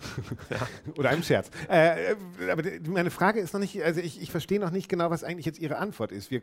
[0.97, 1.49] Oder einem Scherz.
[1.69, 2.15] Äh, äh,
[2.49, 5.45] aber meine Frage ist noch nicht, also ich, ich verstehe noch nicht genau, was eigentlich
[5.45, 6.31] jetzt Ihre Antwort ist.
[6.31, 6.41] Wir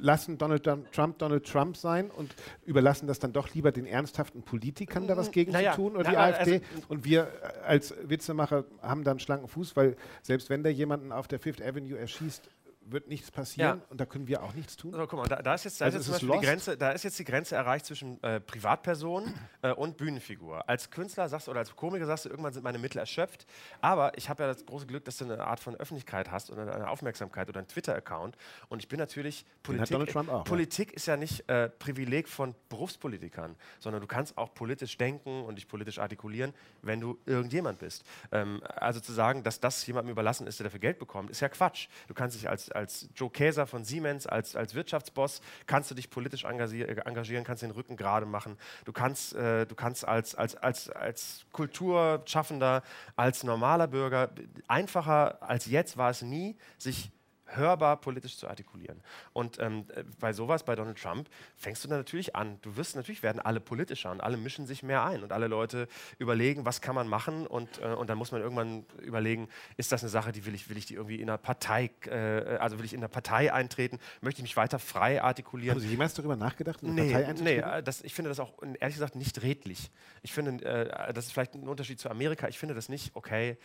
[0.00, 2.34] lassen Donald Trump Donald Trump sein und
[2.64, 6.04] überlassen das dann doch lieber den ernsthaften Politikern da was gegen Naja, zu tun oder
[6.04, 6.52] na, die aber AfD.
[6.54, 7.28] also- und wir
[7.64, 11.98] als Witzemacher haben dann schlanken Fuß, weil selbst wenn der jemanden auf der Fifth Avenue
[11.98, 12.48] erschießt,
[12.92, 13.86] wird nichts passieren Ja.
[13.90, 14.92] und da können wir auch nichts tun.
[14.92, 16.26] So, guck mal, da, da ist jetzt, da Also ist jetzt die?
[16.26, 20.68] Grenze, da ist jetzt die Grenze erreicht zwischen äh, Privatperson äh, und Bühnenfigur.
[20.68, 23.46] Als Künstler sagst du oder als Komiker sagst du, irgendwann sind meine Mittel erschöpft.
[23.80, 26.72] Aber ich habe ja das große Glück, dass du eine Art von Öffentlichkeit hast oder
[26.74, 28.36] eine Aufmerksamkeit oder einen Twitter-Account.
[28.68, 30.16] Und ich bin natürlich Politik.
[30.16, 30.44] Auch.
[30.44, 35.56] Politik ist ja nicht äh, Privileg von Berufspolitikern, sondern du kannst auch politisch denken und
[35.56, 38.04] dich politisch artikulieren, wenn du irgendjemand bist.
[38.32, 41.48] Ähm, also zu sagen, dass das jemandem überlassen ist, der dafür Geld bekommt, ist ja
[41.48, 41.88] Quatsch.
[42.08, 42.79] Du kannst dich als, als
[43.14, 47.70] Joe Käser von Siemens, als, als Wirtschaftsboss, kannst du dich politisch äh, engagieren, kannst den
[47.70, 48.56] Rücken gerade machen.
[48.84, 52.82] Du kannst, äh, du kannst als, als, als, als Kulturschaffender,
[53.16, 54.30] als normaler Bürger,
[54.68, 57.10] einfacher als jetzt war es nie, sich
[57.56, 59.00] hörbar politisch zu artikulieren.
[59.32, 62.58] Und ähm, äh, bei sowas, bei Donald Trump, fängst du dann natürlich an.
[62.62, 65.88] Du wirst natürlich werden alle politischer und alle mischen sich mehr ein und alle Leute
[66.18, 70.02] überlegen, was kann man machen und, äh, und dann muss man irgendwann überlegen, ist das
[70.02, 72.84] eine Sache, die will ich, will ich die irgendwie in einer Partei, äh, also will
[72.84, 75.76] ich in einer Partei eintreten, möchte ich mich weiter frei artikulieren.
[75.76, 78.40] Haben Sie jemals darüber nachgedacht, in eine nee, Partei Nee, äh, das, ich finde das
[78.40, 79.90] auch ehrlich gesagt nicht redlich.
[80.22, 82.48] Ich finde, äh, das ist vielleicht ein Unterschied zu Amerika.
[82.48, 83.56] Ich finde das nicht okay,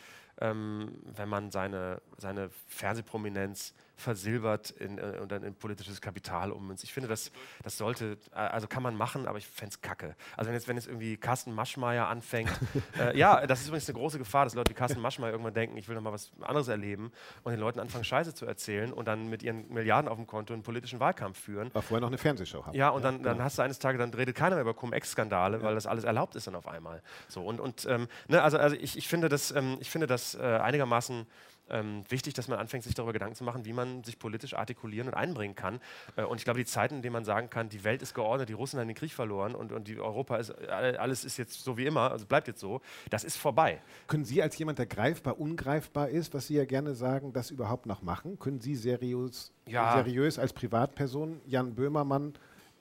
[0.42, 6.84] ähm, wenn man seine, seine Fernsehprominenz versilbert in, äh, und dann in politisches Kapital ummünzt.
[6.84, 7.32] Ich finde, das,
[7.64, 10.16] das sollte, äh, also kann man machen, aber ich fände es kacke.
[10.36, 12.52] Also wenn jetzt, wenn jetzt irgendwie Carsten Maschmeyer anfängt,
[13.00, 15.78] äh, ja, das ist übrigens eine große Gefahr, dass Leute wie Carsten Maschmeyer irgendwann denken,
[15.78, 17.12] ich will noch mal was anderes erleben
[17.44, 20.54] und den Leuten anfangen, Scheiße zu erzählen und dann mit ihren Milliarden auf dem Konto
[20.54, 21.70] einen politischen Wahlkampf führen.
[21.72, 22.76] Aber vorher noch eine Fernsehshow haben.
[22.76, 25.64] Ja, und dann, dann hast du eines Tages, dann redet keiner mehr über Cum-Ex-Skandale, ja.
[25.64, 27.02] weil das alles erlaubt ist dann auf einmal.
[27.28, 30.36] So, und, und ähm, ne, also, also ich, ich finde das, ähm, ich finde das
[30.36, 31.26] äh, einigermaßen
[31.70, 35.08] ähm, wichtig, dass man anfängt, sich darüber Gedanken zu machen, wie man sich politisch artikulieren
[35.08, 35.80] und einbringen kann.
[36.16, 38.50] Äh, und ich glaube, die Zeiten, in denen man sagen kann, die Welt ist geordnet,
[38.50, 41.78] die Russen haben den Krieg verloren und, und die Europa ist, alles ist jetzt so
[41.78, 43.82] wie immer, also bleibt jetzt so, das ist vorbei.
[44.08, 47.86] Können Sie als jemand, der greifbar, ungreifbar ist, was Sie ja gerne sagen, das überhaupt
[47.86, 48.40] noch machen?
[48.40, 49.96] Können Sie seriös, ja.
[49.98, 52.34] seriös als Privatperson Jan Böhmermann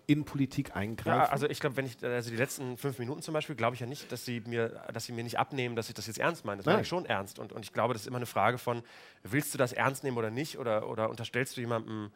[0.06, 1.18] in Politik eingreifen?
[1.18, 3.80] Ja, also ich glaube, wenn ich, also die letzten fünf Minuten zum Beispiel, glaube ich
[3.80, 6.44] ja nicht, dass sie mir, dass sie mir nicht abnehmen, dass ich das jetzt ernst
[6.44, 6.58] meine.
[6.58, 7.38] Das meine ich schon ernst.
[7.38, 8.82] Und, und ich glaube, das ist immer eine Frage von,
[9.22, 10.58] willst du das ernst nehmen oder nicht?
[10.58, 12.10] Oder, oder unterstellst du jemandem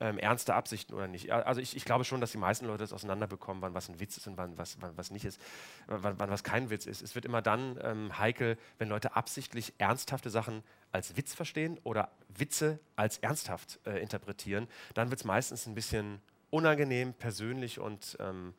[0.00, 1.30] ähm, ernste Absichten oder nicht?
[1.32, 4.16] Also ich, ich, glaube schon, dass die meisten Leute das auseinanderbekommen, wann was ein Witz
[4.16, 5.40] ist und wann was, wann, was nicht ist,
[5.86, 7.02] wann, wann, was kein Witz ist.
[7.02, 12.10] Es wird immer dann ähm, heikel, wenn Leute absichtlich ernsthafte Sachen als Witz verstehen oder
[12.28, 14.68] Witze als ernsthaft äh, interpretieren.
[14.94, 16.20] Dann wird es meistens ein bisschen
[16.54, 18.54] unangenehm, persönlich und ähm,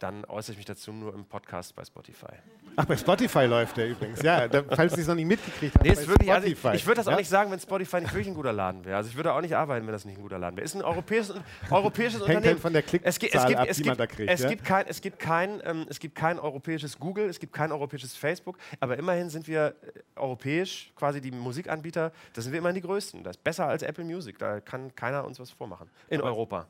[0.00, 2.32] dann äußere ich mich dazu nur im Podcast bei Spotify.
[2.76, 5.86] Ach, bei Spotify läuft der übrigens, ja, da, falls Sie es noch nicht mitgekriegt haben.
[5.86, 7.12] Nee, ist wirklich, also ich, ich würde das ja?
[7.12, 8.96] auch nicht sagen, wenn Spotify nicht wirklich ein guter Laden wäre.
[8.96, 10.64] Also ich würde auch nicht arbeiten, wenn das nicht ein guter Laden wäre.
[10.64, 11.34] Ist ein europäisches,
[11.70, 12.60] europäisches Hängt Unternehmen.
[12.60, 14.30] von der Klickzahl es gibt, es gibt, ab, es die gibt, man da kriegt.
[14.30, 14.48] Es, ja?
[14.48, 18.16] gibt kein, es, gibt kein, ähm, es gibt kein europäisches Google, es gibt kein europäisches
[18.16, 22.82] Facebook, aber immerhin sind wir äh, europäisch, quasi die Musikanbieter, da sind wir immerhin die
[22.86, 23.22] Größten.
[23.22, 25.90] Das ist besser als Apple Music, da kann keiner uns was vormachen.
[26.08, 26.66] In aber Europa.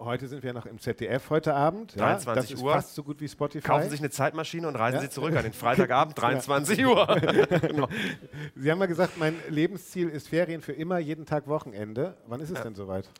[0.00, 1.94] Heute sind wir noch im ZDF heute Abend.
[1.94, 2.70] 23 ja, das Uhr.
[2.70, 3.68] Ist fast so gut wie Spotify.
[3.68, 5.02] Kaufen sich eine Zeitmaschine und reisen ja.
[5.02, 7.06] Sie zurück an den Freitagabend, 23 Uhr.
[7.60, 7.86] genau.
[8.56, 12.16] Sie haben mal gesagt, mein Lebensziel ist Ferien für immer, jeden Tag Wochenende.
[12.26, 13.10] Wann ist es denn soweit?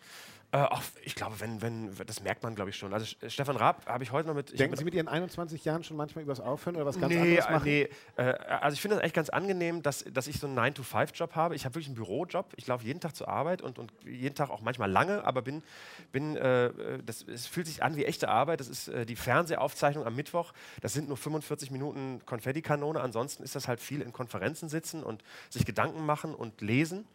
[0.53, 2.92] Äh, ach, ich glaube, wenn, wenn, das merkt man, glaube ich, schon.
[2.92, 4.59] Also Stefan Raab habe ich heute noch mit.
[4.59, 7.20] Denken Sie mit Ihren 21 Jahren schon manchmal über das Aufhören oder was ganz nee,
[7.20, 7.64] anderes machen?
[7.64, 11.36] Nee, äh, also ich finde das echt ganz angenehm, dass, dass ich so einen 9-to-5-Job
[11.36, 11.55] habe.
[11.55, 12.53] Ich habe wirklich einen Bürojob.
[12.57, 15.62] Ich laufe jeden Tag zur Arbeit und, und jeden Tag auch manchmal lange, aber bin,
[16.11, 16.72] bin äh,
[17.07, 18.59] das, es fühlt sich an wie echte Arbeit.
[18.59, 20.53] Das ist äh, die Fernsehaufzeichnung am Mittwoch.
[20.80, 23.01] Das sind nur 45 Minuten Konfettikanone.
[23.01, 27.07] Ansonsten ist das halt viel in Konferenzen sitzen und sich Gedanken machen und lesen.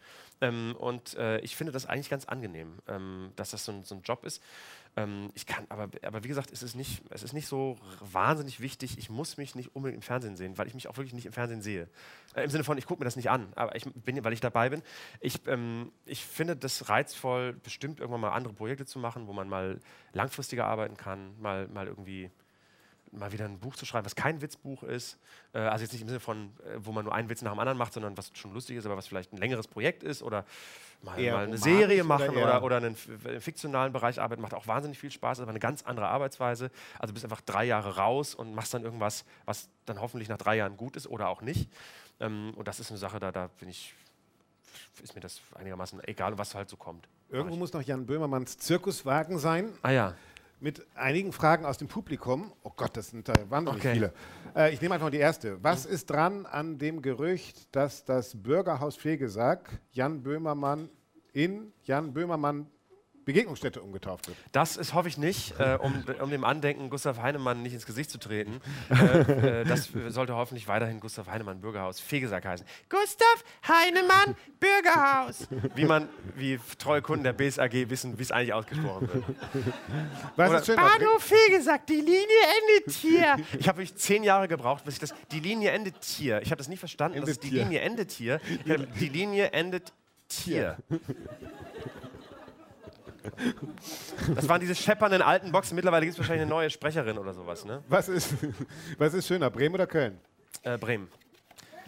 [0.42, 3.96] Ähm, und äh, ich finde das eigentlich ganz angenehm, ähm, dass das so ein, so
[3.96, 4.42] ein Job ist.
[4.98, 8.60] Ähm, ich kann, aber, aber wie gesagt, es ist, nicht, es ist nicht so wahnsinnig
[8.60, 8.98] wichtig.
[8.98, 11.34] Ich muss mich nicht unbedingt im Fernsehen sehen, weil ich mich auch wirklich nicht im
[11.34, 11.90] Fernsehen sehe.
[12.34, 14.42] Äh, Im Sinne von, ich gucke mir das nicht an, aber ich bin, weil ich
[14.42, 14.82] dabei bin.
[15.20, 19.50] Ich, ähm, ich finde das reizvoll, bestimmt irgendwann mal andere Projekte zu machen, wo man
[19.50, 19.80] mal
[20.14, 22.30] langfristiger arbeiten kann, mal, mal irgendwie
[23.18, 25.18] mal wieder ein Buch zu schreiben, was kein Witzbuch ist.
[25.54, 27.60] Äh, also jetzt nicht im Sinne von, äh, wo man nur einen Witz nach dem
[27.60, 30.46] anderen macht, sondern was schon lustig ist, aber was vielleicht ein längeres Projekt ist oder
[31.02, 35.00] mal, mal eine Serie machen oder, oder, oder einen fiktionalen Bereich arbeiten, macht auch wahnsinnig
[35.00, 36.72] viel Spaß, aber eine ganz andere Arbeitsweise.
[37.00, 40.38] Also du bist einfach drei Jahre raus und machst dann irgendwas, was dann hoffentlich nach
[40.38, 41.70] drei Jahren gut ist oder auch nicht.
[42.20, 43.94] Ähm, und das ist eine Sache, da, da bin ich,
[45.02, 47.08] ist mir das einigermaßen egal, was halt so kommt.
[47.30, 49.70] Irgendwo muss noch Jan Böhmermanns Zirkuswagen sein.
[49.82, 50.16] Ah ja
[50.66, 52.52] mit einigen Fragen aus dem Publikum.
[52.64, 53.94] Oh Gott, das sind da wahnsinnig okay.
[53.94, 54.14] viele.
[54.56, 55.64] Äh, ich nehme einfach die erste.
[55.64, 60.90] Was ist dran an dem Gerücht, dass das Bürgerhaus Fegesack Jan Böhmermann
[61.34, 62.66] in Jan Böhmermann
[63.26, 64.38] Begegnungsstätte umgetauft wird.
[64.52, 68.10] Das ist, hoffe ich nicht, äh, um, um, dem Andenken Gustav Heinemann nicht ins Gesicht
[68.10, 68.62] zu treten.
[68.90, 72.66] Äh, äh, das sollte hoffentlich weiterhin Gustav Heinemann Bürgerhaus Fegesack heißen.
[72.88, 75.48] Gustav Heinemann Bürgerhaus!
[75.76, 79.24] Wie man, wie treue Kunden der BSAG wissen, wie es eigentlich ausgesprochen wird.
[80.36, 82.20] Was Oder ist schön Bahnhof Fegesack, die Linie
[82.78, 83.38] endet hier.
[83.60, 86.42] Ich habe wirklich zehn Jahre gebraucht, bis ich das, die Linie endet hier.
[86.42, 88.40] Ich habe das nie verstanden, endet dass die Linie endet hier.
[89.00, 89.94] Die Linie endet
[90.32, 90.78] hier.
[94.36, 95.76] Das waren diese scheppernden alten Boxen.
[95.76, 97.66] Mittlerweile gibt es wahrscheinlich eine neue Sprecherin oder sowas.
[97.66, 97.84] Ne?
[97.88, 98.34] Was, ist,
[98.98, 100.20] was ist schöner, Bremen oder Köln?
[100.64, 101.10] Äh, Bremen.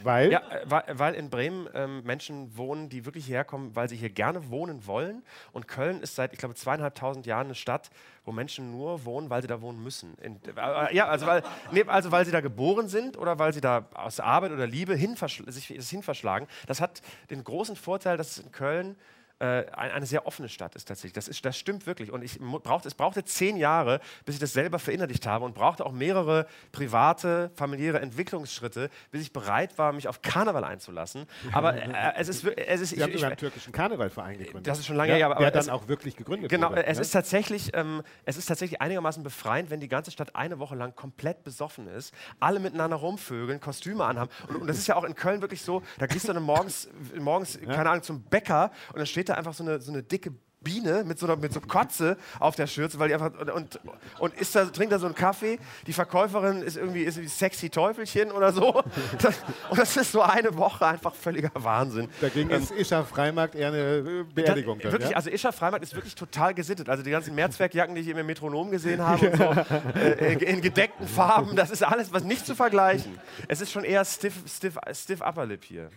[0.04, 0.32] Weil?
[0.32, 4.10] Ja, äh, weil, in Bremen ähm, Menschen wohnen, die wirklich hierher kommen, weil sie hier
[4.10, 5.24] gerne wohnen wollen.
[5.54, 7.90] Und Köln ist seit, ich glaube, zweieinhalbtausend Jahren eine Stadt,
[8.26, 10.16] wo Menschen nur wohnen, weil sie da wohnen müssen.
[10.20, 13.62] In, äh, ja, also weil, nee, also weil sie da geboren sind oder weil sie
[13.62, 16.48] da aus Arbeit oder Liebe hinverschl sich, hinverschlagen.
[16.68, 18.96] Das hat den großen Vorteil, dass es in Köln
[19.40, 21.14] eine sehr offene Stadt ist tatsächlich.
[21.14, 22.12] Das, ist, das stimmt wirklich.
[22.12, 25.86] Und ich braucht, es brauchte zehn Jahre, bis ich das selber verinnerlicht habe und brauchte
[25.86, 31.26] auch mehrere private, familiäre Entwicklungsschritte, bis ich bereit war, mich auf Karneval einzulassen.
[31.52, 34.68] Aber äh, es ist, es ist Sie haben sogar einen türkischen Karnevalverein gegründet.
[34.68, 36.86] Das ist schon lange her, ja, aber der dann es- auch wirklich gegründet Genau, wurde.
[36.86, 37.02] es ne?
[37.02, 40.96] ist tatsächlich, ähm, es ist tatsächlich einigermaßen befreiend, wenn die ganze Stadt eine Woche lang
[40.96, 44.32] komplett besoffen ist, alle miteinander rumvögeln, Kostüme anhaben.
[44.48, 46.90] Und, und das ist ja auch in Köln wirklich so, da gehst du dann morgens,
[47.20, 50.32] morgens keine Ahnung, zum Bäcker und dann steht da einfach so eine, so eine dicke
[50.62, 53.80] Biene mit so einer mit so Kotze auf der Schürze, weil die einfach und, und,
[54.20, 55.60] und isst da, trinkt da so einen Kaffee.
[55.86, 58.84] Die Verkäuferin ist irgendwie ist wie sexy Teufelchen oder so.
[59.20, 59.36] Das,
[59.70, 62.10] und das ist so eine Woche einfach völliger Wahnsinn.
[62.22, 64.80] Dagegen ist Ischer Freimarkt eher eine Beerdigung.
[64.80, 65.16] Dann, wirklich, ja?
[65.16, 66.90] also Ischer Freimarkt ist wirklich total gesittet.
[66.90, 71.08] Also die ganzen Mehrzweckjacken, die ich im Metronom gesehen habe, so, äh, in, in gedeckten
[71.08, 73.18] Farben, das ist alles, was nicht zu vergleichen.
[73.48, 75.90] Es ist schon eher stiff, stiff, stiff Upper Lip hier.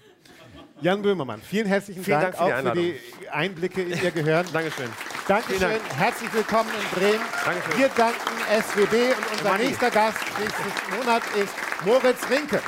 [0.82, 2.78] Jan Böhmermann, vielen herzlichen Vielen Dank, Dank für die auch für
[3.22, 4.46] die Einblicke in Ihr Gehirn.
[4.52, 4.88] Dankeschön.
[5.28, 5.80] Dankeschön, Dank.
[5.96, 7.24] herzlich willkommen in Bremen.
[7.44, 7.78] Dankeschön.
[7.78, 9.64] Wir danken SWB und unser Manni.
[9.64, 11.54] nächster Gast nächsten Monat ist
[11.84, 12.60] Moritz Rinke.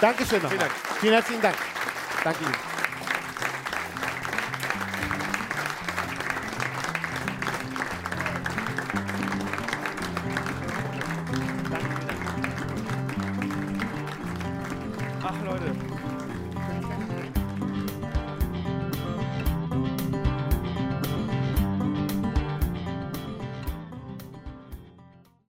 [0.00, 0.50] Dankeschön nochmal.
[0.50, 0.72] Vielen Dank.
[1.00, 1.56] Vielen herzlichen Dank.
[2.22, 2.75] Danke Ihnen.